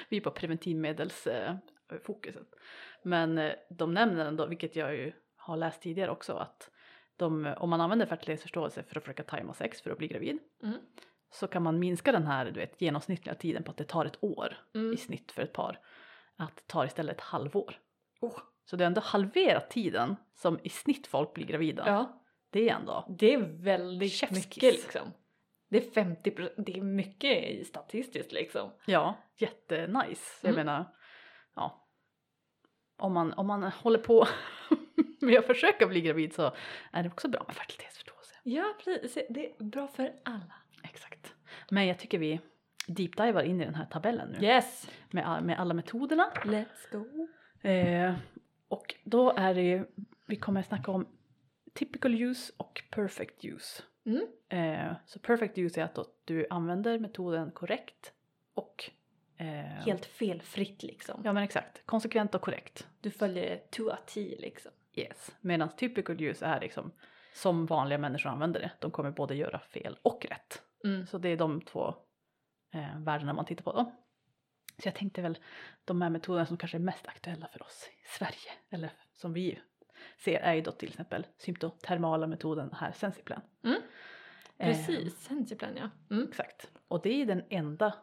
Vi 0.09 0.17
är 0.17 0.21
på 0.21 0.31
preventivmedelsfokuset. 0.31 2.47
Men 3.03 3.39
eh, 3.39 3.53
de 3.71 3.95
nämner 3.95 4.27
ändå, 4.27 4.47
vilket 4.47 4.77
jag 4.77 4.97
ju 4.97 5.13
har 5.37 5.57
läst 5.57 5.83
tidigare 5.83 6.11
också, 6.11 6.35
att 6.37 6.71
de, 7.17 7.55
om 7.59 7.71
man 7.71 7.81
använder 7.81 8.07
fertilitetsförståelse 8.07 8.83
för 8.83 8.97
att 8.99 9.05
försöka 9.05 9.23
tajma 9.23 9.55
sex 9.55 9.83
för 9.83 9.91
att 9.91 9.99
bli 9.99 10.09
gravid 10.09 10.39
Mm. 10.63 10.79
så 11.31 11.47
kan 11.47 11.63
man 11.63 11.79
minska 11.79 12.13
den 12.13 12.27
här 12.27 12.45
du 12.45 12.53
vet, 12.61 12.81
genomsnittliga 12.81 13.35
tiden 13.35 13.63
på 13.63 13.71
att 13.71 13.77
det 13.77 13.85
tar 13.85 14.05
ett 14.05 14.25
år 14.25 14.57
Mm. 14.75 14.93
i 14.93 14.97
snitt 14.97 15.33
för 15.33 15.43
ett 15.43 15.53
par. 15.53 15.81
Att 16.37 16.57
det 16.57 16.67
tar 16.67 16.85
istället 16.87 17.17
ett 17.17 17.23
halvår. 17.23 17.79
Oh. 18.21 18.39
Så 18.65 18.77
det 18.77 18.85
är 18.85 18.87
ändå 18.87 19.01
halverat 19.01 19.71
tiden 19.71 20.17
som 20.35 20.59
i 20.63 20.69
snitt 20.69 21.07
folk 21.07 21.35
blir 21.35 21.47
gravida. 21.47 21.85
Ja. 21.87 22.23
Det 22.57 22.69
är 22.69 22.75
ändå 22.75 23.05
Det 23.19 23.35
är 23.35 23.38
väldigt 23.62 24.12
Chefskiss. 24.12 24.38
mycket 24.38 24.62
liksom. 24.62 25.12
Det 25.69 25.87
är 25.87 25.90
50 25.90 26.31
det 26.57 26.77
är 26.79 26.83
mycket 26.83 27.45
i 27.45 27.64
statistiskt 27.64 28.33
liksom. 28.33 28.71
Ja, 28.87 29.14
jättenice. 29.37 30.40
Jag 30.42 30.53
Mm. 30.53 30.66
menar, 30.66 30.85
ja. 31.55 31.88
Om 32.99 33.12
man, 33.14 33.33
om 33.33 33.47
man 33.47 33.62
håller 33.62 33.99
på 33.99 34.27
med 35.21 35.38
att 35.38 35.47
försöka 35.47 35.87
bli 35.87 36.01
gravid 36.01 36.35
så 36.35 36.53
är 36.92 37.03
det 37.03 37.09
också 37.09 37.29
bra 37.29 37.45
med 37.47 37.57
fertilitetsförståelse. 37.57 38.35
Ja, 38.42 38.75
precis. 38.85 39.27
Det 39.31 39.51
är 39.57 39.64
bra 39.64 39.88
för 39.88 40.12
alla. 40.25 40.55
Exakt. 40.85 41.35
Men 41.71 41.87
jag 41.87 41.99
tycker 41.99 42.19
vi 42.19 42.40
deepdivar 42.87 43.42
in 43.42 43.61
i 43.61 43.64
den 43.64 43.75
här 43.75 43.87
tabellen 43.87 44.29
nu 44.40 44.47
Yes! 44.47 44.90
med, 45.11 45.42
med 45.42 45.61
alla 45.61 45.75
metoderna. 45.75 46.33
Let's 46.45 46.90
go! 46.92 47.29
Eh, 47.69 48.14
och 48.69 48.95
då 49.05 49.33
är 49.37 49.55
det 49.55 49.62
ju, 49.62 49.87
vi 50.27 50.37
kommer 50.37 50.61
att 50.61 50.66
snacka 50.66 50.90
om 50.90 51.07
typical 51.77 52.15
use 52.15 52.53
och 52.57 52.83
perfect 52.91 53.45
use. 53.45 53.83
Mm. 54.07 54.27
Eh, 54.49 54.97
så 55.07 55.19
perfect 55.19 55.59
use 55.59 55.81
är 55.81 55.85
att 55.85 55.95
då 55.95 56.05
du 56.25 56.47
använder 56.51 56.99
metoden 56.99 57.51
korrekt 57.51 58.12
och 58.55 58.91
eh, 59.37 59.47
Helt 59.57 60.07
felfritt 60.07 60.83
liksom. 60.83 61.21
Ja 61.25 61.33
men 61.33 61.43
exakt, 61.43 61.87
konsekvent 61.87 62.35
och 62.35 62.41
korrekt. 62.41 62.87
Du 63.01 63.11
följer 63.11 63.51
det 63.51 63.71
to 63.71 63.89
a 63.89 63.99
T 64.07 64.37
liksom. 64.39 64.73
Yes. 64.95 65.37
Medan 65.41 65.69
typical 65.77 66.21
use 66.21 66.47
är 66.47 66.61
liksom 66.61 66.93
som 67.35 67.67
vanliga 67.67 67.99
människor 67.99 68.31
använder 68.31 68.61
det. 68.61 68.71
De 68.81 68.91
kommer 68.91 69.11
både 69.11 69.35
göra 69.35 69.59
fel 69.59 69.99
och 70.03 70.27
rätt. 70.31 70.62
Mm. 70.85 71.07
Så 71.07 71.19
det 71.19 71.29
är 71.29 71.37
de 71.37 71.61
två 71.61 71.95
eh, 72.75 72.99
värdena 72.99 73.33
man 73.33 73.45
tittar 73.45 73.65
på 73.65 73.73
då. 73.73 73.93
Så 74.79 74.89
jag 74.89 74.95
tänkte 74.95 75.23
väl 75.23 75.39
de 75.85 76.03
här 76.03 76.11
metoderna 76.11 76.47
som 76.47 76.57
kanske 76.57 76.77
är 76.77 76.81
mest 76.81 77.07
aktuella 77.07 77.49
för 77.53 77.62
oss 77.62 77.89
i 77.93 78.19
Sverige. 78.19 78.53
Eller 78.71 78.91
som 79.12 79.33
vi 79.33 79.59
ser 80.19 80.41
är 80.41 80.55
ju 80.55 80.61
då 80.61 80.73
till 80.73 80.89
exempel 80.89 81.27
symptotermala 81.37 82.27
metoden 82.27 82.71
här 82.73 82.93
Sensiplan. 82.93 83.41
Mm. 83.65 83.83
Eh, 84.59 84.67
Precis, 84.67 85.21
Sensiplan 85.21 85.77
ja. 85.77 85.91
Mm. 86.11 86.29
exakt. 86.29 86.71
Och 86.89 87.03
det 87.03 87.23
är 87.23 87.27
den 87.27 87.43
enda 87.51 87.95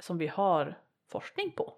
som 0.00 0.18
vi 0.18 0.26
har 0.26 0.78
forskning 1.10 1.52
på. 1.52 1.74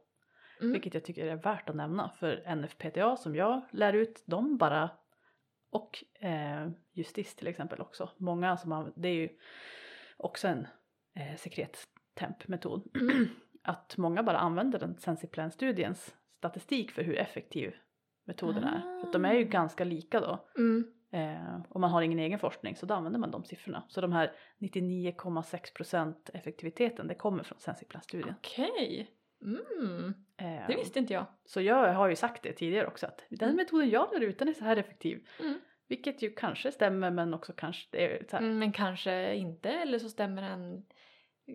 Mm. 0.61 0.73
Vilket 0.73 0.95
jag 0.95 1.05
tycker 1.05 1.27
är 1.27 1.37
värt 1.37 1.69
att 1.69 1.77
nämna 1.77 2.09
för 2.09 2.57
NFPTA 2.57 3.17
som 3.17 3.37
jag 3.37 3.63
lär 3.73 3.93
ut, 3.93 4.23
de 4.27 4.57
bara 4.57 4.91
och 5.71 6.05
eh, 6.25 6.69
Justis 6.93 7.35
till 7.35 7.47
exempel 7.47 7.81
också. 7.81 8.11
Många 8.17 8.57
som 8.57 8.73
har, 8.73 8.93
det 8.97 9.09
är 9.09 9.15
ju 9.15 9.29
också 10.17 10.49
en 10.49 10.67
eh, 11.15 11.37
sekrettempmetod. 11.37 12.97
Att 13.63 13.97
många 13.97 14.23
bara 14.23 14.39
använder 14.39 14.79
den 14.79 14.97
Sensiplan-studiens 14.99 16.15
statistik 16.37 16.91
för 16.91 17.03
hur 17.03 17.19
effektiv 17.19 17.75
metoden 18.31 18.65
är. 18.65 19.01
För 19.05 19.13
de 19.13 19.25
är 19.25 19.35
ju 19.35 19.45
Ah. 19.45 19.49
ganska 19.49 19.85
lika 19.85 20.21
då. 20.21 20.39
Mm. 20.57 20.85
Eh, 21.13 21.61
och 21.69 21.81
man 21.81 21.91
har 21.91 22.03
ingen 22.03 22.19
egen 22.19 22.39
forskning 22.39 22.77
så 22.77 22.87
då 22.87 22.95
använder 22.95 23.19
man 23.21 23.31
de 23.31 23.45
siffrorna. 23.45 23.83
Så 23.89 24.01
de 24.01 24.13
här 24.13 24.33
99,6% 24.59 26.31
effektiviteten 26.35 27.07
det 27.07 27.15
kommer 27.15 27.43
från 27.43 27.59
Sensiplan-studien. 27.59 28.35
Okej. 28.39 29.11
Mm. 29.43 30.15
Eh, 30.37 30.67
Det 30.69 30.77
visste 30.77 30.99
inte 30.99 31.13
jag. 31.13 31.27
Så 31.45 31.61
jag 31.61 31.95
har 31.95 32.09
ju 32.09 32.17
sagt 32.17 32.43
det 32.43 32.53
tidigare 32.53 32.87
också 32.87 33.07
att 33.07 33.25
den 33.29 33.49
Mm. 33.49 33.57
metoden 33.57 33.91
jag 33.91 34.09
lär 34.13 34.21
ut 34.21 34.39
den 34.39 34.49
är 34.49 34.53
så 34.53 34.65
här 34.65 34.77
effektiv. 34.77 35.27
Mm. 35.41 35.61
Vilket 35.89 36.23
ju 36.23 36.31
kanske 36.31 36.73
stämmer 36.73 37.11
men 37.11 37.35
också 37.35 37.53
kanske 37.57 37.89
det 37.91 38.05
är. 38.35 38.35
Mm, 38.39 38.59
Men 38.59 38.73
kanske 38.73 39.35
inte 39.35 39.71
eller 39.71 39.99
så 39.99 40.09
stämmer 40.09 40.43
den 40.43 40.83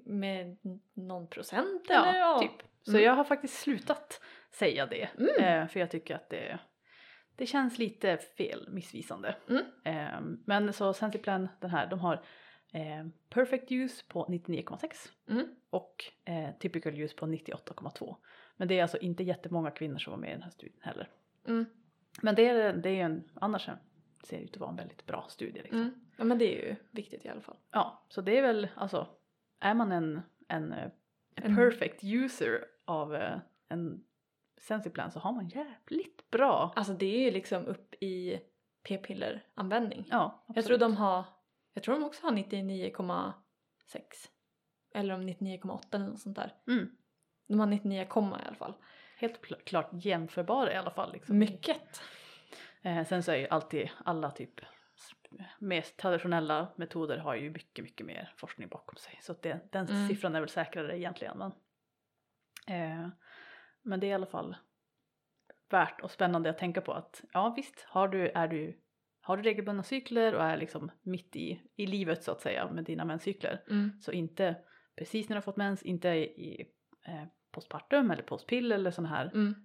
med 0.06 0.58
någon 0.94 1.28
procent 1.28 1.90
eller? 1.90 2.18
Ja, 2.20 2.40
typ. 2.42 2.68
Så 2.84 2.92
Mm. 2.92 3.04
jag 3.04 3.14
har 3.14 3.24
faktiskt 3.24 3.60
slutat 3.60 4.22
säga 4.58 4.86
det. 4.86 5.10
Mm. 5.18 5.30
Eh, 5.63 5.68
för 5.68 5.80
jag 5.80 5.91
tycker 5.91 6.15
att 6.15 6.30
det, 6.30 6.60
det 7.36 7.46
känns 7.46 7.78
lite 7.78 8.18
fel, 8.18 8.68
missvisande. 8.72 9.36
Mm. 9.50 9.63
Eh, 9.84 10.38
men 10.46 10.74
så 10.74 10.94
Sensiplan, 10.94 11.48
den 11.60 11.70
här, 11.70 11.88
de 11.88 12.00
har 12.00 12.13
eh, 12.74 13.06
perfect 13.30 13.72
use 13.72 14.04
på 14.08 14.26
99,6 14.26 15.10
Mm. 15.30 15.48
och 15.70 16.04
eh, 16.26 16.50
typical 16.60 16.94
use 17.02 17.15
på 17.15 17.26
98,2. 17.26 18.15
Men 18.58 18.68
det 18.68 18.80
är 18.80 18.82
alltså 18.82 18.98
inte 18.98 19.24
jättemånga 19.24 19.72
kvinnor 19.72 19.98
som 19.98 20.12
var 20.12 20.18
med 20.18 20.30
i 20.30 20.34
den 20.34 20.44
här 20.44 20.50
studien 20.52 20.80
heller. 20.82 21.10
Mm. 21.48 21.65
Men 22.22 22.36
det 22.36 22.48
är, 22.48 22.74
det 22.74 22.89
är 22.89 23.04
en, 23.06 23.24
annars 23.34 23.70
ser 24.24 24.38
det 24.38 24.44
ut 24.44 24.54
att 24.54 24.58
vara 24.60 24.70
en 24.70 24.76
väldigt 24.76 25.06
bra 25.06 25.26
studie. 25.30 25.62
Liksom. 25.62 25.80
Mm. 25.82 25.94
Ja 26.18 26.24
men 26.24 26.38
det 26.38 26.46
är 26.63 26.70
ju 26.70 26.76
viktigt 26.91 27.26
i 27.26 27.30
alla 27.30 27.41
fall. 27.41 27.58
Ja, 27.72 28.06
så 28.10 28.22
det 28.22 28.38
är 28.38 28.41
väl 28.41 28.68
alltså, 28.76 29.08
är 29.60 29.74
man 29.74 29.91
en, 29.91 30.22
en, 30.48 30.74
eh, 30.74 30.89
En- 31.36 31.56
perfect 31.56 32.04
user 32.04 32.65
av 32.86 33.15
eh, 33.15 33.38
en 34.56 34.62
Sensiplan 34.62 35.12
så 35.12 35.20
har 35.20 35.32
man 35.32 35.48
jävligt 35.48 36.30
bra. 36.32 36.74
Alltså 36.76 36.94
det 36.94 37.06
är 37.06 37.20
ju 37.20 37.32
liksom 37.32 37.65
upp 37.65 37.94
i 38.00 38.39
p-pilleranvändning. 38.88 40.08
Ja, 40.12 40.44
Jag 40.48 40.56
tror 40.56 40.60
absolut. 40.60 40.80
de 40.80 40.98
har, 40.98 41.26
jag 41.74 41.84
tror 41.84 41.96
de 41.96 42.04
också 42.04 42.26
har 42.28 42.32
99,6 42.32 43.34
eller 44.96 45.13
om 45.13 45.22
99,8 45.30 45.96
eller 45.96 46.06
något 46.06 46.20
sånt 46.20 46.36
där. 46.36 46.54
Mm. 46.68 46.89
De 47.48 47.60
har 47.60 47.68
99, 47.68 48.06
komma 48.10 48.41
i 48.44 48.48
alla 48.48 48.56
fall. 48.56 48.74
Helt 49.18 49.65
klart 49.65 49.89
jämförbara 49.94 50.74
i 50.74 50.76
alla 50.76 50.91
fall. 50.91 51.13
Liksom. 51.13 51.38
Mycket. 51.38 52.02
Eh, 52.82 53.06
sen 53.06 53.24
så 53.24 53.32
är 53.32 53.36
ju 53.36 53.48
alltid 53.48 53.89
alla 54.06 54.32
typ 54.32 54.62
mest 55.60 55.98
traditionella 55.98 56.68
metoder 56.76 57.18
har 57.18 57.36
ju 57.36 57.50
mycket, 57.50 57.84
mycket 57.84 58.06
mer 58.06 58.34
forskning 58.38 58.68
bakom 58.68 58.96
sig. 58.96 59.20
Så 59.22 59.32
att 59.32 59.41
det, 59.41 59.60
den 59.72 59.88
Mm. 59.88 60.08
siffran 60.08 60.36
är 60.36 60.39
väl 60.39 60.50
säkrare 60.50 60.98
egentligen. 61.00 61.38
Men, 61.38 61.52
eh, 62.68 63.08
men 63.86 64.00
det 64.00 64.06
är 64.08 64.10
i 64.10 64.13
alla 64.13 64.26
fall 64.26 64.56
värt 65.69 66.02
och 66.02 66.12
spännande 66.12 66.50
att 66.50 66.58
tänka 66.58 66.82
på 66.82 66.93
att 66.93 67.24
ja 67.34 67.54
visst, 67.56 67.86
har 67.88 68.08
du, 68.08 68.28
är 68.30 68.48
du, 68.48 68.80
har 69.21 69.38
du 69.38 69.43
regelbundna 69.43 69.84
cykler 69.84 70.36
och 70.36 70.43
är 70.43 70.58
liksom 70.58 70.91
mitt 71.02 71.36
i, 71.36 71.62
i 71.76 71.88
livet 71.88 72.24
så 72.24 72.32
att 72.32 72.41
säga 72.41 72.71
med 72.71 72.84
dina 72.84 73.06
menscykler. 73.06 73.63
Mm. 73.69 73.91
Så 74.02 74.12
inte 74.12 74.56
precis 74.98 75.30
när 75.30 75.36
du 75.36 75.38
har 75.38 75.41
fått 75.41 75.58
mens, 75.58 75.84
inte 75.84 76.10
i, 76.10 76.62
eh, 77.08 77.24
postpartum 77.52 78.12
eller 78.12 78.24
postpill 78.24 78.71
eller 78.71 78.91
sådana 78.91 79.15
här 79.15 79.32
Mm. 79.34 79.56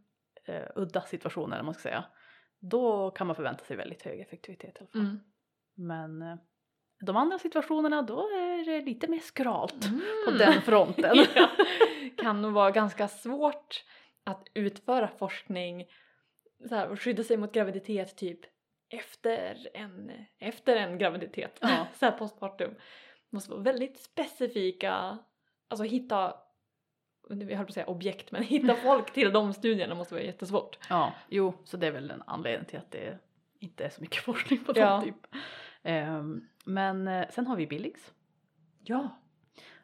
eh, 0.44 0.68
udda 0.76 1.00
situationer 1.02 1.56
eller 1.56 1.64
man 1.64 1.74
ska 1.74 1.82
säga. 1.82 2.04
Då 2.60 3.10
kan 3.10 3.26
man 3.26 3.36
förvänta 3.36 3.64
sig 3.64 3.76
väldigt 3.76 4.02
hög 4.02 4.20
effektivitet 4.20 4.74
i 4.76 4.78
alla 4.78 4.88
fall. 4.88 5.00
Mm. 5.00 5.20
Men 5.74 6.22
eh, 6.22 6.36
de 7.06 7.16
andra 7.16 7.38
situationerna 7.38 8.02
då 8.02 8.20
är 8.20 8.64
det 8.64 8.80
lite 8.84 9.08
mer 9.08 9.18
skralt 9.18 9.80
på 10.24 10.30
Mm. 10.30 10.38
den 10.38 10.62
fronten. 10.62 11.16
ja. 11.34 11.48
Kan 12.16 12.42
nog 12.42 12.52
vara 12.52 12.70
ganska 12.70 13.08
svårt 13.08 13.84
att 14.24 14.48
utföra 14.54 15.08
forskning 15.08 15.86
så 16.68 16.74
här, 16.74 16.88
och 16.88 17.00
skydda 17.00 17.22
sig 17.24 17.36
mot 17.36 17.52
graviditet 17.52 18.16
typ 18.16 18.40
efter 18.88 19.68
en, 19.74 20.12
efter 20.38 20.76
en 20.76 20.98
graviditet. 20.98 21.58
Ja. 21.60 21.86
så 21.94 22.04
här 22.06 22.12
postpartum. 22.12 22.74
Måste 23.30 23.50
vara 23.50 23.62
väldigt 23.62 23.98
specifika, 23.98 25.18
alltså 25.68 25.84
hitta 25.84 26.34
jag 27.28 27.56
höll 27.56 27.66
på 27.66 27.70
att 27.70 27.74
säga 27.74 27.86
objekt 27.86 28.32
men 28.32 28.42
hitta 28.42 28.76
folk 28.82 29.12
till 29.12 29.32
de 29.32 29.52
studierna 29.54 29.94
måste 29.94 30.14
vara 30.14 30.24
jättesvårt. 30.24 30.78
Ja, 30.88 31.12
jo, 31.28 31.54
så 31.64 31.76
det 31.76 31.86
är 31.86 31.90
väl 31.90 32.10
en 32.10 32.22
anledning 32.26 32.66
till 32.66 32.78
att 32.78 32.90
det 32.90 33.18
inte 33.58 33.84
är 33.84 33.88
så 33.90 34.00
mycket 34.00 34.22
forskning 34.24 34.64
på 34.64 34.72
Ja. 34.76 35.00
sånt 35.00 35.04
typ. 35.04 35.40
Ehm, 35.82 36.48
men 36.64 37.08
eh, 37.08 37.28
sen 37.30 37.46
har 37.46 37.56
vi 37.56 37.66
Billings 37.66 38.12
Ja. 38.84 39.08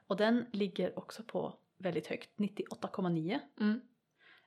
och 0.06 0.16
den 0.16 0.46
ligger 0.52 0.98
också 0.98 1.22
på 1.22 1.54
väldigt 1.78 2.06
högt, 2.06 2.30
98,9. 2.36 3.38
Mm. 3.60 3.80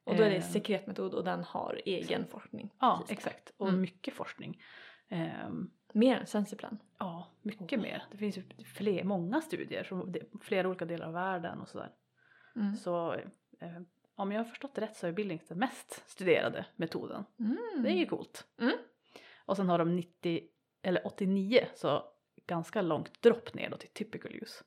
Och 0.09 0.15
då 0.15 0.23
är 0.23 0.29
det 0.29 0.35
Eh. 0.35 0.43
sekretmetod 0.51 1.13
och 1.13 1.23
den 1.23 1.43
har 1.43 1.81
egen 1.85 2.27
forskning. 2.27 2.73
Ja, 2.79 3.03
exakt. 3.09 3.51
Och 3.57 3.67
Mm. 3.69 3.81
mycket 3.81 4.13
forskning. 4.13 4.61
Ehm, 5.09 5.71
Mer 5.93 6.17
än 6.17 6.25
Sensiplan. 6.27 6.77
ja, 6.97 7.27
mycket 7.41 7.79
Åh. 7.79 7.83
mer. 7.83 8.03
Det 8.11 8.17
finns 8.17 8.37
ju 8.37 8.43
fler, 8.75 9.03
många 9.03 9.41
studier 9.41 9.83
från 9.83 10.13
flera 10.41 10.67
olika 10.67 10.85
delar 10.85 11.07
av 11.07 11.13
världen 11.13 11.59
och 11.61 11.67
sådär. 11.69 11.91
Mm. 12.55 12.75
Så 12.75 13.13
eh, 13.59 13.81
om 14.15 14.31
jag 14.31 14.39
har 14.39 14.45
förstått 14.45 14.75
det 14.75 14.81
rätt 14.81 14.95
så 14.95 15.07
är 15.07 15.11
Billings 15.11 15.47
den 15.47 15.59
mest 15.59 16.09
studerade 16.09 16.65
metoden. 16.75 17.25
Mm. 17.39 17.57
Det 17.83 17.89
är 17.89 17.95
ju 17.95 18.05
coolt. 18.05 18.47
Mm. 18.61 18.77
Och 19.45 19.55
sen 19.57 19.69
har 19.69 19.77
de 19.79 19.95
90 19.95 20.41
eller 20.81 21.07
89 21.07 21.65
så 21.75 22.03
ganska 22.45 22.81
långt 22.81 23.21
dropp 23.21 23.53
ner 23.53 23.69
då 23.69 23.77
till 23.77 23.89
typical 23.89 24.31
use. 24.35 24.63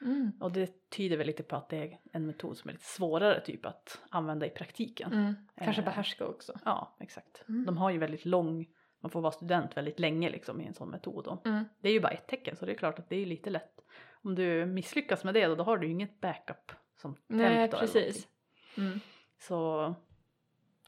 Mm. 0.00 0.32
Och 0.40 0.52
det 0.52 0.90
tyder 0.90 1.16
väl 1.16 1.26
lite 1.26 1.42
på 1.42 1.56
att 1.56 1.68
det 1.68 1.76
är 1.76 1.98
en 2.12 2.26
metod 2.26 2.56
som 2.56 2.68
är 2.68 2.72
lite 2.72 2.84
svårare 2.84 3.40
typ 3.40 3.66
att 3.66 4.00
använda 4.10 4.46
i 4.46 4.50
praktiken. 4.50 5.12
Mm. 5.12 5.34
Kanske 5.58 5.82
Eh. 5.82 5.86
behärska 5.86 6.26
också. 6.26 6.58
Ja, 6.64 6.96
exakt. 7.00 7.44
Mm. 7.48 7.64
De 7.66 7.76
har 7.76 7.90
ju 7.90 7.98
väldigt 7.98 8.24
lång, 8.24 8.66
man 9.00 9.10
får 9.10 9.20
vara 9.20 9.32
student 9.32 9.76
väldigt 9.76 9.98
länge 10.00 10.30
liksom 10.30 10.60
i 10.60 10.66
en 10.66 10.74
sån 10.74 10.90
metod. 10.90 11.38
Mm. 11.44 11.64
det 11.80 11.88
är 11.88 11.92
ju 11.92 12.00
bara 12.00 12.12
ett 12.12 12.26
tecken 12.26 12.56
så 12.56 12.66
det 12.66 12.72
är 12.72 12.76
klart 12.76 12.98
att 12.98 13.08
det 13.08 13.16
är 13.16 13.26
lite 13.26 13.50
lätt. 13.50 13.80
Om 14.22 14.34
du 14.34 14.66
misslyckas 14.66 15.24
med 15.24 15.34
det 15.34 15.46
då, 15.46 15.54
då 15.54 15.64
har 15.64 15.78
du 15.78 15.86
ju 15.86 15.92
inget 15.92 16.20
backup 16.20 16.72
som 17.00 17.14
temp 17.14 17.24
Nej, 17.28 17.68
precis. 17.70 18.28
Mm. 18.76 19.00
Så 19.38 19.94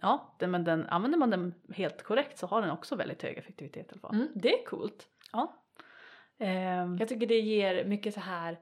ja, 0.00 0.36
den, 0.38 0.50
men 0.50 0.64
den, 0.64 0.86
använder 0.86 1.18
man 1.18 1.30
den 1.30 1.54
helt 1.74 2.02
korrekt 2.02 2.38
så 2.38 2.46
har 2.46 2.62
den 2.62 2.70
också 2.70 2.96
väldigt 2.96 3.22
hög 3.22 3.38
effektivitet 3.38 3.86
i 3.86 3.90
alla 3.92 4.00
fall. 4.00 4.14
Mm. 4.14 4.28
Det 4.34 4.52
är 4.60 4.64
coolt. 4.66 5.06
Ja. 5.32 5.64
Ehm, 6.38 6.96
Jag 6.98 7.08
tycker 7.08 7.26
det 7.26 7.40
ger 7.40 7.84
mycket 7.84 8.14
så 8.14 8.20
här 8.20 8.58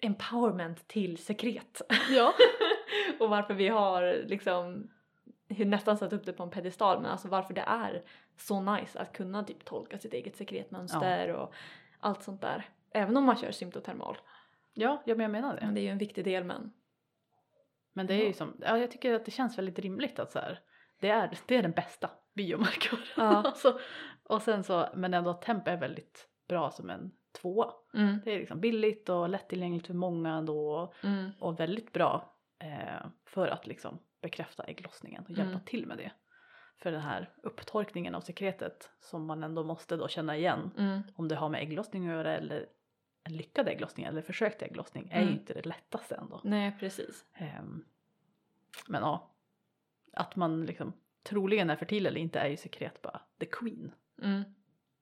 empowerment 0.00 0.88
till 0.88 1.18
sekret. 1.18 1.82
ja. 2.10 2.34
och 3.20 3.30
varför 3.30 3.54
vi 3.54 3.68
har 3.68 4.22
liksom 4.26 4.90
nästan 5.48 5.98
satt 5.98 6.12
upp 6.12 6.26
det 6.26 6.32
på 6.32 6.42
en 6.42 6.50
pedestal 6.50 7.02
men 7.02 7.10
alltså 7.10 7.28
varför 7.28 7.54
det 7.54 7.60
är 7.66 8.02
så 8.36 8.60
nice 8.60 8.98
att 9.00 9.12
kunna 9.12 9.44
typ 9.44 9.64
tolka 9.64 9.98
sitt 9.98 10.14
eget 10.14 10.36
sekretmönster 10.36 11.28
och 11.32 11.54
allt 12.00 12.22
sånt 12.22 12.40
där. 12.40 12.68
Även 12.90 13.16
om 13.16 13.24
man 13.24 13.36
kör 13.36 13.50
symptotermal. 13.50 14.16
ja, 14.74 15.02
ja, 15.06 15.14
men 15.14 15.20
jag 15.22 15.30
menar 15.30 15.54
det. 15.56 15.60
Men 15.66 15.74
det 15.74 15.80
är 15.80 15.82
ju 15.82 15.88
en 15.88 15.98
viktig 15.98 16.24
del 16.24 16.44
men. 16.44 16.72
Men 17.92 18.06
det 18.06 18.14
är 18.14 18.18
ju 18.18 18.26
Ja. 18.26 18.32
som, 18.32 18.56
ja, 18.60 18.78
jag 18.78 18.90
tycker 18.90 19.14
att 19.14 19.24
det 19.24 19.30
känns 19.30 19.58
väldigt 19.58 19.78
rimligt 19.78 20.18
att 20.18 20.32
så 20.32 20.38
här, 20.38 20.60
det 21.00 21.08
är, 21.08 21.30
det 21.46 21.56
är 21.56 21.62
den 21.62 21.72
bästa 21.72 22.10
biomarkören. 22.34 23.02
Ja. 23.16 23.22
alltså, 23.44 23.78
och 24.22 24.42
sen 24.42 24.64
så, 24.64 24.88
men 24.94 25.14
ändå 25.14 25.32
temp 25.34 25.68
är 25.68 25.76
väldigt 25.76 26.28
bra 26.48 26.70
som 26.70 26.90
en 26.90 27.10
tvåa. 27.32 27.72
Mm. 27.94 28.18
Det 28.24 28.34
är 28.34 28.38
liksom 28.38 28.60
billigt 28.60 29.08
och 29.08 29.28
lättillgängligt 29.28 29.86
för 29.86 29.94
många 29.94 30.34
ändå 30.34 30.92
Mm. 31.04 31.30
och 31.38 31.60
väldigt 31.60 31.92
bra 31.92 32.34
eh, 32.58 33.06
för 33.24 33.48
att 33.48 33.66
liksom 33.66 33.98
bekräfta 34.22 34.62
ägglossningen 34.64 35.24
och 35.24 35.30
hjälpa 35.30 35.50
Mm. 35.52 35.64
till 35.64 35.86
med 35.86 35.98
det. 35.98 36.10
För 36.76 36.92
den 36.92 37.00
här 37.00 37.30
upptorkningen 37.42 38.14
av 38.14 38.20
sekretet 38.20 38.90
som 39.00 39.26
man 39.26 39.42
ändå 39.44 39.64
måste 39.64 39.96
då 39.96 40.08
känna 40.08 40.36
igen 40.36 40.70
Mm. 40.78 41.00
om 41.14 41.28
det 41.28 41.36
har 41.36 41.48
med 41.48 41.62
ägglossning 41.62 42.08
att 42.08 42.14
göra 42.14 42.36
eller 42.36 42.66
en 43.24 43.36
lyckad 43.36 43.68
ägglossning 43.68 44.06
eller 44.06 44.22
försökt 44.22 44.62
ägglossning 44.62 45.08
är 45.12 45.20
ju 45.20 45.26
Mm. 45.26 45.38
inte 45.38 45.54
det 45.54 45.66
lättaste 45.66 46.14
ändå. 46.14 46.40
Nej 46.44 46.76
precis. 46.80 47.24
Ehm, 47.34 47.84
men 48.88 49.02
ja, 49.02 49.34
att 50.12 50.36
man 50.36 50.66
liksom 50.66 50.92
troligen 51.22 51.70
är 51.70 51.76
fertil 51.76 52.06
eller 52.06 52.20
inte 52.20 52.40
är 52.40 52.48
ju 52.48 52.56
sekret 52.56 53.02
bara 53.02 53.20
the 53.40 53.46
queen. 53.46 53.92
Mm. 54.22 54.42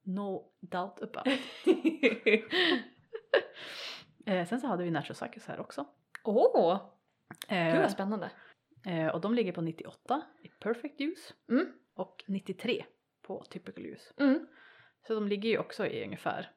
No 0.06 0.52
doubt 0.60 1.02
about 1.02 1.26
it. 1.64 2.44
eh, 4.26 4.46
sen 4.46 4.60
så 4.60 4.66
hade 4.66 4.84
vi 4.84 4.90
cycles 5.14 5.46
här 5.46 5.60
också. 5.60 5.86
Åh! 6.24 6.80
Eh, 7.48 7.72
Gud 7.72 7.82
vad 7.82 7.90
spännande. 7.90 8.30
eh, 8.86 9.06
och 9.08 9.20
de 9.20 9.34
ligger 9.34 9.52
på 9.52 9.60
98 9.60 10.22
i 10.42 10.48
perfect 10.48 11.00
use 11.00 11.34
Mm. 11.48 11.66
och 11.94 12.24
93 12.26 12.84
på 13.22 13.44
typical 13.50 13.86
use. 13.86 14.14
Mm. 14.16 14.46
Så 15.06 15.14
de 15.14 15.28
ligger 15.28 15.48
ju 15.50 15.58
också 15.58 15.86
i 15.86 16.04
ungefär 16.04 16.50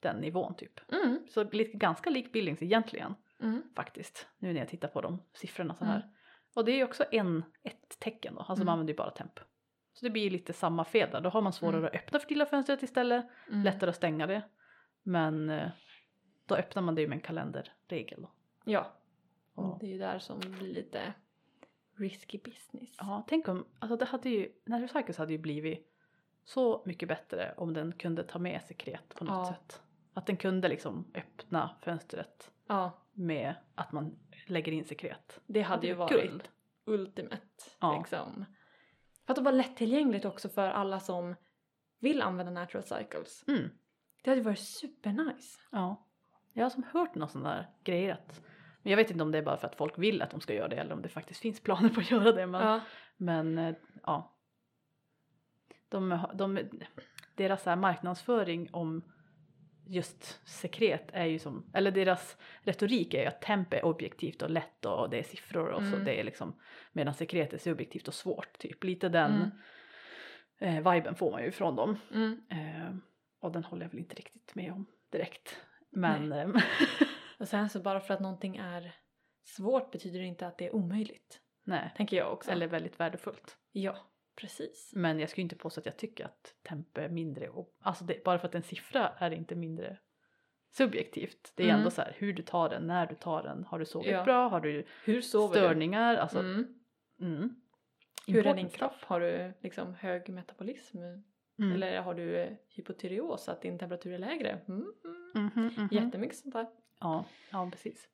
den 0.00 0.16
nivån 0.16 0.54
typ. 0.56 0.92
Mm. 0.92 1.26
Så 1.30 1.44
lite, 1.44 1.76
ganska 1.76 2.10
lik 2.10 2.32
Billings 2.32 2.62
egentligen 2.62 3.14
Mm. 3.42 3.62
faktiskt. 3.76 4.26
Nu 4.38 4.52
när 4.52 4.60
jag 4.60 4.68
tittar 4.68 4.88
på 4.88 5.00
de 5.00 5.22
siffrorna 5.32 5.74
så 5.74 5.84
här. 5.84 5.96
Mm. 5.96 6.08
Och 6.54 6.64
det 6.64 6.72
är 6.72 6.76
ju 6.76 6.84
också 6.84 7.04
en, 7.12 7.44
ett 7.62 7.98
tecken 7.98 8.34
då, 8.34 8.40
alltså 8.40 8.52
Mm. 8.54 8.66
man 8.66 8.72
använder 8.72 8.92
ju 8.92 8.96
bara 8.96 9.10
temp. 9.10 9.40
Så 9.98 10.04
det 10.04 10.10
blir 10.10 10.30
lite 10.30 10.52
samma 10.52 10.84
fel 10.84 11.10
där, 11.10 11.20
då 11.20 11.28
har 11.30 11.40
man 11.42 11.52
svårare 11.52 11.76
Mm. 11.78 11.86
att 11.88 11.94
öppna 11.94 12.18
fertilafönstret 12.18 12.82
istället, 12.82 13.26
Mm. 13.48 13.62
lättare 13.64 13.90
att 13.90 13.96
stänga 13.96 14.26
det. 14.26 14.42
Men 15.02 15.50
eh, 15.50 15.68
då 16.46 16.54
öppnar 16.54 16.82
man 16.82 16.94
det 16.94 17.00
ju 17.00 17.08
med 17.08 17.16
en 17.16 17.20
kalenderregel 17.22 18.22
då. 18.22 18.30
Ja, 18.64 18.92
Och, 19.54 19.78
det 19.80 19.86
är 19.86 19.90
ju 19.90 19.98
där 19.98 20.18
som 20.18 20.38
blir 20.40 20.74
lite 20.74 21.12
risky 21.96 22.38
business. 22.38 22.96
ja, 22.98 23.24
tänk 23.28 23.48
om, 23.48 23.66
alltså 23.78 23.96
det 23.96 24.04
hade 24.04 24.28
ju, 24.30 24.52
Cycles 24.92 25.18
hade 25.18 25.32
ju 25.32 25.38
blivit 25.38 25.94
så 26.44 26.82
mycket 26.86 27.08
bättre 27.08 27.54
om 27.56 27.74
den 27.74 27.92
kunde 27.92 28.22
ta 28.24 28.38
med 28.38 28.62
sekret 28.62 29.14
på 29.14 29.24
något 29.24 29.48
Ja. 29.48 29.54
sätt. 29.54 29.82
Att 30.14 30.26
den 30.26 30.36
kunde 30.36 30.68
liksom 30.68 31.10
öppna 31.14 31.70
fönstret 31.82 32.50
Ja, 32.66 32.90
med 33.12 33.54
att 33.74 33.92
man 33.92 34.18
lägger 34.46 34.72
in 34.72 34.84
sekret. 34.84 35.40
det 35.46 35.62
hade 35.62 35.86
ju 35.86 35.94
varit 35.94 36.12
guld. 36.22 36.48
ultimate. 36.84 37.40
Ja. 37.80 37.98
Liksom. 37.98 38.44
För 39.28 39.32
att 39.32 39.36
det 39.36 39.42
var 39.42 39.52
lättillgängligt 39.52 40.24
också 40.24 40.48
för 40.48 40.70
alla 40.70 41.00
som 41.00 41.34
vill 41.98 42.22
använda 42.22 42.52
natural 42.52 42.82
cycles. 42.84 43.44
Mm. 43.48 43.70
Det 44.22 44.30
hade 44.30 44.42
varit 44.42 44.58
supernice. 44.58 45.60
Ja. 45.70 46.06
Jag 46.52 46.64
har 46.64 46.70
som 46.70 46.84
hört 46.92 47.14
någon 47.14 47.28
sån 47.28 47.42
där 47.42 47.70
grejer 47.84 48.12
att 48.12 48.42
men 48.82 48.90
jag 48.90 48.96
vet 48.96 49.10
inte 49.10 49.22
om 49.22 49.32
det 49.32 49.38
är 49.38 49.42
bara 49.42 49.56
för 49.56 49.66
att 49.66 49.76
folk 49.76 49.98
vill 49.98 50.22
att 50.22 50.30
de 50.30 50.40
ska 50.40 50.54
göra 50.54 50.68
det 50.68 50.76
eller 50.76 50.94
om 50.94 51.02
det 51.02 51.08
faktiskt 51.08 51.40
finns 51.40 51.60
planer 51.60 51.88
på 51.88 52.00
att 52.00 52.10
göra 52.10 52.32
det. 52.32 52.46
Men, 52.46 52.66
Ja. 52.66 52.80
men 53.16 53.58
eh, 53.58 53.74
ja. 54.02 54.36
De, 55.88 56.20
de, 56.34 56.58
deras 57.34 57.62
så 57.62 57.70
här 57.70 57.76
marknadsföring 57.76 58.68
om 58.72 59.02
just 59.88 60.48
sekret 60.48 61.08
är 61.12 61.24
ju 61.24 61.38
som, 61.38 61.70
eller 61.74 61.90
deras 61.90 62.36
retorik 62.62 63.14
är 63.14 63.20
ju 63.20 63.26
att 63.26 63.42
temp 63.42 63.72
är 63.74 63.84
objektivt 63.84 64.42
och 64.42 64.50
lätt 64.50 64.84
och 64.84 65.10
det 65.10 65.18
är 65.18 65.22
siffror 65.22 65.68
och 65.68 65.82
så 65.82 65.88
Mm. 65.92 66.04
det 66.04 66.20
är 66.20 66.24
liksom 66.24 66.60
medan 66.92 67.14
sekret 67.14 67.52
är 67.52 67.58
subjektivt 67.58 68.08
och 68.08 68.14
svårt 68.14 68.58
typ. 68.58 68.84
Lite 68.84 69.08
den 69.08 69.52
Mm. 70.60 70.76
eh, 70.86 70.92
viben 70.92 71.14
får 71.14 71.30
man 71.30 71.42
ju 71.42 71.50
från 71.50 71.76
dem. 71.76 71.96
Mm. 72.14 72.40
Eh, 72.50 72.96
och 73.40 73.52
den 73.52 73.64
håller 73.64 73.82
jag 73.84 73.90
väl 73.90 73.98
inte 73.98 74.14
riktigt 74.14 74.54
med 74.54 74.72
om 74.72 74.86
direkt. 75.12 75.60
Men 75.90 76.32
eh, 76.32 76.48
Och 77.38 77.48
sen 77.48 77.68
så 77.68 77.80
bara 77.80 78.00
för 78.00 78.14
att 78.14 78.20
någonting 78.20 78.56
är 78.56 78.94
svårt 79.44 79.90
betyder 79.90 80.18
det 80.20 80.24
inte 80.26 80.46
att 80.46 80.58
det 80.58 80.66
är 80.66 80.74
omöjligt. 80.74 81.40
nej, 81.64 81.92
Tänker 81.96 82.16
jag 82.16 82.32
också. 82.32 82.50
eller 82.50 82.66
väldigt 82.66 83.00
värdefullt. 83.00 83.56
Ja, 83.72 83.96
precis. 84.40 84.92
Men 84.94 85.20
jag 85.20 85.30
skulle 85.30 85.42
inte 85.42 85.56
påstå 85.56 85.80
att 85.80 85.86
jag 85.86 85.96
tycker 85.96 86.24
att 86.24 86.54
temp 86.62 86.98
är 86.98 87.08
mindre, 87.08 87.50
alltså 87.80 88.04
det, 88.04 88.24
bara 88.24 88.38
för 88.38 88.48
att 88.48 88.54
en 88.54 88.62
siffra 88.62 89.08
är 89.08 89.30
inte 89.30 89.54
mindre 89.54 89.98
subjektivt. 90.70 91.52
Det 91.54 91.62
är 91.62 91.66
Mm. 91.68 91.78
ändå 91.78 91.90
så 91.90 92.02
här 92.02 92.14
hur 92.18 92.32
du 92.32 92.42
tar 92.42 92.68
den, 92.68 92.86
när 92.86 93.06
du 93.06 93.14
tar 93.14 93.42
den, 93.42 93.64
har 93.64 93.78
du 93.78 93.84
sovit 93.84 94.10
Ja. 94.12 94.24
bra, 94.24 94.48
har 94.48 94.60
du 94.60 94.84
Hur 95.04 95.20
störningar, 95.20 96.14
du? 96.14 96.20
alltså 96.20 96.38
Mm. 96.38 96.74
mm. 97.20 97.54
Hur 98.26 98.46
är 98.46 98.54
din 98.54 98.68
kropp? 98.68 99.02
Har 99.02 99.20
du 99.20 99.52
liksom 99.60 99.94
hög 99.94 100.28
metabolism? 100.28 100.98
Mm. 100.98 101.72
Eller 101.74 102.00
har 102.00 102.14
du 102.14 102.56
hypotyreos, 102.68 103.48
att 103.48 103.62
din 103.62 103.78
temperatur 103.78 104.12
är 104.12 104.18
lägre? 104.18 104.60
Mm. 104.68 104.92
Mm. 105.34 105.50
Mhm, 105.54 105.64
mhm. 105.76 105.88
Jättemycket 105.90 106.36
sånt 106.36 106.54
där. 106.54 106.66
Ja, 107.00 107.24
ja, 107.52 107.68
precis. 107.72 108.08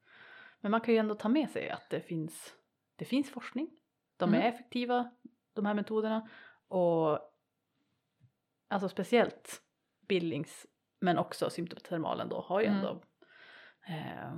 Men 0.60 0.70
man 0.70 0.80
kan 0.80 0.94
ju 0.94 1.00
ändå 1.00 1.14
ta 1.14 1.28
med 1.28 1.50
sig 1.50 1.70
att 1.70 1.90
det 1.90 2.00
finns, 2.00 2.54
det 2.96 3.04
finns 3.04 3.30
forskning. 3.30 3.70
De 4.16 4.28
Mm. 4.28 4.40
är 4.42 4.48
effektiva, 4.48 5.10
de 5.55 5.67
här 5.67 5.75
metoderna. 5.75 6.29
Och 6.69 7.19
alltså 8.69 8.88
speciellt 8.88 9.62
Billings, 10.09 10.67
men 11.01 11.19
också 11.19 11.51
symptotermalen 11.51 12.29
då, 12.29 12.40
har 12.40 12.61
ju 12.61 12.67
Mm. 12.67 12.79
ändå 12.79 13.03
eh, 13.88 14.35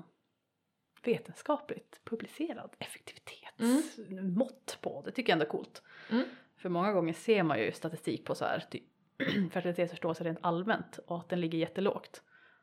vetenskapligt 1.04 2.00
publicerad 2.04 2.70
effektivitetsmått 2.78 4.78
på. 4.80 5.02
Det 5.04 5.10
tycker 5.10 5.30
jag 5.32 5.34
ändå 5.34 5.44
är 5.44 5.48
coolt. 5.50 5.82
Mm. 6.10 6.24
För 6.56 6.68
många 6.68 6.92
gånger 6.92 7.12
ser 7.12 7.42
man 7.42 7.58
ju 7.58 7.72
statistik 7.72 8.24
på 8.24 8.34
så 8.34 8.44
här 8.44 8.60
typ 8.70 8.82
fertilitetsförståelse 9.52 10.24
rent 10.24 10.38
allmänt 10.42 10.98
och 11.06 11.18
att 11.18 11.28
den 11.28 11.40
ligger 11.40 11.58
jättelågt. 11.58 12.22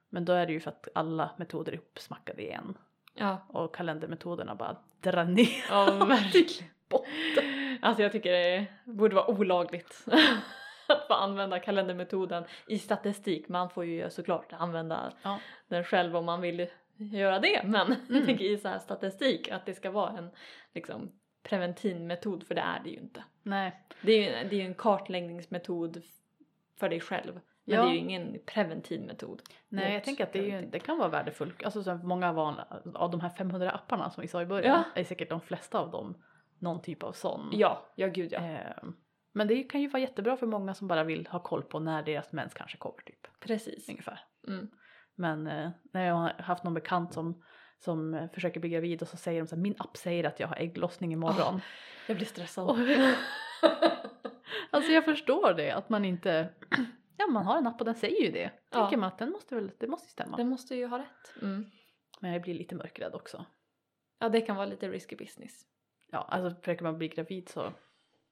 Men 0.09 0.25
då 0.25 0.33
är 0.33 0.45
det 0.45 0.53
ju 0.53 0.59
för 0.59 0.71
att 0.71 0.87
alla 0.95 1.31
metoder 1.37 1.71
är 1.71 1.77
uppsmackade 1.77 2.41
i 2.41 2.51
en 2.51 2.77
Ja, 3.15 3.45
och 3.49 3.75
kalendermetoderna 3.75 4.55
bara 4.55 4.77
drar 5.01 5.25
ner 5.25 5.65
ja 5.69 5.85
verkligen. 6.05 6.69
botten. 6.89 7.62
Alltså 7.83 8.03
jag 8.03 8.11
tycker 8.11 8.31
det 8.31 8.65
borde 8.85 9.15
vara 9.15 9.29
olagligt 9.29 10.05
att 10.87 11.07
få 11.07 11.13
använda 11.13 11.59
kalendermetoden 11.59 12.43
i 12.67 12.79
statistik. 12.79 13.47
Man 13.49 13.69
får 13.69 13.85
ju 13.85 14.09
såklart 14.09 14.53
använda 14.53 15.13
Ja. 15.21 15.39
den 15.67 15.83
själv 15.83 16.15
om 16.15 16.25
man 16.25 16.41
vill 16.41 16.67
göra 16.97 17.39
det. 17.39 17.61
Men 17.65 17.87
jag 18.07 18.09
Mm. 18.15 18.25
tänker 18.25 18.45
i 18.45 18.57
så 18.57 18.67
här 18.67 18.79
statistik 18.79 19.49
att 19.51 19.65
det 19.65 19.73
ska 19.73 19.91
vara 19.91 20.17
en 20.17 20.29
liksom, 20.73 21.11
preventivmetod 21.43 22.47
för 22.47 22.55
det 22.55 22.61
är 22.61 22.81
det 22.83 22.89
ju 22.89 22.97
inte. 22.97 23.23
Nej, 23.43 23.79
Det 24.01 24.11
är 24.11 24.43
ju, 24.43 24.49
det 24.49 24.61
är 24.61 24.65
en 24.65 24.73
kartläggningsmetod 24.75 26.01
för 26.79 26.89
dig 26.89 26.99
själv. 26.99 27.33
Men 27.65 27.75
Ja. 27.75 27.81
det 27.83 27.89
är 27.89 27.91
ju 27.93 27.97
ingen 27.99 28.39
preventiv 28.45 29.01
metod. 29.01 29.41
nej 29.69 29.93
jag 29.93 30.03
tänker 30.03 30.23
att 30.23 30.33
det, 30.33 30.39
ju, 30.39 30.61
det 30.61 30.79
kan 30.79 30.97
vara 30.97 31.09
värdefullt. 31.09 31.63
Alltså 31.63 31.83
så 31.83 31.95
många 31.95 32.33
vanliga, 32.33 32.65
av 32.93 33.11
de 33.11 33.21
här 33.21 33.29
500 33.29 33.71
apparna 33.71 34.09
som 34.09 34.21
vi 34.21 34.27
sa 34.27 34.41
i 34.41 34.45
början 34.45 34.83
Ja. 34.95 35.01
är 35.01 35.03
säkert 35.03 35.29
de 35.29 35.41
flesta 35.41 35.79
av 35.79 35.91
dem 35.91 36.15
någon 36.63 36.81
typ 36.81 37.03
av 37.03 37.11
sån. 37.11 37.49
Ja, 37.51 37.93
ja 37.95 38.07
gud 38.07 38.31
ja. 38.31 38.39
Eh, 38.39 38.83
men 39.33 39.47
det 39.47 39.63
kan 39.63 39.81
ju 39.81 39.87
vara 39.87 40.01
jättebra 40.01 40.37
för 40.37 40.47
många 40.47 40.73
som 40.73 40.87
bara 40.87 41.03
vill 41.03 41.27
ha 41.27 41.39
koll 41.39 41.63
på 41.63 41.79
när 41.79 42.03
deras 42.03 42.31
mens 42.31 42.53
kanske 42.53 42.77
kommer 42.77 43.01
typ. 43.05 43.39
Precis. 43.39 43.89
Ungefär. 43.89 44.19
Mm. 44.47 44.67
Men 45.15 45.47
eh, 45.47 45.69
när 45.93 46.05
jag 46.05 46.15
har 46.15 46.33
haft 46.39 46.63
någon 46.63 46.73
bekant 46.73 47.13
som, 47.13 47.43
som 47.79 48.29
försöker 48.33 48.59
bli 48.59 48.69
gravid 48.69 49.01
och 49.01 49.07
så 49.07 49.17
säger 49.17 49.41
de 49.41 49.47
så 49.47 49.55
här, 49.55 49.61
min 49.61 49.75
app 49.77 49.97
säger 49.97 50.23
att 50.23 50.39
jag 50.39 50.47
har 50.47 50.55
ägglossning 50.55 51.13
imorgon. 51.13 51.61
Jag 52.07 52.17
blir 52.17 52.25
stressad. 52.27 52.69
Och- 52.69 52.77
alltså 54.69 54.91
jag 54.91 55.05
förstår 55.05 55.53
det, 55.53 55.71
att 55.71 55.89
man 55.89 56.05
inte, 56.05 56.49
ja 57.17 57.27
man 57.27 57.45
har 57.45 57.57
en 57.57 57.67
app 57.67 57.79
och 57.81 57.85
den 57.85 57.95
säger 57.95 58.21
ju 58.25 58.31
det. 58.31 58.51
Ja. 58.71 58.79
Tänker 58.81 58.97
man 58.97 59.07
att 59.07 59.17
den 59.17 59.29
måste 59.29 59.55
väl, 59.55 59.71
det 59.79 59.87
måste 59.87 60.07
ju 60.07 60.11
stämma. 60.11 60.37
Den 60.37 60.49
måste 60.49 60.75
ju 60.75 60.87
ha 60.87 60.99
rätt. 60.99 61.41
Mm. 61.41 61.65
Men 62.19 62.33
jag 62.33 62.41
blir 62.41 62.53
lite 62.53 62.75
mörkrädd 62.75 63.15
också. 63.15 63.45
Ja, 64.19 64.29
det 64.29 64.41
kan 64.41 64.55
vara 64.55 64.65
lite 64.65 64.89
risky 64.89 65.15
business. 65.15 65.65
Ja, 66.13 66.19
alltså 66.21 66.59
försöker 66.61 66.83
man 66.83 66.97
bli 66.97 67.07
gravid 67.07 67.49
så. 67.49 67.73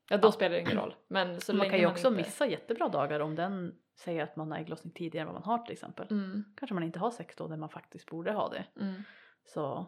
Ja, 0.10 0.18
då 0.18 0.28
Ja. 0.28 0.32
spelar 0.32 0.56
det 0.56 0.62
ingen 0.62 0.78
roll. 0.78 0.96
Men 1.08 1.42
så 1.42 1.54
man 1.56 1.70
kan 1.70 1.80
ju 1.80 1.86
också 1.88 2.08
inte... 2.08 2.18
missa 2.18 2.46
jättebra 2.48 2.90
dagar 2.90 3.20
om 3.20 3.36
den 3.36 3.76
säger 4.00 4.24
att 4.24 4.36
man 4.36 4.52
har 4.52 4.60
ägglossning 4.60 4.94
tidigare 4.94 5.22
än 5.28 5.34
vad 5.34 5.42
man 5.46 5.58
har 5.58 5.66
till 5.66 5.74
exempel. 5.74 6.08
Mm, 6.12 6.44
Kanske 6.58 6.74
man 6.74 6.84
inte 6.84 7.00
har 7.00 7.12
sex 7.12 7.36
då 7.36 7.48
när 7.48 7.58
man 7.58 7.70
faktiskt 7.70 8.06
borde 8.10 8.32
ha 8.32 8.50
det. 8.50 8.66
mm. 8.82 9.04
Så 9.46 9.86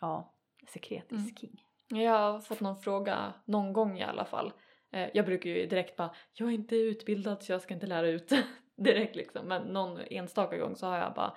ja, 0.00 0.34
sekret 0.68 1.12
Mm. 1.12 1.24
is 1.24 1.38
king. 1.40 1.64
Jag 1.88 2.12
har 2.12 2.40
fått 2.40 2.60
någon 2.60 2.76
fråga, 2.80 3.32
någon 3.44 3.72
gång 3.72 3.98
i 3.98 4.02
alla 4.04 4.24
fall. 4.24 4.52
Eh, 4.92 5.08
jag 5.14 5.26
brukar 5.26 5.50
ju 5.50 5.66
direkt 5.66 5.96
bara, 5.96 6.14
jag 6.32 6.48
är 6.48 6.52
inte 6.52 6.76
utbildad 6.76 7.42
så 7.42 7.52
jag 7.52 7.62
ska 7.62 7.74
inte 7.74 7.86
lära 7.86 8.08
ut 8.08 8.32
direkt 8.76 9.16
liksom. 9.16 9.46
Men 9.46 9.62
någon 9.62 9.98
enstaka 10.10 10.56
gång 10.58 10.76
så 10.76 10.86
har 10.86 10.98
jag 10.98 11.14
bara, 11.14 11.36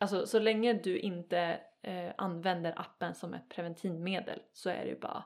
alltså 0.00 0.26
så 0.26 0.38
länge 0.38 0.72
du 0.72 0.98
inte 0.98 1.60
eh, 1.82 2.12
använder 2.18 2.80
appen 2.80 3.14
som 3.14 3.34
ett 3.34 3.48
preventivmedel 3.48 4.42
så 4.52 4.70
är 4.70 4.84
det 4.84 4.88
ju 4.90 4.98
bara, 5.00 5.24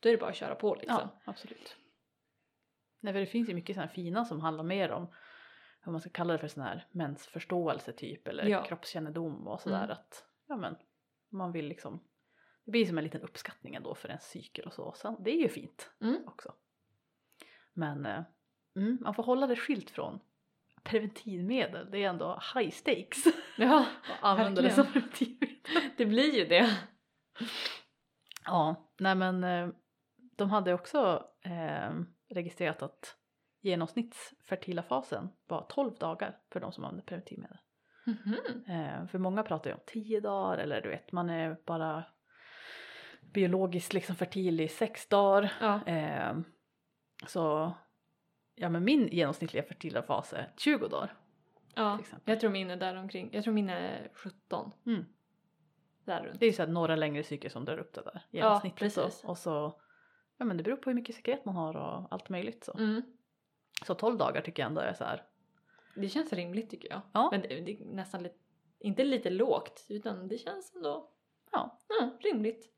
då 0.00 0.08
är 0.08 0.12
det 0.12 0.18
bara 0.18 0.30
att 0.30 0.36
köra 0.36 0.54
på 0.54 0.74
liksom. 0.74 0.98
Ja, 1.00 1.20
absolut. 1.24 1.76
Nej, 3.00 3.12
för 3.12 3.20
det 3.20 3.26
finns 3.26 3.48
ju 3.48 3.54
mycket 3.54 3.76
sådana 3.76 3.92
fina 3.92 4.24
som 4.24 4.40
handlar 4.40 4.64
mer 4.64 4.90
om 4.90 5.06
hur 5.82 5.92
man 5.92 6.00
ska 6.00 6.10
kalla 6.10 6.32
det 6.32 6.38
för 6.38 6.48
sån 6.48 6.62
här 6.62 6.86
mensförståelse 6.90 7.92
typ 7.92 8.28
eller 8.28 8.44
Ja. 8.44 8.64
kroppskännedom 8.64 9.48
och 9.48 9.60
sådär 9.60 9.76
Mm. 9.84 9.90
att 9.90 10.24
ja 10.46 10.56
men 10.56 10.76
man 11.28 11.52
vill 11.52 11.66
liksom 11.66 12.04
det 12.64 12.70
blir 12.70 12.86
som 12.86 12.98
en 12.98 13.04
liten 13.04 13.22
uppskattning 13.22 13.74
ändå 13.74 13.94
för 13.94 14.08
ens 14.08 14.30
cykel 14.30 14.66
och 14.66 14.72
så. 14.72 14.92
så 14.96 15.16
det 15.20 15.30
är 15.30 15.42
ju 15.42 15.48
fint 15.48 15.90
Mm. 16.00 16.22
också. 16.26 16.54
Men 17.72 18.06
eh, 18.06 18.22
mm, 18.76 18.98
man 19.00 19.14
får 19.14 19.22
hålla 19.22 19.46
det 19.46 19.56
skilt 19.56 19.90
från 19.90 20.20
preventivmedel. 20.82 21.90
Det 21.90 22.04
är 22.04 22.08
ändå 22.08 22.40
high 22.54 22.70
stakes 22.70 23.24
Ja, 23.56 23.86
använda 24.20 24.62
det 24.62 24.70
som 24.70 24.86
preventivmedel. 24.86 25.56
det 25.96 26.06
blir 26.06 26.34
ju 26.38 26.44
det. 26.44 26.76
Ja, 28.44 28.90
nej 28.98 29.14
men 29.14 29.44
eh, 29.44 29.68
de 30.36 30.50
hade 30.50 30.74
också 30.74 31.24
eh, 31.44 31.90
registrerat 32.34 32.82
att 32.82 33.16
genomsnittsfertila 33.60 34.82
fasen 34.82 35.28
var 35.46 35.66
12 35.68 35.94
dagar 35.98 36.38
för 36.52 36.60
de 36.60 36.72
som 36.72 36.84
använder 36.84 37.04
preventivmedel. 37.04 37.58
Mhm. 38.06 38.36
Eh, 38.68 39.06
för 39.06 39.18
många 39.18 39.42
pratar 39.42 39.70
ju 39.70 39.74
om 39.74 39.82
10 39.86 40.20
dagar 40.20 40.58
eller 40.58 40.82
du 40.82 40.88
vet 40.88 41.12
man 41.12 41.30
är 41.30 41.56
bara 41.66 42.04
biologiskt 43.34 43.92
liksom 43.92 44.16
fertil 44.16 44.60
i 44.60 44.68
6 44.68 45.08
dagar. 45.08 45.52
Ja. 45.60 45.86
Eh, 45.86 46.36
så 47.26 47.72
ja 48.60 48.68
men 48.68 48.84
min 48.84 49.08
genomsnittliga 49.08 49.62
fertila 49.62 50.02
fas 50.02 50.32
är 50.32 50.52
20 50.56 50.88
dagar 50.88 51.14
ja, 51.74 51.98
jag 52.24 52.40
tror 52.40 52.50
min 52.50 52.70
är 52.70 52.76
där 52.76 52.96
omkring. 52.96 53.30
Jag 53.32 53.44
tror 53.44 53.54
min 53.54 53.70
är 53.70 54.10
17. 54.14 54.72
Mm. 54.86 55.04
Där 56.04 56.24
runt. 56.24 56.40
Det 56.40 56.46
är 56.46 56.50
ju 56.50 56.52
så 56.52 56.62
här 56.62 56.68
några 56.68 56.96
längre 56.96 57.22
cykler 57.22 57.50
som 57.50 57.64
drar 57.64 57.78
upp 57.78 57.94
det 57.94 58.02
där 58.02 58.22
genomsnittligt. 58.30 58.96
precis. 58.96 59.24
och, 59.24 59.30
och 59.30 59.38
så 59.38 59.80
ja 60.36 60.44
men 60.44 60.56
det 60.56 60.62
beror 60.62 60.76
på 60.76 60.90
hur 60.90 60.94
mycket 60.94 61.16
sekret 61.16 61.44
man 61.44 61.54
har 61.54 61.76
och 61.76 62.12
allt 62.12 62.28
möjligt 62.28 62.64
så. 62.64 62.72
Mm. 62.78 63.02
Så 63.86 63.94
12 63.94 64.18
dagar 64.18 64.40
tycker 64.40 64.62
jag 64.62 64.68
ändå 64.68 64.80
är 64.80 64.94
så 64.94 65.04
här. 65.04 65.24
Det 65.94 66.08
känns 66.08 66.32
rimligt 66.32 66.70
tycker 66.70 66.88
jag. 66.90 67.00
Ja. 67.12 67.28
Men 67.32 67.40
det, 67.42 67.48
det 67.48 67.72
är 67.72 67.84
nästan 67.84 68.22
lite, 68.22 68.38
inte 68.78 69.04
lite 69.04 69.30
lågt 69.30 69.86
utan 69.88 70.28
det 70.28 70.38
känns 70.38 70.74
ändå 70.74 71.10
Ja. 71.52 71.78
ja, 71.88 72.10
rimligt. 72.20 72.70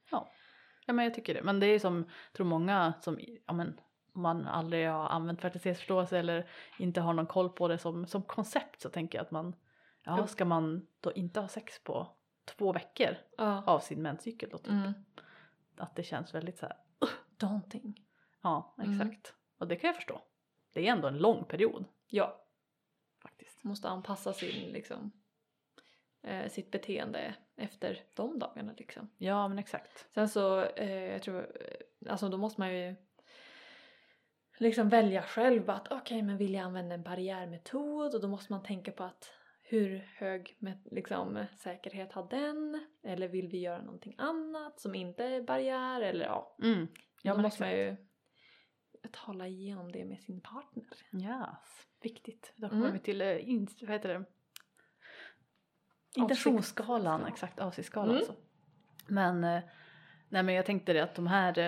Ja 0.86 0.92
men 0.92 1.04
jag 1.04 1.14
tycker 1.14 1.34
det. 1.34 1.42
Men 1.42 1.60
det 1.60 1.66
är 1.66 1.78
som, 1.78 1.96
jag 1.98 2.32
tror 2.32 2.46
många 2.46 2.94
som, 3.00 3.18
ja 3.46 3.52
men 3.52 3.80
man 4.12 4.46
aldrig 4.46 4.88
har 4.88 5.08
använt 5.08 5.40
fertilitetsförståelse 5.40 6.18
eller 6.18 6.48
inte 6.78 7.00
har 7.00 7.12
någon 7.12 7.26
koll 7.26 7.48
på 7.50 7.68
det 7.68 7.78
som, 7.78 8.06
som 8.06 8.22
koncept 8.22 8.80
så 8.80 8.88
tänker 8.88 9.18
jag 9.18 9.24
att 9.24 9.30
man, 9.30 9.56
ja 10.04 10.26
ska 10.26 10.44
man 10.44 10.86
då 11.00 11.12
inte 11.12 11.40
ha 11.40 11.48
sex 11.48 11.84
på 11.84 12.08
två 12.44 12.72
veckor 12.72 13.16
Ja. 13.38 13.62
av 13.66 13.80
sin 13.80 14.02
menscykel 14.02 14.48
då 14.52 14.58
typ. 14.58 14.68
Mm. 14.68 14.92
Att 15.76 15.96
det 15.96 16.02
känns 16.02 16.34
väldigt 16.34 16.58
så 16.58 16.66
här, 16.66 16.76
Daunting. 17.36 18.00
ja 18.42 18.74
Mm. 18.78 19.00
exakt. 19.00 19.34
Och 19.58 19.68
det 19.68 19.76
kan 19.76 19.88
jag 19.88 19.96
förstå. 19.96 20.20
Det 20.72 20.88
är 20.88 20.92
ändå 20.92 21.08
en 21.08 21.18
lång 21.18 21.44
period 21.44 21.84
Ja, 22.06 22.44
faktiskt. 23.22 23.64
måste 23.64 23.88
anpassa 23.88 24.32
sin 24.32 24.72
liksom 24.72 25.12
eh, 26.22 26.48
sitt 26.48 26.70
beteende 26.70 27.34
efter 27.56 27.98
de 28.14 28.38
dagarna 28.38 28.72
liksom. 28.76 29.08
Ja 29.18 29.48
men 29.48 29.58
exakt. 29.58 30.06
Sen 30.14 30.28
så, 30.28 30.62
eh, 30.64 31.12
jag 31.12 31.22
tror, 31.22 31.40
eh, 31.40 32.10
alltså 32.12 32.28
då 32.28 32.36
måste 32.36 32.60
man 32.60 32.74
ju 32.74 32.94
liksom 34.58 34.88
välja 34.88 35.22
själv 35.22 35.70
att 35.70 35.92
okej 35.92 36.22
men 36.22 36.36
vill 36.36 36.54
jag 36.54 36.62
använda 36.64 36.94
en 36.94 37.02
barriärmetod 37.02 38.14
och 38.14 38.20
då 38.20 38.28
måste 38.28 38.52
man 38.52 38.62
tänka 38.62 38.92
på 38.92 39.04
att 39.04 39.30
hur 39.62 39.98
hög 40.16 40.56
med, 40.58 40.78
liksom, 40.90 41.44
säkerhet 41.58 42.12
har 42.12 42.28
den? 42.30 42.86
Eller 43.02 43.28
vill 43.28 43.48
vi 43.48 43.58
göra 43.60 43.82
någonting 43.82 44.14
annat 44.18 44.80
som 44.80 44.94
inte 44.94 45.24
är 45.24 45.42
barriär? 45.42 46.00
Eller 46.00 46.24
ja, 46.24 46.56
Mm. 46.62 46.88
Ja 47.22 47.34
då 47.34 47.40
måste 47.42 47.62
man 47.62 47.72
ju 47.72 47.96
tala 49.12 49.46
igenom 49.46 49.92
det 49.92 50.04
med 50.04 50.20
sin 50.20 50.40
partner. 50.40 50.84
Yes. 51.12 51.86
Viktigt. 52.02 52.52
Då 52.56 52.68
kommer 52.68 52.82
Mm. 52.82 52.92
vi 52.92 52.98
till, 52.98 53.20
eh, 53.20 53.48
in, 53.48 53.68
vad 53.80 53.90
heter 53.90 54.08
det? 54.08 54.24
Intentionsskalan, 56.16 57.26
exakt 57.26 57.58
avsiktsskalan 57.60 58.08
Mm. 58.08 58.18
alltså. 58.18 58.34
Men, 59.06 59.44
eh, 59.44 59.62
nej 60.28 60.42
men 60.42 60.54
jag 60.54 60.66
tänkte 60.66 60.92
det 60.92 61.00
att 61.00 61.14
de 61.14 61.26
här 61.26 61.58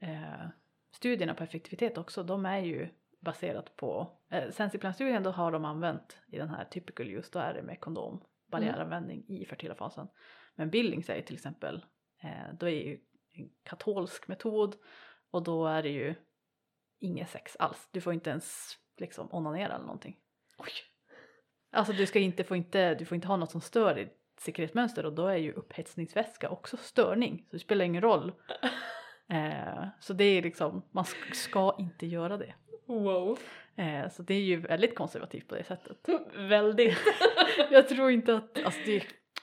eh, 0.00 0.46
studierna 0.92 1.34
på 1.34 1.44
effektivitet 1.44 1.98
också, 1.98 2.22
de 2.22 2.46
är 2.46 2.58
ju 2.58 2.88
baserat 3.20 3.76
på, 3.76 4.18
eh, 4.30 4.50
Sensiplan-studien 4.50 5.22
då 5.22 5.30
har 5.30 5.52
de 5.52 5.64
använt 5.64 6.18
i 6.26 6.38
den 6.38 6.48
här 6.48 6.64
typical 6.64 7.06
use, 7.06 7.30
då 7.32 7.38
är 7.38 7.54
det 7.54 7.62
med 7.62 7.80
kondom, 7.80 8.24
barriäranvändning 8.46 9.24
i 9.28 9.44
fertila 9.44 9.74
fasen. 9.74 10.08
Men 10.54 10.70
Billings 10.70 11.10
är 11.10 11.16
ju 11.16 11.22
till 11.22 11.34
exempel, 11.34 11.84
eh, 12.22 12.54
då 12.58 12.66
är 12.66 12.70
det 12.70 12.82
ju 12.82 13.00
en 13.32 13.50
katolsk 13.62 14.28
metod 14.28 14.76
och 15.30 15.42
då 15.42 15.66
är 15.66 15.82
det 15.82 15.88
ju 15.88 16.14
inget 16.98 17.30
sex 17.30 17.56
alls. 17.58 17.88
Du 17.92 18.00
får 18.00 18.12
inte 18.12 18.30
ens 18.30 18.76
liksom 18.96 19.28
onanera 19.32 19.74
eller 19.74 19.84
någonting. 19.84 20.16
Oj. 20.58 20.70
Alltså 21.72 21.92
du 21.92 22.06
ska 22.06 22.18
inte, 22.18 22.44
får 22.44 22.56
inte, 22.56 22.94
du 22.94 23.04
får 23.04 23.14
inte 23.14 23.28
ha 23.28 23.36
något 23.36 23.50
som 23.50 23.60
stör 23.60 23.94
ditt 23.94 24.16
sekretmönster 24.40 25.06
och 25.06 25.12
då 25.12 25.26
är 25.26 25.36
ju 25.36 25.52
upphetsningsvätska 25.52 26.50
också 26.50 26.76
störning. 26.76 27.46
Så 27.50 27.56
det 27.56 27.58
spelar 27.58 27.84
ingen 27.84 28.02
roll. 28.02 28.32
Eh, 29.30 29.84
så 30.00 30.12
det 30.12 30.24
är 30.24 30.42
liksom, 30.42 30.82
man 30.90 31.04
sk- 31.04 31.32
ska 31.34 31.76
inte 31.78 32.06
göra 32.06 32.36
det. 32.36 32.54
Wow. 32.86 33.38
Eh, 33.76 34.08
så 34.08 34.22
det 34.22 34.34
är 34.34 34.40
ju 34.42 34.56
väldigt 34.60 34.94
konservativt 34.94 35.48
på 35.48 35.54
det 35.54 35.64
sättet. 35.64 36.08
Väldigt. 36.36 36.98
Jag 37.70 37.88
tror 37.88 38.10
inte 38.10 38.36
att, 38.36 38.64
alltså 38.64 38.80
det, 38.86 38.94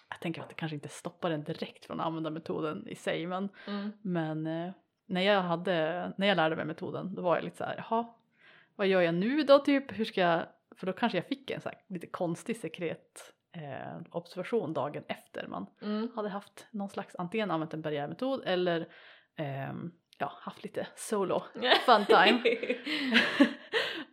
jag 0.09 0.19
tänker 0.21 0.41
att 0.41 0.49
det 0.49 0.55
kanske 0.55 0.75
inte 0.75 0.89
stoppar 0.89 1.31
en 1.31 1.43
direkt 1.43 1.85
från 1.85 1.99
att 1.99 2.05
använda 2.05 2.29
metoden 2.29 2.87
i 2.87 2.95
sig 2.95 3.27
men, 3.27 3.49
Mm. 3.67 3.91
men 4.01 4.47
eh, 4.47 4.71
när, 5.05 5.21
jag 5.21 5.41
hade, 5.41 6.11
när 6.17 6.27
jag 6.27 6.35
lärde 6.35 6.55
mig 6.55 6.65
metoden 6.65 7.15
då 7.15 7.21
var 7.21 7.35
jag 7.35 7.43
lite 7.43 7.57
så 7.57 7.63
här, 7.63 7.85
jaha, 7.89 8.07
vad 8.75 8.87
gör 8.87 9.01
jag 9.01 9.15
nu 9.15 9.43
då 9.43 9.59
typ? 9.59 9.99
Hur 9.99 10.05
ska 10.05 10.21
jag, 10.21 10.43
för 10.75 10.87
då 10.87 10.93
kanske 10.93 11.17
jag 11.17 11.25
fick 11.25 11.51
en 11.51 11.61
så 11.61 11.69
här, 11.69 11.77
lite 11.87 12.07
konstig 12.07 12.57
sekret 12.57 13.33
eh, 13.51 14.01
observation 14.11 14.73
dagen 14.73 15.03
efter 15.07 15.47
man 15.47 15.65
Mm. 15.81 16.11
hade 16.15 16.29
haft 16.29 16.67
någon 16.71 16.89
slags 16.89 17.15
antingen 17.15 17.51
använt 17.51 17.73
en 17.73 17.81
barriärmetod 17.81 18.41
eller 18.45 18.87
ehm, 19.37 19.91
ja, 20.17 20.31
haft 20.41 20.63
lite 20.63 20.87
solo 20.95 21.43
fun 21.85 22.05
time. 22.05 22.41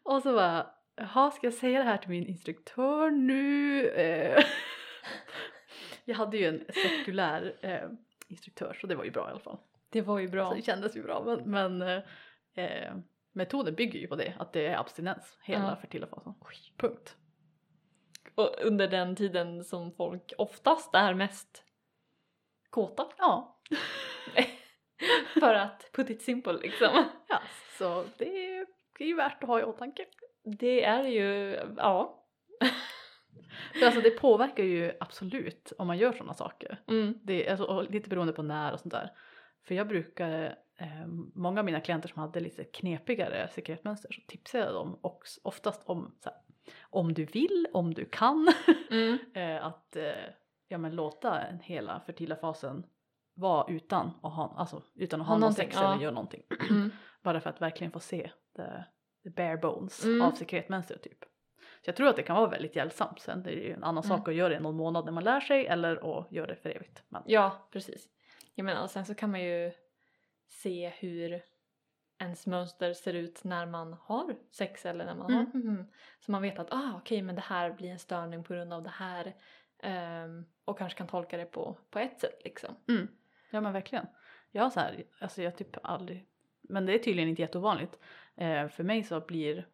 och 0.02 0.22
så 0.22 0.32
bara, 0.34 0.70
jaha 0.96 1.30
ska 1.30 1.46
jag 1.46 1.54
säga 1.54 1.78
det 1.78 1.84
här 1.84 1.98
till 1.98 2.10
min 2.10 2.26
instruktör 2.26 3.10
nu? 3.10 3.88
Eh, 3.88 4.44
jag 6.04 6.14
hade 6.14 6.36
ju 6.36 6.46
en 6.46 6.64
sekulär 6.74 7.56
eh, 7.60 7.88
instruktör 8.28 8.78
så 8.80 8.86
det 8.86 8.94
var 8.94 9.04
ju 9.04 9.10
bra 9.10 9.28
i 9.28 9.30
alla 9.30 9.40
fall. 9.40 9.58
Det 9.90 10.02
var 10.02 10.18
ju 10.18 10.28
bra. 10.28 10.48
Så 10.48 10.54
det 10.54 10.62
kändes 10.62 10.96
ju 10.96 11.02
bra 11.02 11.22
men, 11.24 11.50
men 11.50 11.82
eh, 11.82 12.02
eh, 12.64 12.94
metoden 13.32 13.74
bygger 13.74 13.98
ju 14.00 14.06
på 14.06 14.16
det, 14.16 14.34
att 14.38 14.52
det 14.52 14.66
är 14.66 14.76
abstinens 14.78 15.38
hela 15.42 15.64
Ja. 15.64 15.76
fertila 15.76 16.06
fasen. 16.06 16.34
Punkt. 16.76 17.16
Och 18.34 18.54
under 18.62 18.88
den 18.88 19.16
tiden 19.16 19.64
som 19.64 19.92
folk 19.92 20.32
oftast 20.38 20.94
är 20.94 21.14
mest 21.14 21.64
kåta. 22.70 23.06
Ja, 23.18 23.60
För 25.40 25.54
att 25.54 25.90
put 25.92 26.10
it 26.10 26.22
simple 26.22 26.52
liksom. 26.52 27.04
ja 27.28 27.40
så 27.78 28.04
det 28.18 28.56
är, 28.56 28.66
det 28.98 29.04
är 29.04 29.08
ju 29.08 29.14
värt 29.16 29.42
att 29.42 29.48
ha 29.48 29.60
i 29.60 29.64
åtanke. 29.64 30.06
Det 30.58 30.84
är 30.84 31.04
ju, 31.04 31.58
ja. 31.76 32.24
För 33.78 33.86
alltså 33.86 34.00
det 34.00 34.10
påverkar 34.10 34.64
ju 34.64 34.92
absolut 35.00 35.72
om 35.78 35.86
man 35.86 35.98
gör 35.98 36.12
sådana 36.12 36.34
saker. 36.34 36.80
Mm. 36.88 37.18
Det 37.22 37.48
alltså, 37.48 37.86
lite 37.90 38.08
beroende 38.08 38.32
på 38.32 38.42
när 38.42 38.72
och 38.72 38.80
sånt 38.80 38.92
där. 38.94 39.10
För 39.66 39.74
jag 39.74 39.88
brukar, 39.88 40.58
eh, 40.78 41.06
många 41.34 41.60
av 41.60 41.66
mina 41.66 41.80
klienter 41.80 42.08
som 42.08 42.22
hade 42.22 42.40
lite 42.40 42.64
knepigare 42.64 43.48
sekretmönster 43.48 44.12
så 44.12 44.20
tipsade 44.26 44.64
jag 44.64 44.74
dem 44.74 44.98
också, 45.02 45.40
oftast 45.44 45.82
om 45.88 46.14
så 46.20 46.30
här, 46.30 46.38
om 46.90 47.14
du 47.14 47.24
vill, 47.24 47.66
om 47.72 47.94
du 47.94 48.04
kan, 48.04 48.48
Mm. 48.90 49.18
eh, 49.34 49.66
att 49.66 49.96
eh, 49.96 50.12
ja, 50.68 50.78
men 50.78 50.94
låta 50.96 51.40
hela 51.62 52.00
fertila 52.00 52.36
fasen 52.36 52.86
vara 53.34 53.72
utan 53.72 54.10
att 54.22 54.32
ha, 54.32 54.54
alltså, 54.56 54.82
utan 54.94 55.20
att 55.20 55.26
ha, 55.26 55.38
någon 55.38 55.54
sex 55.54 55.76
ja. 55.76 55.92
eller 55.92 56.02
göra 56.02 56.14
någonting. 56.14 56.42
Mm. 56.70 56.90
Bara 57.22 57.40
för 57.40 57.50
att 57.50 57.60
verkligen 57.62 57.90
få 57.90 58.00
se 58.00 58.30
the, 58.56 58.62
the 59.22 59.30
bare 59.30 59.56
bones 59.56 60.04
Mm. 60.04 60.22
av 60.22 60.32
sekretmönstret 60.32 61.02
typ. 61.02 61.18
Så 61.60 61.88
jag 61.88 61.96
tror 61.96 62.08
att 62.08 62.16
det 62.16 62.22
kan 62.22 62.36
vara 62.36 62.48
väldigt 62.50 62.76
hjälpsamt 62.76 63.20
sen. 63.20 63.42
Det 63.42 63.50
är 63.50 63.56
ju 63.66 63.72
en 63.72 63.84
annan 63.84 64.04
Mm. 64.04 64.18
sak 64.18 64.28
att 64.28 64.34
göra 64.34 64.48
det 64.48 64.60
någon 64.60 64.76
månad 64.76 65.04
när 65.04 65.12
man 65.12 65.24
lär 65.24 65.40
sig 65.40 65.66
eller 65.66 66.18
att 66.18 66.32
göra 66.32 66.46
det 66.46 66.56
för 66.56 66.70
evigt. 66.70 67.02
Men, 67.08 67.22
Ja, 67.26 67.68
precis. 67.70 68.08
Jag 68.54 68.64
menar, 68.64 68.82
och 68.82 68.90
sen 68.90 69.04
så 69.04 69.14
kan 69.14 69.30
man 69.30 69.40
ju 69.42 69.72
se 70.48 70.88
hur 70.88 71.42
ens 72.18 72.46
mönster 72.46 72.92
ser 72.94 73.14
ut 73.14 73.44
när 73.44 73.66
man 73.66 73.92
har 73.92 74.36
sex 74.52 74.86
eller 74.86 75.04
när 75.04 75.14
man 75.14 75.30
Mm. 75.32 75.46
har 75.52 75.58
mhm. 75.60 75.86
Så 76.20 76.32
man 76.32 76.42
vet 76.42 76.58
att 76.58 76.72
ah, 76.72 76.92
okej 76.96 77.22
men 77.22 77.34
det 77.34 77.40
här 77.40 77.70
blir 77.72 77.90
en 77.90 77.98
störning 77.98 78.44
på 78.44 78.54
grund 78.54 78.72
av 78.72 78.82
det 78.82 78.92
här. 78.94 79.34
Ehm, 79.82 80.44
och 80.64 80.78
kanske 80.78 80.98
kan 80.98 81.06
tolka 81.06 81.36
det 81.36 81.44
på, 81.44 81.78
på 81.90 81.98
ett 81.98 82.20
sätt 82.20 82.40
liksom. 82.44 82.74
mm. 82.88 83.08
Ja 83.54 83.60
men 83.60 83.72
verkligen. 83.72 84.06
Jag 84.50 84.62
har 84.62 84.70
så 84.70 84.80
här, 84.80 85.04
alltså 85.18 85.42
jag 85.42 85.56
typ 85.56 85.76
aldrig, 85.82 86.26
men 86.62 86.86
det 86.86 86.94
är 86.94 86.98
tydligen 86.98 87.28
inte 87.28 87.42
jätteovanligt. 87.42 87.98
Eh, 88.36 88.68
för 88.68 88.82
mig 88.82 89.02
så 89.02 89.20
blir, 89.20 89.68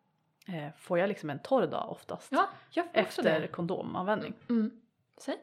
eh, 0.49 0.69
får 0.79 0.99
jag 0.99 1.09
liksom 1.09 1.31
en 1.31 1.39
torr 1.43 1.67
dag 1.67 1.91
oftast. 1.91 2.33
Ja, 2.33 2.49
jag 2.71 2.85
får 2.85 3.01
också 3.01 3.21
efter 3.21 3.41
det. 3.41 3.49
kondomanvändning. 3.49 4.35
Mm. 4.49 4.81
Säg. 5.19 5.37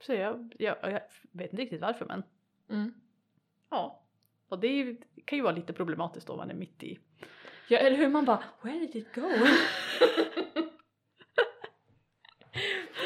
Så 0.00 0.12
jag, 0.14 0.54
jag, 0.58 0.76
jag 0.82 1.00
vet 1.32 1.50
inte 1.50 1.62
riktigt 1.62 1.80
varför 1.80 2.04
men 2.06 2.22
Mm. 2.70 2.94
ja. 3.70 4.04
Och 4.48 4.58
det, 4.58 4.68
ju, 4.68 4.96
kan 5.24 5.38
ju 5.38 5.42
vara 5.42 5.54
lite 5.54 5.72
problematiskt 5.72 6.26
då 6.26 6.36
man 6.36 6.50
är 6.50 6.54
mitt 6.54 6.82
i. 6.82 6.98
Ja, 7.68 7.78
eller 7.78 7.96
hur? 7.96 8.08
Man 8.08 8.24
bara, 8.24 8.44
where 8.62 8.78
did 8.78 8.96
it 8.96 9.14
go? 9.14 9.22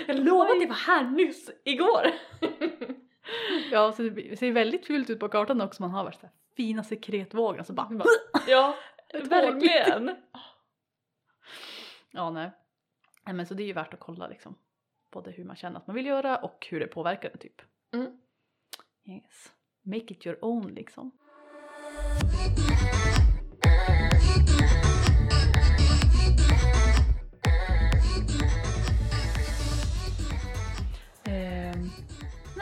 jag 0.06 0.18
lovar 0.18 0.44
att 0.46 0.60
det 0.60 0.66
var 0.66 0.74
här 0.74 1.04
nyss, 1.10 1.50
igår! 1.64 2.06
Ja, 3.72 3.92
så 3.92 4.02
det 4.02 4.38
ser 4.38 4.52
väldigt 4.52 4.86
fult 4.86 5.10
ut 5.10 5.20
på 5.20 5.28
kartan 5.28 5.60
också. 5.60 5.82
Man 5.82 5.90
har 5.90 6.04
värsta 6.04 6.28
fina 6.56 6.84
sekretvågor 6.84 7.62
så 7.62 7.72
bara 7.72 7.88
Bara, 7.88 8.08
ja, 8.48 8.76
verkligen! 9.12 10.16
Ja, 12.10 12.30
nej. 12.30 12.50
nej. 13.24 13.34
men 13.34 13.46
så 13.46 13.54
det 13.54 13.62
är 13.62 13.66
ju 13.66 13.72
värt 13.72 13.94
att 13.94 14.00
kolla 14.00 14.26
liksom. 14.28 14.54
Både 15.10 15.30
hur 15.30 15.44
man 15.44 15.56
känner 15.56 15.76
att 15.76 15.86
man 15.86 15.96
vill 15.96 16.06
göra 16.06 16.36
och 16.36 16.66
hur 16.70 16.80
det 16.80 16.86
påverkar 16.86 17.30
en 17.30 17.38
typ. 17.38 17.62
Mm. 17.92 18.18
Yes. 19.04 19.52
Make 19.82 20.14
it 20.14 20.26
your 20.26 20.44
own 20.44 20.74
liksom. 20.74 21.10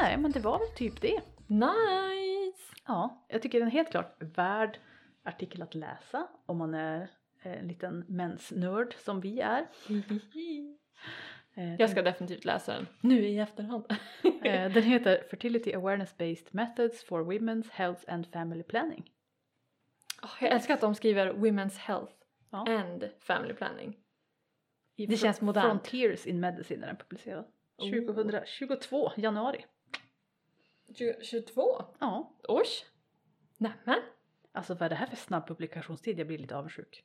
Nej, 0.01 0.17
men 0.17 0.31
det 0.33 0.41
var 0.41 0.59
väl 0.59 0.69
typ 0.77 1.01
det. 1.01 1.21
Nice! 1.47 2.75
Ja, 2.87 3.27
jag 3.29 3.43
tycker 3.43 3.59
den 3.59 3.69
är 3.69 3.73
helt 3.73 3.91
klart 3.91 4.17
värd 4.19 4.79
artikel 5.25 5.63
att 5.63 5.75
läsa 5.75 6.29
om 6.47 6.59
man 6.59 6.75
är 6.75 7.11
en 7.43 7.69
liten 7.69 8.05
mensnörd 8.09 8.95
som 8.99 9.21
vi 9.21 9.41
är. 9.41 9.67
Eh, 11.55 11.75
Jag 11.75 11.91
ska 11.91 12.03
definitivt 12.03 12.45
läsa 12.45 12.75
den. 12.75 12.87
Nu 13.01 13.27
i 13.29 13.39
efterhand. 13.39 13.85
Eh, 14.45 14.73
Den 14.73 14.83
heter 14.83 15.25
Fertility 15.31 15.73
Awareness 15.75 16.17
Based 16.19 16.55
Methods 16.55 17.05
for 17.05 17.25
Women's 17.25 17.71
Health 17.71 18.05
and 18.13 18.27
Family 18.27 18.63
Planning. 18.63 19.11
Åh, 20.23 20.31
jag 20.41 20.53
älskar 20.53 20.75
att 20.75 20.81
de 20.81 20.95
skriver 20.95 21.33
Women's 21.33 21.79
Health 21.79 22.13
Ja. 22.51 22.65
and 22.69 23.11
family 23.21 23.55
planning. 23.55 23.97
I 24.97 25.07
Det 25.07 25.17
känns 25.17 25.41
modernt. 25.41 25.67
Frontiers 25.89 26.27
in 26.27 26.41
Medicine 26.41 26.83
är 26.83 26.87
den 26.87 26.97
publicerad. 26.97 27.45
Oh. 27.79 27.91
2022, 27.91 29.11
januari. 29.17 29.65
22? 31.23 31.83
Ja. 31.99 32.33
Oj! 32.49 32.67
Nämen! 33.59 34.03
Alltså 34.53 34.75
vad 34.75 34.83
är 34.83 34.89
det 34.89 34.95
här 34.95 35.07
för 35.07 35.17
snabb 35.17 35.49
publikationstid? 35.49 36.19
Jag 36.19 36.27
blir 36.27 36.39
lite 36.39 36.57
avundsjuk. 36.57 37.05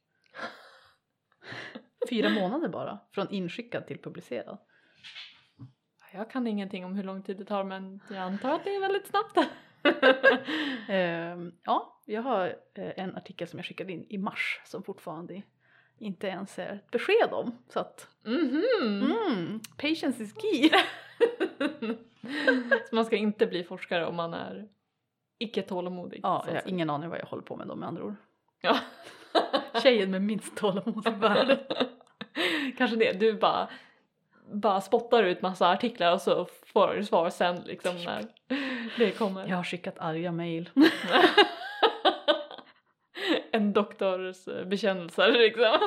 Fyra 2.10 2.30
månader 2.30 2.68
bara, 2.70 3.00
från 3.12 3.30
inskickad 3.30 3.88
till 3.88 3.98
publicerad. 3.98 4.58
Jag 6.14 6.30
kan 6.32 6.48
ingenting 6.48 6.86
om 6.86 6.96
hur 6.96 7.04
lång 7.04 7.24
tid 7.24 7.38
det 7.38 7.46
tar 7.46 7.64
men 7.64 8.00
jag 8.10 8.18
antar 8.18 8.52
att 8.52 8.64
det 8.64 8.76
är 8.76 8.80
väldigt 8.82 9.08
snabbt. 9.08 9.38
Ehm, 10.90 11.52
ja, 11.64 12.02
jag 12.06 12.22
har 12.22 12.48
eh, 12.74 12.92
en 13.04 13.16
artikel 13.16 13.48
som 13.48 13.60
jag 13.60 13.66
skickade 13.66 13.94
in 13.94 14.06
i 14.10 14.18
mars 14.18 14.62
som 14.66 14.84
fortfarande 14.84 15.42
inte 15.98 16.28
ens 16.28 16.60
är 16.60 16.74
ett 16.74 16.92
besked 16.92 17.30
om. 17.32 17.58
Så 17.70 17.80
att, 17.80 18.08
Mhm! 18.24 18.64
mm, 18.82 19.60
patience 19.78 20.24
is 20.24 20.34
key. 20.42 20.70
Så 22.90 22.96
man 22.96 23.06
ska 23.06 23.16
inte 23.16 23.48
bli 23.48 23.64
forskare 23.64 24.06
om 24.06 24.16
man 24.16 24.34
är 24.34 24.68
icke 25.38 25.62
tålamodig. 25.62 26.20
Ja, 26.24 26.44
jag 26.48 26.54
har 26.54 26.60
säga. 26.62 26.70
ingen 26.74 26.90
aning 26.90 27.10
vad 27.10 27.20
jag 27.20 27.26
håller 27.26 27.44
på 27.44 27.56
med 27.56 27.68
då 27.68 27.76
med 27.76 27.88
andra 27.88 28.04
ord. 28.04 28.16
Ja. 28.62 28.80
Tjejen 29.84 30.12
med 30.12 30.22
minst 30.22 30.58
tålamod 30.58 31.08
i 31.08 31.12
världen. 31.12 31.58
Kanske 32.78 32.98
det, 32.98 33.20
du 33.20 33.34
bara, 33.34 33.70
bara 34.52 34.82
spottar 34.82 35.24
ut 35.24 35.42
massa 35.42 35.70
artiklar 35.70 36.14
och 36.14 36.22
så 36.22 36.48
får 36.66 36.94
du 36.94 37.04
svar 37.04 37.30
sen 37.30 37.62
liksom 37.66 37.96
när 37.96 38.26
det 38.98 39.12
kommer. 39.12 39.48
Jag 39.48 39.56
har 39.56 39.64
skickat 39.64 40.00
arga 40.00 40.32
mejl. 40.32 40.70
en 43.52 43.74
doktors 43.74 44.48
eh, 44.48 44.66
bekännelser 44.66 45.32
liksom. 45.32 45.80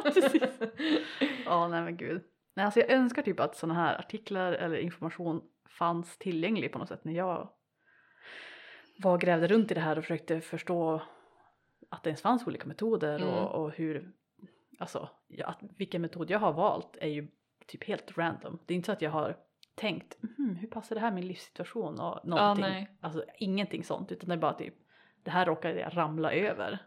Ja, 1.44 1.68
nej 1.68 1.82
men 1.82 1.96
gud. 1.96 2.22
Nej, 2.58 2.64
alltså 2.64 2.80
jag 2.80 2.90
önskar 2.90 3.22
typ 3.22 3.40
att 3.40 3.56
sådana 3.56 3.80
här 3.80 3.98
artiklar 3.98 4.52
eller 4.52 4.76
information 4.78 5.42
fanns 5.78 6.18
tillgänglig 6.18 6.72
på 6.72 6.78
något 6.78 6.88
sätt 6.88 7.04
när 7.04 7.12
jag 7.12 7.48
var 8.98 9.18
grävde 9.18 9.46
runt 9.48 9.70
i 9.70 9.74
det 9.74 9.80
här 9.80 9.98
och 9.98 10.04
försökte 10.04 10.40
förstå 10.40 11.02
att 11.88 12.02
det 12.02 12.10
ens 12.10 12.22
fanns 12.22 12.46
olika 12.46 12.66
metoder 12.68 13.16
Mm. 13.18 13.34
och, 13.34 13.62
och 13.64 13.72
hur, 13.72 14.12
alltså 14.78 15.08
att 15.44 15.58
vilken 15.76 16.02
metod 16.02 16.30
jag 16.30 16.38
har 16.38 16.52
valt 16.52 16.96
är 17.00 17.08
ju 17.08 17.28
typ 17.66 17.84
helt 17.84 18.18
random. 18.18 18.58
Det 18.66 18.74
är 18.74 18.76
inte 18.76 18.86
så 18.86 18.92
att 18.92 19.02
jag 19.02 19.10
har 19.10 19.36
tänkt 19.74 20.22
"Mhm, 20.22 20.56
hur 20.60 20.68
passar 20.68 20.94
det 20.94 21.00
här 21.00 21.10
min 21.12 21.26
livssituation 21.26 22.00
och 22.00 22.26
någonting. 22.28 22.62
nej. 22.64 22.90
Alltså 23.00 23.24
ingenting 23.38 23.84
sånt 23.84 24.12
utan 24.12 24.28
det 24.28 24.34
är 24.34 24.38
bara 24.38 24.54
typ 24.54 24.74
det 25.22 25.30
här 25.30 25.46
råkade 25.46 25.80
jag 25.80 25.96
ramla 25.96 26.32
över. 26.32 26.78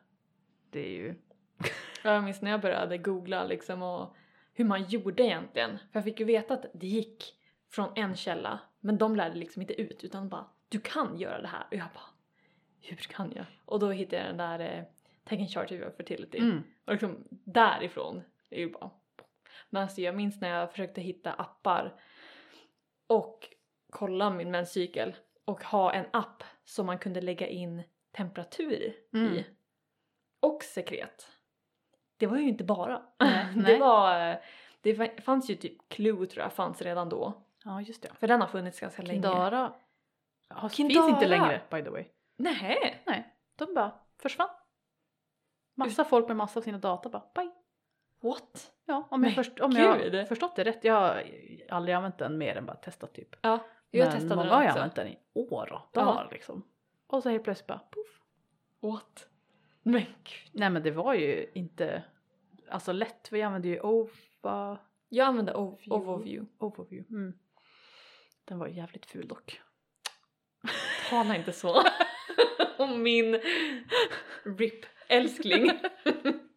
Det 0.70 0.80
är 0.80 0.92
ju, 0.92 1.16
Jag 2.04 2.24
minns 2.24 2.42
när 2.42 2.52
jag 2.52 2.62
började 2.62 2.98
googla 2.98 3.44
liksom 3.44 3.82
och 3.84 4.16
hur 4.54 4.66
man 4.66 4.84
gjorde 4.84 5.24
egentligen. 5.24 5.78
För 5.78 5.88
jag 5.99 6.04
fick 6.04 6.20
ju 6.20 6.26
veta 6.26 6.54
att 6.54 6.66
det 6.74 6.88
gick 6.88 7.34
från 7.70 7.89
en 7.95 8.16
källa 8.16 8.60
men 8.80 8.97
de 8.97 9.16
lärde 9.16 9.36
liksom 9.36 9.62
inte 9.62 9.82
ut 9.82 10.04
utan 10.04 10.30
bara 10.30 10.45
du 10.70 10.80
kan 10.80 11.18
göra 11.18 11.41
det 11.41 11.47
här 11.47 11.68
och 11.72 11.76
jag 11.76 11.88
bara 11.93 12.06
hur 12.82 12.95
kan 12.97 13.32
jag? 13.36 13.45
Och 13.66 13.80
då 13.80 13.91
hittade 13.91 14.18
jag 14.18 14.26
den 14.30 14.38
där 14.38 14.60
eh, 14.60 14.84
Take 15.24 15.41
in 15.41 15.47
charge 15.47 15.66
of 15.66 15.72
your 15.72 15.91
fertility 15.91 16.38
mm, 16.38 16.64
och 16.86 16.91
liksom 16.91 17.28
därifrån 17.30 18.22
det 18.49 18.56
är 18.56 18.60
ju 18.60 18.72
bara 18.72 18.91
men 19.70 19.84
alltså 19.84 20.02
jag 20.02 20.16
minns 20.16 20.41
när 20.41 20.49
jag 20.49 20.72
försökte 20.72 21.02
hitta 21.02 21.34
appar 21.34 22.02
och 23.08 23.47
kolla 23.89 24.30
min 24.30 24.52
menscykel 24.52 25.16
och 25.45 25.64
ha 25.64 25.93
en 25.93 26.06
app 26.14 26.43
som 26.64 26.86
man 26.86 26.99
kunde 26.99 27.22
lägga 27.22 27.47
in 27.47 27.84
temperatur 28.12 28.93
Mm. 29.14 29.34
i 29.34 29.45
och 30.39 30.64
sekret. 30.64 31.28
Det 32.22 32.28
var 32.28 32.38
ju 32.38 32.48
inte 32.50 32.64
bara. 32.64 33.02
Nej, 33.20 33.56
det 33.66 33.78
var 33.78 34.30
eh, 34.32 34.38
det 34.82 34.94
fa- 34.94 35.22
fanns 35.22 35.50
ju 35.50 35.56
typ 35.56 35.90
Clue 35.90 36.26
tror 36.26 36.44
jag 36.44 36.54
fanns 36.54 36.82
redan 36.82 37.10
då. 37.10 37.34
ja 37.64 37.82
just 37.82 38.02
det. 38.02 38.10
För 38.20 38.28
den 38.28 38.42
har 38.42 38.48
funnits 38.48 38.80
ganska 38.80 39.02
länge. 39.02 39.14
Kindara 39.14 39.74
har, 40.50 40.70
Kindara. 40.70 40.94
finns 41.04 41.10
inte 41.16 41.28
längre 41.28 41.62
by 41.70 41.84
the 41.84 41.90
way. 41.90 42.06
Nej. 42.38 43.02
Nej, 43.06 43.36
de 43.56 43.74
bara 43.74 43.92
försvann. 44.18 44.50
Massa 45.76 46.04
folk 46.04 46.28
med 46.28 46.38
massa 46.38 46.60
av 46.60 46.64
sina 46.64 46.78
data 46.78 47.10
bara 47.10 47.24
bye. 47.36 47.52
What? 48.22 48.72
Ja, 48.86 49.08
om, 49.12 49.24
jag, 49.24 49.34
först, 49.36 49.60
om 49.60 49.72
jag 49.72 50.00
gud. 50.00 50.16
har 50.16 50.26
förstått 50.26 50.56
det 50.56 50.64
rätt. 50.64 50.84
Jag 50.84 50.94
har 50.94 51.24
aldrig 51.70 51.96
använt 51.96 52.18
den 52.18 52.38
mer 52.38 52.56
än 52.58 52.66
bara 52.66 52.76
testat 52.78 53.14
typ. 53.14 53.36
Ja, 53.42 53.60
jag 53.92 54.04
Men 54.06 54.12
testade 54.12 54.36
många 54.36 54.44
den 54.48 54.54
har 54.56 54.62
ju 54.64 54.68
också. 54.70 54.80
använt 54.80 54.96
den 54.96 55.08
i 55.08 55.18
år 55.34 55.74
och 55.74 55.90
dagar 55.94 56.28
liksom. 56.32 56.64
Och 57.08 57.24
så 57.24 57.30
helt 57.30 57.44
plötsligt 57.44 57.68
bara 57.68 57.80
poff. 57.80 58.22
What? 58.80 59.28
Men 59.84 60.02
gud. 60.02 60.52
Nej 60.52 60.70
men 60.70 60.84
det 60.84 60.92
var 60.92 61.14
ju 61.14 61.46
inte 61.54 62.04
alltså 62.70 62.92
lätt. 62.92 63.32
Vi 63.32 63.42
använde 63.42 63.68
ju 63.68 63.80
OVA, 63.82 64.78
Jag 65.10 65.28
använde 65.28 65.54
o- 65.54 65.78
View. 65.80 65.96
Overview. 66.12 66.52
Overview. 66.58 67.16
Mm. 67.16 67.34
Den 68.46 68.60
var 68.60 68.68
ju 68.68 68.74
jävligt 68.74 69.06
ful 69.06 69.28
dock. 69.28 69.62
Tala 71.10 71.36
inte 71.36 71.52
så 71.52 71.76
om 72.78 73.04
min 73.04 73.40
RIP-älskling. 74.44 75.72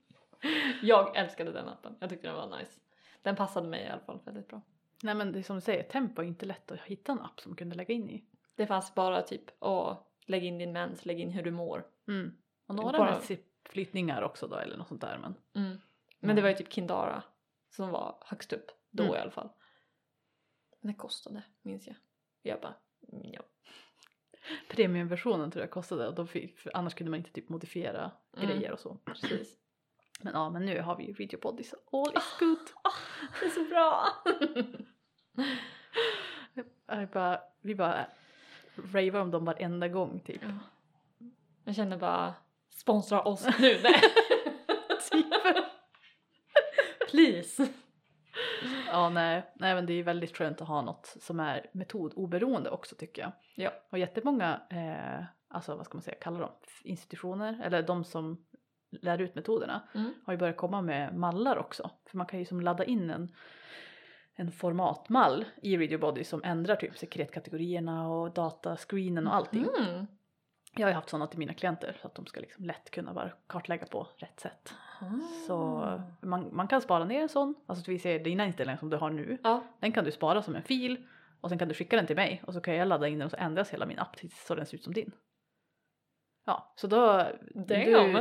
jag 0.82 1.16
älskade 1.16 1.52
den 1.52 1.68
appen. 1.68 1.96
Jag 2.00 2.10
tyckte 2.10 2.26
den 2.26 2.36
var 2.36 2.58
nice. 2.58 2.80
Den 3.22 3.36
passade 3.36 3.68
mig 3.68 3.82
i 3.84 3.88
alla 3.88 4.00
fall 4.00 4.20
väldigt 4.24 4.48
bra. 4.48 4.62
Nej 5.02 5.14
men 5.14 5.32
det 5.32 5.38
är 5.38 5.42
som 5.42 5.56
du 5.56 5.60
säger, 5.60 5.82
Tempo 5.82 6.22
är 6.22 6.26
inte 6.26 6.46
lätt 6.46 6.70
att 6.70 6.80
hitta 6.80 7.12
en 7.12 7.20
app 7.20 7.40
som 7.40 7.56
kunde 7.56 7.76
lägga 7.76 7.94
in 7.94 8.10
i. 8.10 8.24
Det 8.56 8.66
fanns 8.66 8.94
bara 8.94 9.22
typ, 9.22 9.42
åh, 9.60 9.96
lägg 10.26 10.44
in 10.44 10.58
din 10.58 10.72
mens, 10.72 11.06
lägg 11.06 11.20
in 11.20 11.30
hur 11.30 11.42
du 11.42 11.50
mår. 11.50 11.86
Mm. 12.08 12.36
Och 12.66 12.74
några 12.74 12.98
Bara- 12.98 13.10
med 13.10 13.22
sippflytningar 13.22 14.22
också 14.22 14.48
då 14.48 14.56
eller 14.56 14.76
något 14.76 14.88
sånt 14.88 15.00
där 15.00 15.18
men. 15.18 15.34
Mm. 15.66 15.80
Men 16.20 16.36
det 16.36 16.42
var 16.42 16.48
ju 16.48 16.54
typ 16.54 16.72
Kindara 16.72 17.22
som 17.70 17.90
var 17.90 18.18
högst 18.26 18.52
upp 18.52 18.70
då 18.90 19.02
Mm. 19.02 19.14
i 19.14 19.18
alla 19.18 19.30
fall. 19.30 19.50
Men 20.80 20.92
det 20.92 20.98
kostade, 20.98 21.42
minns 21.62 21.86
jag. 21.86 21.96
Jag 22.42 22.60
bara, 22.60 22.74
mm, 23.12 23.32
ja. 23.32 23.40
Premiumversionen 24.70 25.50
tror 25.50 25.62
jag 25.62 25.70
kostade 25.70 26.08
och 26.08 26.14
då 26.14 26.26
fick, 26.26 26.66
annars 26.74 26.94
kunde 26.94 27.10
man 27.10 27.18
inte 27.18 27.32
typ 27.32 27.48
modifiera 27.48 28.10
Mm. 28.36 28.48
grejer 28.48 28.72
och 28.72 28.80
så. 28.80 28.94
Precis. 29.04 29.58
Men 30.22 30.32
ja, 30.34 30.50
men 30.50 30.66
nu 30.66 30.80
har 30.80 30.96
vi 30.96 31.04
ju 31.06 31.12
video 31.12 31.40
body 31.40 31.62
så 31.64 31.76
all 31.92 32.16
is 32.16 32.36
good. 32.38 32.58
Det 33.40 33.46
är 33.46 33.50
så 33.50 33.64
bra! 33.64 34.06
Jag 36.86 37.08
bara, 37.08 37.40
vi 37.60 37.74
bara 37.74 38.06
ravar 38.76 39.20
om 39.20 39.30
dem 39.30 39.44
varenda 39.44 39.88
gång 39.88 40.20
typ. 40.20 40.42
Ja. 40.42 40.58
Jag 41.64 41.74
känner 41.74 41.96
bara, 41.98 42.34
sponsra 42.74 43.22
oss 43.22 43.46
nu! 43.58 43.78
Nej. 43.82 44.00
Please! 47.10 47.68
Ja, 48.86 49.08
nej, 49.08 49.52
nej 49.54 49.74
men 49.74 49.86
det 49.86 49.92
är 49.92 50.02
väldigt 50.02 50.36
skönt 50.36 50.60
att 50.60 50.68
ha 50.68 50.82
något 50.82 51.16
som 51.20 51.40
är 51.40 51.66
metodoberoende 51.72 52.70
också 52.70 52.96
tycker 52.96 53.22
jag. 53.22 53.32
Ja. 53.56 53.70
Och 53.90 53.98
jättemånga, 53.98 54.60
eh, 54.70 55.24
alltså 55.48 55.76
vad 55.76 55.84
ska 55.86 55.96
man 55.96 56.02
säga, 56.02 56.16
kallar 56.20 56.40
dem 56.40 56.52
institutioner 56.84 57.60
eller 57.64 57.82
de 57.82 58.04
som 58.04 58.44
lär 59.02 59.20
ut 59.20 59.34
metoderna 59.34 59.88
Mm. 59.94 60.14
har 60.26 60.32
ju 60.32 60.38
börjat 60.38 60.56
komma 60.56 60.82
med 60.82 61.16
mallar 61.16 61.56
också. 61.56 61.90
För 62.10 62.16
man 62.18 62.26
kan 62.26 62.38
ju 62.38 62.44
som 62.44 62.60
ladda 62.60 62.84
in 62.84 63.10
en, 63.10 63.34
en 64.34 64.52
formatmall 64.52 65.44
i 65.62 65.76
Radio 65.76 65.98
Body 65.98 66.24
som 66.24 66.44
ändrar 66.44 66.76
typ 66.76 66.98
sekretkategorierna 66.98 68.08
och 68.08 68.34
datascreenen 68.34 69.26
och 69.26 69.34
allting. 69.34 69.66
Mm. 69.78 70.06
Jag 70.76 70.84
har 70.86 70.90
ju 70.90 70.94
haft 70.94 71.08
sådana 71.08 71.26
till 71.26 71.38
mina 71.38 71.54
klienter 71.54 71.96
så 72.00 72.06
att 72.06 72.14
de 72.14 72.26
ska 72.26 72.40
liksom 72.40 72.64
lätt 72.64 72.90
kunna 72.90 73.14
bara 73.14 73.30
kartlägga 73.46 73.86
på 73.86 74.08
rätt 74.16 74.40
sätt. 74.40 74.74
Så 75.46 75.54
Ah. 75.54 76.02
man, 76.20 76.56
man 76.56 76.68
kan 76.68 76.80
spara 76.80 77.04
ner 77.04 77.22
en 77.22 77.28
sån, 77.28 77.54
alltså 77.66 77.90
vi 77.90 77.98
ser 77.98 78.18
dina 78.18 78.46
inställningar 78.46 78.78
som 78.78 78.90
du 78.90 78.96
har 78.96 79.10
nu. 79.10 79.38
Ja, 79.42 79.64
Den 79.80 79.92
kan 79.92 80.04
du 80.04 80.12
spara 80.12 80.42
som 80.42 80.54
en 80.56 80.62
fil 80.62 81.06
och 81.40 81.48
sen 81.48 81.58
kan 81.58 81.68
du 81.68 81.74
skicka 81.74 81.96
den 81.96 82.06
till 82.06 82.16
mig 82.16 82.42
och 82.46 82.54
så 82.54 82.60
kan 82.60 82.74
jag 82.74 82.88
ladda 82.88 83.08
in 83.08 83.18
den 83.18 83.26
och 83.26 83.30
så 83.30 83.36
ändras 83.36 83.70
hela 83.70 83.86
min 83.86 83.98
app 83.98 84.16
tills 84.16 84.46
så 84.46 84.54
den 84.54 84.66
ser 84.66 84.74
ut 84.76 84.84
som 84.84 84.92
din. 84.92 85.12
Ja, 86.46 86.72
så 86.76 86.86
då, 86.86 87.26
du, 87.54 87.74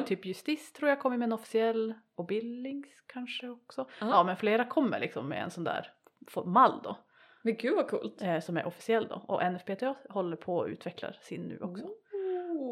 typ 0.06 0.26
Justis 0.26 0.74
tror 0.74 0.90
jag 0.90 1.00
kommer 1.00 1.18
med 1.18 1.26
en 1.26 1.34
officiell 1.34 1.94
och 2.16 2.26
Billings 2.26 3.02
kanske 3.08 3.50
också. 3.50 3.88
Ja. 4.00 4.08
Ja, 4.10 4.24
men 4.24 4.38
flera 4.38 4.66
kommer 4.66 5.00
liksom 5.00 5.28
med 5.30 5.44
en 5.44 5.52
sån 5.52 5.64
där 5.64 5.92
mall 6.46 6.82
då, 6.84 6.98
men 7.42 7.56
gud 7.58 7.76
vad 7.76 7.88
coolt! 7.90 8.22
eh, 8.22 8.40
som 8.40 8.58
är 8.58 8.66
officiell 8.66 9.08
då. 9.08 9.16
Och 9.28 9.52
NFPT 9.52 9.84
håller 10.10 10.38
på 10.38 10.58
och 10.58 10.68
utvecklar 10.68 11.18
sin 11.22 11.42
nu 11.42 11.60
också. 11.62 11.86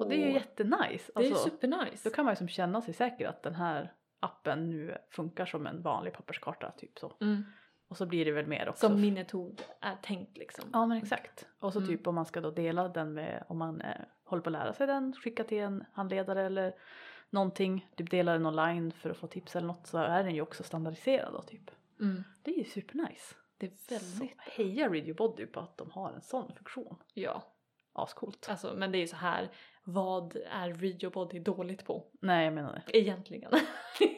Och 0.02 0.10
det 0.10 0.16
är 0.16 0.28
ju 0.28 0.34
jättenice. 0.34 1.12
Det 1.16 1.26
är 1.26 1.30
Alltså, 1.32 1.50
supernice. 1.50 2.10
då 2.10 2.16
kan 2.16 2.26
man 2.26 2.32
ju 2.32 2.36
som 2.36 2.48
känna 2.48 2.82
sig 2.82 2.94
säker 2.94 3.28
att 3.28 3.44
den 3.44 3.56
här 3.56 3.94
appen 4.20 4.70
nu 4.70 4.98
funkar 5.10 5.46
som 5.46 5.68
en 5.68 5.82
vanlig 5.82 6.14
papperskarta 6.14 6.72
typ 6.78 7.00
så. 7.00 7.14
Mm. 7.22 7.44
Och 7.88 7.98
så 7.98 8.06
blir 8.06 8.26
det 8.26 8.32
väl 8.32 8.48
mer 8.48 8.70
också. 8.70 8.88
Som 8.90 9.02
min 9.02 9.14
metod 9.14 9.62
är 9.80 9.96
tänkt 9.96 10.38
liksom. 10.38 10.70
Ja 10.74 10.86
men 10.86 10.98
exakt. 10.98 11.48
Och 11.60 11.74
så 11.74 11.80
Mm. 11.80 11.90
typ 11.90 12.08
om 12.08 12.16
man 12.16 12.26
ska 12.26 12.42
då 12.42 12.52
dela 12.52 12.88
den 12.88 13.14
med, 13.14 13.44
om 13.48 13.58
man 13.58 13.82
eh, 13.82 13.96
håller 14.24 14.44
på 14.44 14.50
att 14.50 14.54
lära 14.54 14.74
sig 14.74 14.88
den, 14.88 15.14
skicka 15.14 15.44
till 15.44 15.58
en 15.60 15.84
handledare 15.94 16.42
eller 16.46 16.74
någonting, 17.30 17.90
typ 17.96 18.12
dela 18.12 18.32
den 18.34 18.46
online 18.46 18.92
för 18.92 19.10
att 19.10 19.18
få 19.18 19.28
tips 19.28 19.56
eller 19.56 19.68
något 19.68 19.88
så 19.88 19.98
är 19.98 20.24
den 20.24 20.36
ju 20.36 20.42
också 20.42 20.64
standardiserad 20.64 21.34
då 21.34 21.42
typ. 21.42 21.72
Mm. 22.00 22.24
Det 22.42 22.52
är 22.52 22.58
ju 22.58 22.64
supernice. 22.66 23.36
Det 23.58 23.66
är 23.66 23.70
väldigt... 23.90 24.18
Så 24.18 24.52
heja 24.52 24.88
Radio 24.90 25.16
Body 25.16 25.46
på 25.46 25.60
att 25.60 25.78
de 25.78 25.92
har 25.92 26.12
en 26.12 26.22
sån 26.22 26.54
funktion. 26.56 26.96
Ja, 27.14 27.44
Ascoolt. 27.94 28.48
alltså 28.50 28.74
men 28.76 28.92
det 28.92 28.98
är 28.98 29.00
ju 29.00 29.08
så 29.08 29.16
här. 29.16 29.50
Vad 29.84 30.36
är 30.52 30.74
Rio 30.74 31.10
Body 31.10 31.40
dåligt 31.40 31.86
på 31.86 32.06
Nej 32.20 32.46
jag 32.46 32.54
menar 32.54 32.82
det. 32.86 32.98
egentligen? 32.98 33.52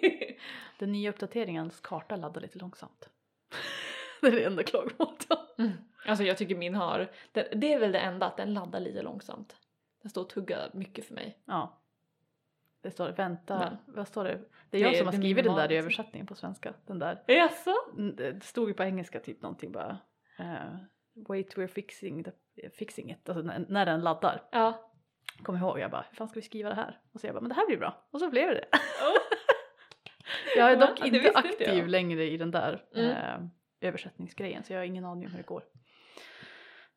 Den 0.79 0.91
nya 0.91 1.09
uppdateringens 1.09 1.79
karta 1.79 2.15
laddar 2.15 2.41
lite 2.41 2.59
långsamt. 2.59 3.09
det 4.21 4.27
är 4.27 4.31
det 4.31 4.43
enda 4.45 4.63
klagomålet 4.63 5.25
jag 5.29 5.39
mm. 5.65 5.71
Alltså 6.07 6.23
jag 6.23 6.37
tycker 6.37 6.55
min 6.55 6.75
har, 6.75 7.11
det, 7.31 7.47
det 7.55 7.73
är 7.73 7.79
väl 7.79 7.91
det 7.91 7.99
enda 7.99 8.25
att 8.25 8.37
den 8.37 8.53
laddar 8.53 8.79
lite 8.79 9.01
långsamt. 9.01 9.55
Den 10.01 10.09
står 10.09 10.21
och 10.21 10.29
tuggar 10.29 10.69
mycket 10.73 11.05
för 11.05 11.13
mig. 11.13 11.37
Ja. 11.45 11.79
Det 12.81 12.91
står 12.91 13.09
vänta, 13.11 13.59
Men- 13.59 13.95
vad 13.95 14.07
står 14.07 14.23
det? 14.23 14.39
Det 14.69 14.77
är 14.77 14.81
jag 14.81 14.91
Det 14.93 14.97
som 14.97 15.05
har 15.07 15.13
skrivit 15.13 15.43
den 15.45 15.55
där 15.55 15.63
i 15.65 15.67
minimalt. 15.67 15.83
översättningen 15.83 16.27
på 16.27 16.35
svenska. 16.35 16.73
Den 16.85 16.99
där. 16.99 17.23
Jaså? 17.27 17.73
Mm, 17.97 18.15
Det 18.15 18.43
stod 18.43 18.67
ju 18.67 18.73
på 18.73 18.83
engelska 18.83 19.19
typ 19.19 19.41
någonting 19.41 19.71
bara. 19.71 19.97
eh, 20.39 20.75
wait 21.13 21.55
we're 21.57 21.67
fixing, 21.67 22.23
the, 22.23 22.31
fixing 22.69 23.11
it. 23.11 23.29
Alltså 23.29 23.43
när, 23.43 23.65
när 23.69 23.85
den 23.85 24.01
laddar. 24.01 24.41
Ja. 24.51 24.89
Kom 25.43 25.55
ihåg 25.57 25.79
jag 25.79 25.91
bara 25.91 26.05
hur 26.09 26.15
fan 26.15 26.27
ska 26.29 26.35
vi 26.39 26.45
skriva 26.45 26.69
det 26.69 26.75
här? 26.75 27.01
Och 27.13 27.19
så 27.19 27.27
jag 27.27 27.33
bara 27.35 27.41
men 27.41 27.49
det 27.49 27.55
här 27.55 27.67
blir 27.67 27.77
bra. 27.77 28.07
Och 28.11 28.19
så 28.19 28.29
blev 28.29 28.47
det 28.47 28.53
det. 28.53 28.67
Oh. 28.77 29.17
Jag 30.57 30.71
är 30.71 30.77
dock 30.77 31.05
inte 31.05 31.31
aktiv 31.35 31.67
jag. 31.77 31.89
längre 31.89 32.23
i 32.29 32.37
den 32.37 32.51
där 32.51 32.85
Mm. 32.95 33.09
eh, 33.11 33.49
översättningsgrejen 33.87 34.63
så 34.63 34.73
jag 34.73 34.79
har 34.79 34.85
ingen 34.85 35.05
aning 35.05 35.25
om 35.25 35.31
hur 35.31 35.37
det 35.37 35.47
går. 35.47 35.63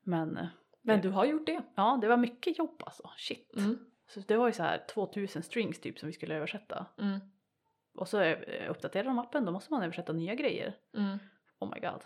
Men 0.03 0.37
eh, 0.37 0.47
Men 0.83 1.01
du 1.01 1.09
har 1.11 1.25
gjort 1.25 1.47
det. 1.47 1.63
ja 1.77 1.99
det 2.03 2.09
var 2.09 2.17
mycket 2.17 2.59
jobb 2.59 2.83
alltså. 2.87 3.11
Shit. 3.17 3.57
Mm. 3.57 3.79
Så 4.09 4.21
det 4.21 4.37
var 4.37 4.47
ju 4.47 4.53
så 4.53 4.63
här 4.63 4.85
2000 4.95 5.43
strings 5.43 5.81
typ 5.81 5.99
som 5.99 6.07
vi 6.07 6.13
skulle 6.13 6.35
översätta. 6.35 6.87
Mm. 6.99 7.19
Och 7.95 8.09
så 8.09 8.21
eh, 8.21 8.71
uppdaterar 8.71 9.05
de 9.05 9.19
appen 9.19 9.45
då 9.45 9.53
måste 9.53 9.73
man 9.73 9.83
översätta 9.83 10.13
nya 10.13 10.35
grejer. 10.35 10.77
Mm. 10.97 11.19
Oh 11.59 11.71
my 11.75 11.81
god. 11.81 12.03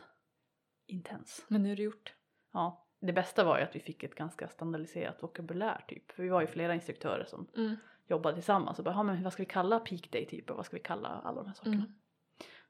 Intens. 0.86 1.44
Men 1.48 1.62
nu 1.62 1.72
är 1.72 1.76
det 1.76 1.82
gjort. 1.82 2.14
Ja. 2.52 2.86
Det 3.00 3.12
bästa 3.12 3.44
var 3.44 3.58
ju 3.58 3.64
att 3.64 3.76
vi 3.76 3.80
fick 3.80 4.02
ett 4.02 4.14
ganska 4.14 4.48
standardiserat 4.48 5.22
vokabulär 5.22 5.84
typ. 5.88 6.12
För 6.12 6.22
vi 6.22 6.28
var 6.28 6.40
ju 6.40 6.46
flera 6.46 6.74
instruktörer 6.74 7.24
som 7.24 7.46
Mm. 7.56 7.76
jobbade 8.06 8.34
tillsammans 8.34 8.78
och 8.78 8.84
bara, 8.84 8.94
"Ja, 8.94 9.02
men 9.02 9.22
vad 9.22 9.32
ska 9.32 9.42
vi 9.42 9.46
kalla 9.48 9.80
peak 9.80 10.10
day 10.12 10.26
typ 10.26 10.50
och 10.50 10.56
vad 10.56 10.66
ska 10.66 10.76
vi 10.76 10.82
kalla 10.82 11.08
alla 11.08 11.42
de 11.42 11.46
här 11.46 11.54
sakerna. 11.54 11.74
Mm. 11.74 11.92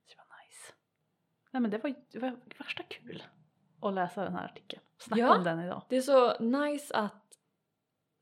Så 0.07 0.15
det 0.17 0.17
var 0.17 0.45
nice. 0.47 0.73
Nej 1.51 1.63
men 1.63 1.71
det 1.71 1.79
var 1.79 1.95
det 2.13 2.19
var 2.19 2.37
värsta 2.59 2.83
kul 2.83 3.23
att 3.83 3.95
läsa 3.95 4.25
den 4.25 4.35
här 4.35 4.45
artikeln. 4.45 4.83
Snacka 4.99 5.21
Ja. 5.23 5.37
om 5.37 5.45
den 5.45 5.61
idag. 5.61 5.83
Det 5.89 5.97
är 5.97 6.01
så 6.01 6.39
nice 6.39 6.95
att 6.97 7.27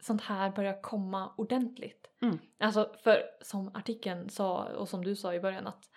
sånt 0.01 0.23
här 0.23 0.51
börjar 0.51 0.83
komma 0.83 1.35
ordentligt. 1.37 2.11
Mm. 2.23 2.39
Alltså 2.59 2.95
för 3.05 3.23
som 3.41 3.69
artikeln 3.75 4.31
sa 4.31 4.65
och 4.65 4.89
som 4.89 5.05
du 5.05 5.17
sa 5.17 5.35
i 5.35 5.41
början 5.41 5.67
att 5.67 5.91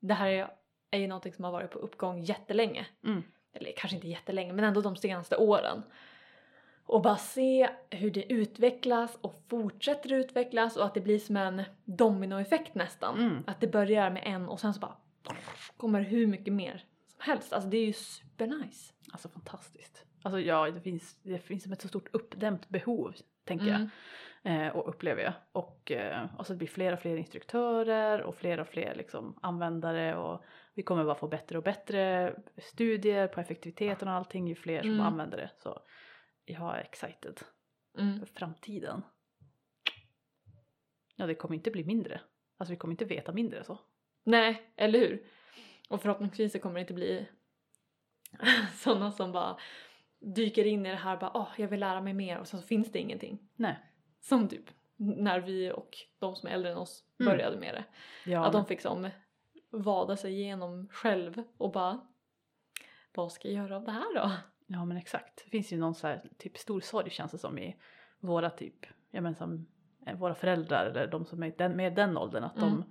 det 0.00 0.14
här 0.14 0.28
är, 0.28 0.50
är 0.90 0.98
ju 0.98 1.06
någonting 1.06 1.32
som 1.32 1.44
har 1.44 1.52
varit 1.52 1.70
på 1.70 1.78
uppgång 1.78 2.20
jättelänge. 2.22 2.86
Mm. 3.04 3.22
Eller 3.56 3.72
kanske 3.76 3.96
inte 3.96 4.08
jättelänge 4.08 4.52
men 4.52 4.64
ändå 4.64 4.80
de 4.80 4.96
senaste 4.96 5.36
åren. 5.36 5.82
Och 6.86 7.02
bara 7.02 7.16
se 7.16 7.70
hur 7.90 8.10
det 8.10 8.32
utvecklas 8.32 9.18
och 9.20 9.42
fortsätter 9.48 10.12
utvecklas 10.12 10.76
och 10.76 10.84
att 10.84 10.94
det 10.94 11.00
blir 11.00 11.18
som 11.18 11.36
en 11.36 11.62
dominoeffekt 11.84 12.74
nästan. 12.74 13.18
Mm. 13.18 13.44
Att 13.46 13.60
det 13.60 13.66
börjar 13.66 14.10
med 14.10 14.22
en 14.26 14.48
och 14.48 14.60
sen 14.60 14.74
så 14.74 14.80
bara 14.80 14.96
kommer 15.76 16.00
hur 16.00 16.26
mycket 16.26 16.52
mer 16.52 16.84
som 17.08 17.20
helst. 17.20 17.52
Alltså 17.52 17.70
det 17.70 17.76
är 17.76 17.86
ju 17.86 17.92
supernice. 17.92 18.92
Alltså 19.12 19.28
fantastiskt. 19.28 20.04
Alltså 20.22 20.40
ja, 20.40 20.70
det 20.70 20.80
finns, 20.80 21.18
det 21.22 21.38
finns 21.38 21.62
som 21.62 21.72
ett 21.72 21.82
så 21.82 21.88
stort 21.88 22.08
uppdämt 22.12 22.68
behov 22.68 23.14
tänker 23.44 23.66
jag. 23.66 23.88
Mm. 24.42 24.66
eh, 24.66 24.76
och 24.76 24.88
upplever 24.88 25.22
jag. 25.22 25.32
Och, 25.52 25.92
eh, 25.92 26.26
och 26.38 26.46
så 26.46 26.52
det 26.52 26.56
blir 26.56 26.68
fler 26.68 26.92
och 26.92 27.00
fler 27.00 27.16
instruktörer 27.16 28.22
och 28.22 28.34
fler 28.34 28.60
och 28.60 28.68
fler 28.68 28.94
liksom, 28.94 29.38
användare 29.42 30.16
och 30.16 30.44
vi 30.76 30.82
kommer 30.82 31.04
bara 31.04 31.14
få 31.14 31.28
bättre 31.28 31.58
och 31.58 31.64
bättre 31.64 32.34
studier 32.58 33.28
på 33.28 33.40
effektiviteten 33.40 34.08
och 34.08 34.14
allting 34.14 34.48
ju 34.48 34.54
fler 34.54 34.80
som 34.80 34.90
Mm. 34.90 35.06
använder 35.06 35.36
det. 35.36 35.50
Så 35.58 35.80
jag 36.44 36.76
är 36.76 36.80
excited 36.80 37.40
Mm. 37.98 38.18
för 38.20 38.26
framtiden. 38.26 39.02
Ja, 41.16 41.26
det 41.26 41.34
kommer 41.34 41.54
inte 41.56 41.70
bli 41.70 41.84
mindre. 41.84 42.20
Alltså 42.58 42.70
vi 42.72 42.76
kommer 42.76 42.92
inte 42.92 43.04
veta 43.04 43.32
mindre 43.32 43.64
så. 43.64 43.78
Nej, 44.24 44.72
eller 44.76 44.98
hur? 44.98 45.26
Och 45.88 46.02
förhoppningsvis 46.02 46.52
så 46.52 46.58
kommer 46.58 46.74
det 46.74 46.80
inte 46.80 46.94
bli 46.94 47.28
sådana 48.74 49.12
som 49.12 49.32
bara 49.32 49.56
dyker 50.20 50.64
in 50.64 50.86
i 50.86 50.90
det 50.90 50.96
här 50.96 51.16
bara 51.16 51.30
åh, 51.36 51.48
jag 51.58 51.68
vill 51.68 51.80
lära 51.80 52.00
mig 52.00 52.12
mer 52.14 52.38
och 52.38 52.48
sen 52.48 52.60
så 52.60 52.66
finns 52.66 52.92
det 52.92 52.98
ingenting. 52.98 53.48
Nej. 53.56 53.76
Som 54.20 54.48
typ 54.48 54.64
när 54.96 55.40
vi 55.40 55.72
och 55.72 55.96
de 56.18 56.36
som 56.36 56.48
är 56.48 56.52
äldre 56.52 56.70
än 56.72 56.78
oss 56.78 57.04
Mm. 57.20 57.32
började 57.32 57.56
med 57.56 57.74
det. 57.74 57.84
Ja, 58.30 58.46
Att 58.46 58.52
de 58.52 58.66
fick 58.66 58.80
som 58.80 59.10
vada 59.82 60.16
sig 60.16 60.32
igenom 60.32 60.88
själv 60.90 61.42
och 61.58 61.72
bara 61.72 62.00
vad 63.14 63.32
ska 63.32 63.48
jag 63.48 63.56
göra 63.64 63.76
av 63.76 63.84
det 63.84 63.90
här 63.92 64.14
då? 64.14 64.32
Ja 64.66 64.84
men 64.84 64.96
exakt. 64.96 65.42
Det 65.44 65.50
finns 65.50 65.72
ju 65.72 65.76
någon 65.78 65.94
så 65.94 66.06
här 66.06 66.30
typ 66.38 66.58
stor 66.58 66.80
sorg 66.80 67.10
känns 67.10 67.32
det 67.32 67.38
som 67.38 67.58
i 67.58 67.76
våra 68.20 68.50
typ, 68.50 68.86
ja 69.10 69.20
men 69.20 69.34
som 69.34 69.66
eh, 70.06 70.16
våra 70.16 70.34
föräldrar 70.34 70.86
eller 70.86 71.06
de 71.06 71.26
som 71.26 71.42
är 71.42 71.54
den, 71.58 71.72
med 71.76 71.94
den 71.94 72.16
åldern 72.18 72.44
att 72.44 72.56
Mm. 72.56 72.68
de 72.70 72.84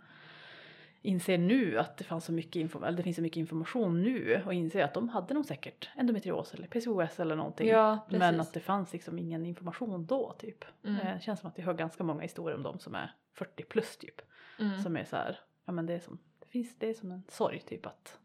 inser 1.02 1.38
nu 1.38 1.80
att 1.80 1.98
det 1.98 2.04
fanns 2.04 2.26
så 2.26 2.32
mycket 2.32 2.56
info, 2.56 2.80
det 2.80 3.04
finns 3.04 3.16
så 3.16 3.22
mycket 3.22 3.38
information 3.38 4.02
nu 4.04 4.42
och 4.46 4.54
inser 4.54 4.84
att 4.84 4.94
de 4.94 5.10
hade 5.10 5.34
nog 5.34 5.46
säkert 5.46 5.90
endometrios 5.96 6.54
eller 6.54 6.68
PCOS 6.68 7.20
eller 7.20 7.36
någonting. 7.36 7.68
Ja, 7.68 8.00
men 8.10 8.40
att 8.42 8.54
det 8.54 8.60
fanns 8.60 8.94
liksom 8.94 9.20
ingen 9.20 9.46
information 9.46 10.06
då 10.06 10.36
typ. 10.40 10.66
Mm. 10.84 11.00
Eh, 11.02 11.14
Det 11.16 11.22
känns 11.22 11.40
som 11.40 11.50
att 11.50 11.60
vi 11.60 11.64
hör 11.64 11.74
ganska 11.74 12.04
många 12.04 12.22
historier 12.22 12.58
om 12.58 12.64
de 12.64 12.80
som 12.80 12.96
är 12.96 13.16
40 13.34 13.64
plus 13.64 13.98
typ. 13.98 14.22
Mm. 14.60 14.80
Som 14.80 14.98
är 14.98 15.04
så 15.06 15.16
här, 15.16 15.40
ja 15.66 15.72
men 15.74 15.86
det 15.86 15.94
är 15.94 16.00
som, 16.00 16.18
finns, 16.64 16.80
det 16.80 16.90
är 16.90 16.94
som 16.94 17.12
en 17.12 17.24
sorg 17.28 17.60
typ 17.60 17.86
att 17.86 18.20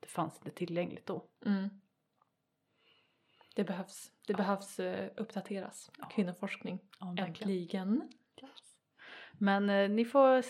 det 0.00 0.08
fanns 0.08 0.36
inte 0.38 0.50
tillgängligt 0.50 1.06
då. 1.06 1.24
Mm. 1.46 1.68
Det 3.54 3.64
behövs, 3.64 4.12
det 4.26 4.34
behövs 4.34 4.80
eh, 4.80 5.10
uppdateras. 5.16 5.90
Ja. 5.98 6.06
Kvinnoforskning. 6.06 6.78
Ja. 7.00 7.14
Äntligen. 7.18 8.08
Men 9.38 9.70
eh, 9.70 9.88
ni 9.90 10.04
får 10.04 10.42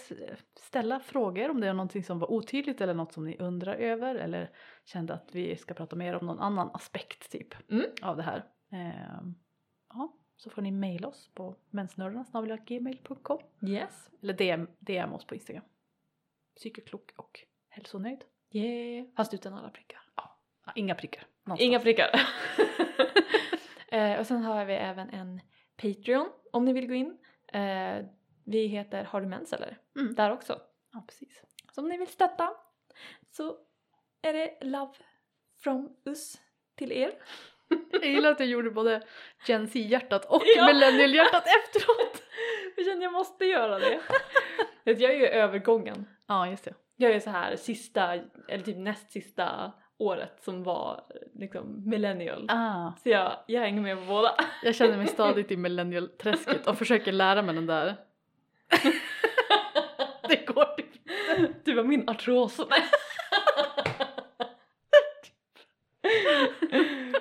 ställa 0.60 1.00
frågor 1.00 1.50
om 1.50 1.60
det 1.60 1.66
är 1.68 1.72
någonting 1.74 2.04
som 2.04 2.18
var 2.18 2.30
otydligt 2.32 2.80
eller 2.80 2.94
något 2.94 3.12
som 3.12 3.24
ni 3.24 3.36
undrar 3.38 3.74
över 3.74 4.14
eller 4.14 4.50
kände 4.84 5.14
att 5.14 5.34
vi 5.34 5.56
ska 5.56 5.74
prata 5.74 5.96
mer 5.96 6.14
om 6.14 6.26
någon 6.26 6.38
annan 6.38 6.70
aspekt 6.74 7.30
typ 7.30 7.70
Mm. 7.70 7.86
av 8.02 8.16
det 8.16 8.22
här. 8.22 8.44
Ehm, 8.70 9.34
ja, 9.88 10.16
så 10.36 10.50
får 10.50 10.62
ni 10.62 10.70
mejla 10.70 11.08
oss 11.08 11.30
på 11.34 11.56
mensnördarna.gmail.com 11.70 13.38
Yes. 13.68 14.10
eller 14.22 14.34
DM, 14.34 14.68
DM 14.78 15.12
oss 15.12 15.24
på 15.24 15.34
Instagram. 15.34 15.64
Psykeklok 16.56 17.12
och 17.16 17.40
hälsonöjd. 17.68 18.24
Yeah. 18.50 19.06
Fast 19.16 19.34
utan 19.34 19.54
alla 19.54 19.70
prickar. 19.70 20.00
Ja, 20.16 20.72
inga 20.74 20.94
prickar. 20.94 21.26
någonstans. 21.44 21.66
Inga 21.66 21.80
prickar. 21.80 22.10
eh, 23.88 24.18
och 24.18 24.26
sen 24.26 24.42
har 24.42 24.64
vi 24.64 24.74
även 24.74 25.10
en 25.10 25.40
Patreon 25.76 26.28
om 26.52 26.64
ni 26.64 26.72
vill 26.72 26.86
gå 26.88 26.94
in. 26.94 27.18
Eh, 27.52 28.04
vi 28.44 28.66
heter 28.66 29.04
Har 29.04 29.20
du 29.20 29.26
mens 29.26 29.52
eller? 29.52 29.78
Mm. 29.98 30.14
Där 30.14 30.30
också. 30.32 30.60
Ja, 30.92 31.04
precis. 31.08 31.42
Så 31.72 31.80
om 31.80 31.88
ni 31.88 31.98
vill 31.98 32.08
stötta 32.08 32.50
så 33.30 33.56
är 34.22 34.32
det 34.32 34.58
love 34.60 34.92
from 35.62 35.96
us 36.04 36.40
till 36.74 36.92
er. 36.92 37.12
Jag 37.92 38.04
gillar 38.04 38.30
att 38.30 38.40
jag 38.40 38.48
gjorde 38.48 38.70
både 38.70 39.02
Gen 39.46 39.68
Z-hjärtat 39.68 40.24
och 40.24 40.42
Ja. 40.56 40.66
millennial-hjärtat 40.66 41.44
efteråt. 41.46 42.22
Jag 42.76 42.86
känner 42.86 43.02
jag 43.02 43.12
måste 43.12 43.44
göra 43.44 43.78
det. 43.78 44.00
Jag 44.84 45.02
är 45.02 45.18
ju 45.18 45.26
övergången. 45.26 46.06
Ja, 46.28 46.48
just 46.48 46.64
det. 46.64 46.74
Jag 46.96 47.12
är 47.12 47.20
så 47.20 47.30
här 47.30 47.56
sista, 47.56 48.14
eller 48.48 48.64
typ 48.64 48.76
näst 48.76 49.10
sista 49.10 49.72
året 49.98 50.42
som 50.42 50.62
var 50.62 51.04
liksom 51.34 51.88
millennial. 51.88 52.46
Ah. 52.48 52.92
Så 53.02 53.08
jag, 53.08 53.36
jag 53.46 53.60
hänger 53.60 53.80
med 53.82 53.98
på 53.98 54.04
båda. 54.04 54.34
Jag 54.62 54.74
känner 54.74 54.96
mig 54.96 55.06
stadigt 55.16 55.50
i 55.50 55.56
millennial-träsket 55.56 56.66
och 56.66 56.78
försöker 56.78 57.12
lära 57.12 57.42
mig 57.42 57.54
den 57.54 57.66
där. 57.66 57.96
Det 60.28 60.46
går 60.46 60.64
typ 60.76 61.64
Du 61.64 61.74
var 61.74 61.84
min 61.84 62.08
artros. 62.08 62.56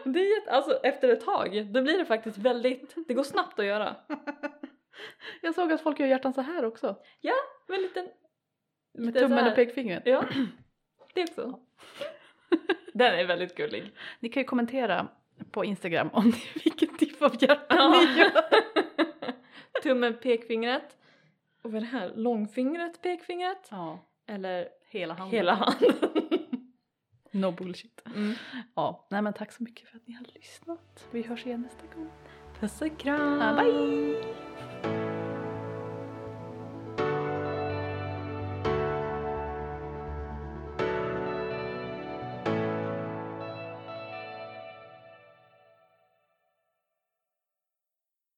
Det 0.04 0.20
är 0.20 0.40
jätte, 0.40 0.52
alltså 0.52 0.80
efter 0.84 1.10
ett 1.10 1.26
tag, 1.26 1.68
då 1.74 1.82
blir 1.82 1.98
det 1.98 2.06
faktiskt 2.06 2.38
väldigt, 2.38 2.96
det 3.08 3.14
går 3.14 3.24
snabbt 3.24 3.60
att 3.60 3.66
göra. 3.66 3.96
Jag 5.42 5.56
såg 5.56 5.74
att 5.74 5.82
folk 5.82 6.00
gör 6.00 6.08
hjärtan 6.08 6.34
så 6.34 6.42
här 6.42 6.66
också. 6.66 6.96
Men 7.68 7.82
liten, 7.82 8.08
Med 8.96 9.14
tummen 9.14 9.48
och 9.48 9.56
pekfingret. 9.56 10.04
ja, 10.06 10.24
det 11.14 11.24
också. 11.24 11.60
Den 12.94 13.20
är 13.20 13.26
väldigt 13.26 13.56
gullig. 13.56 13.92
Ni 14.20 14.30
kan 14.30 14.42
ju 14.42 14.48
kommentera 14.48 15.08
på 15.52 15.66
Instagram 15.66 16.10
om 16.14 16.26
ni, 16.30 16.44
vilken 16.64 16.98
typ 16.98 17.22
av 17.22 17.44
hjärta 17.44 17.66
Ja. 17.76 17.90
ni 17.90 18.20
gör. 18.20 18.32
Tummen, 19.84 20.14
pekfingret. 20.14 20.98
Och 21.62 21.72
vad 21.72 21.76
är 21.76 21.80
det 21.86 21.98
här? 21.98 22.12
Långfingret, 22.16 23.02
pekfingret? 23.02 23.68
Ja, 23.72 24.00
Eller 24.28 24.68
hela 24.90 25.14
handen. 25.14 25.36
hela 25.38 25.54
handen? 25.54 25.94
No 27.32 27.52
bullshit. 27.52 28.02
Mm. 28.16 28.34
Ja, 28.76 29.08
nej 29.10 29.22
men 29.22 29.34
tack 29.34 29.52
så 29.52 29.64
mycket 29.64 29.90
för 29.90 29.98
att 29.98 30.08
ni 30.08 30.14
har 30.14 30.26
lyssnat. 30.36 31.08
Vi 31.12 31.22
hörs 31.22 31.46
igen 31.46 31.62
nästa 31.62 31.96
gång. 31.96 32.10
Puss 32.60 32.82
och 32.82 32.98
kram! 33.00 33.56
Bye! 33.56 34.45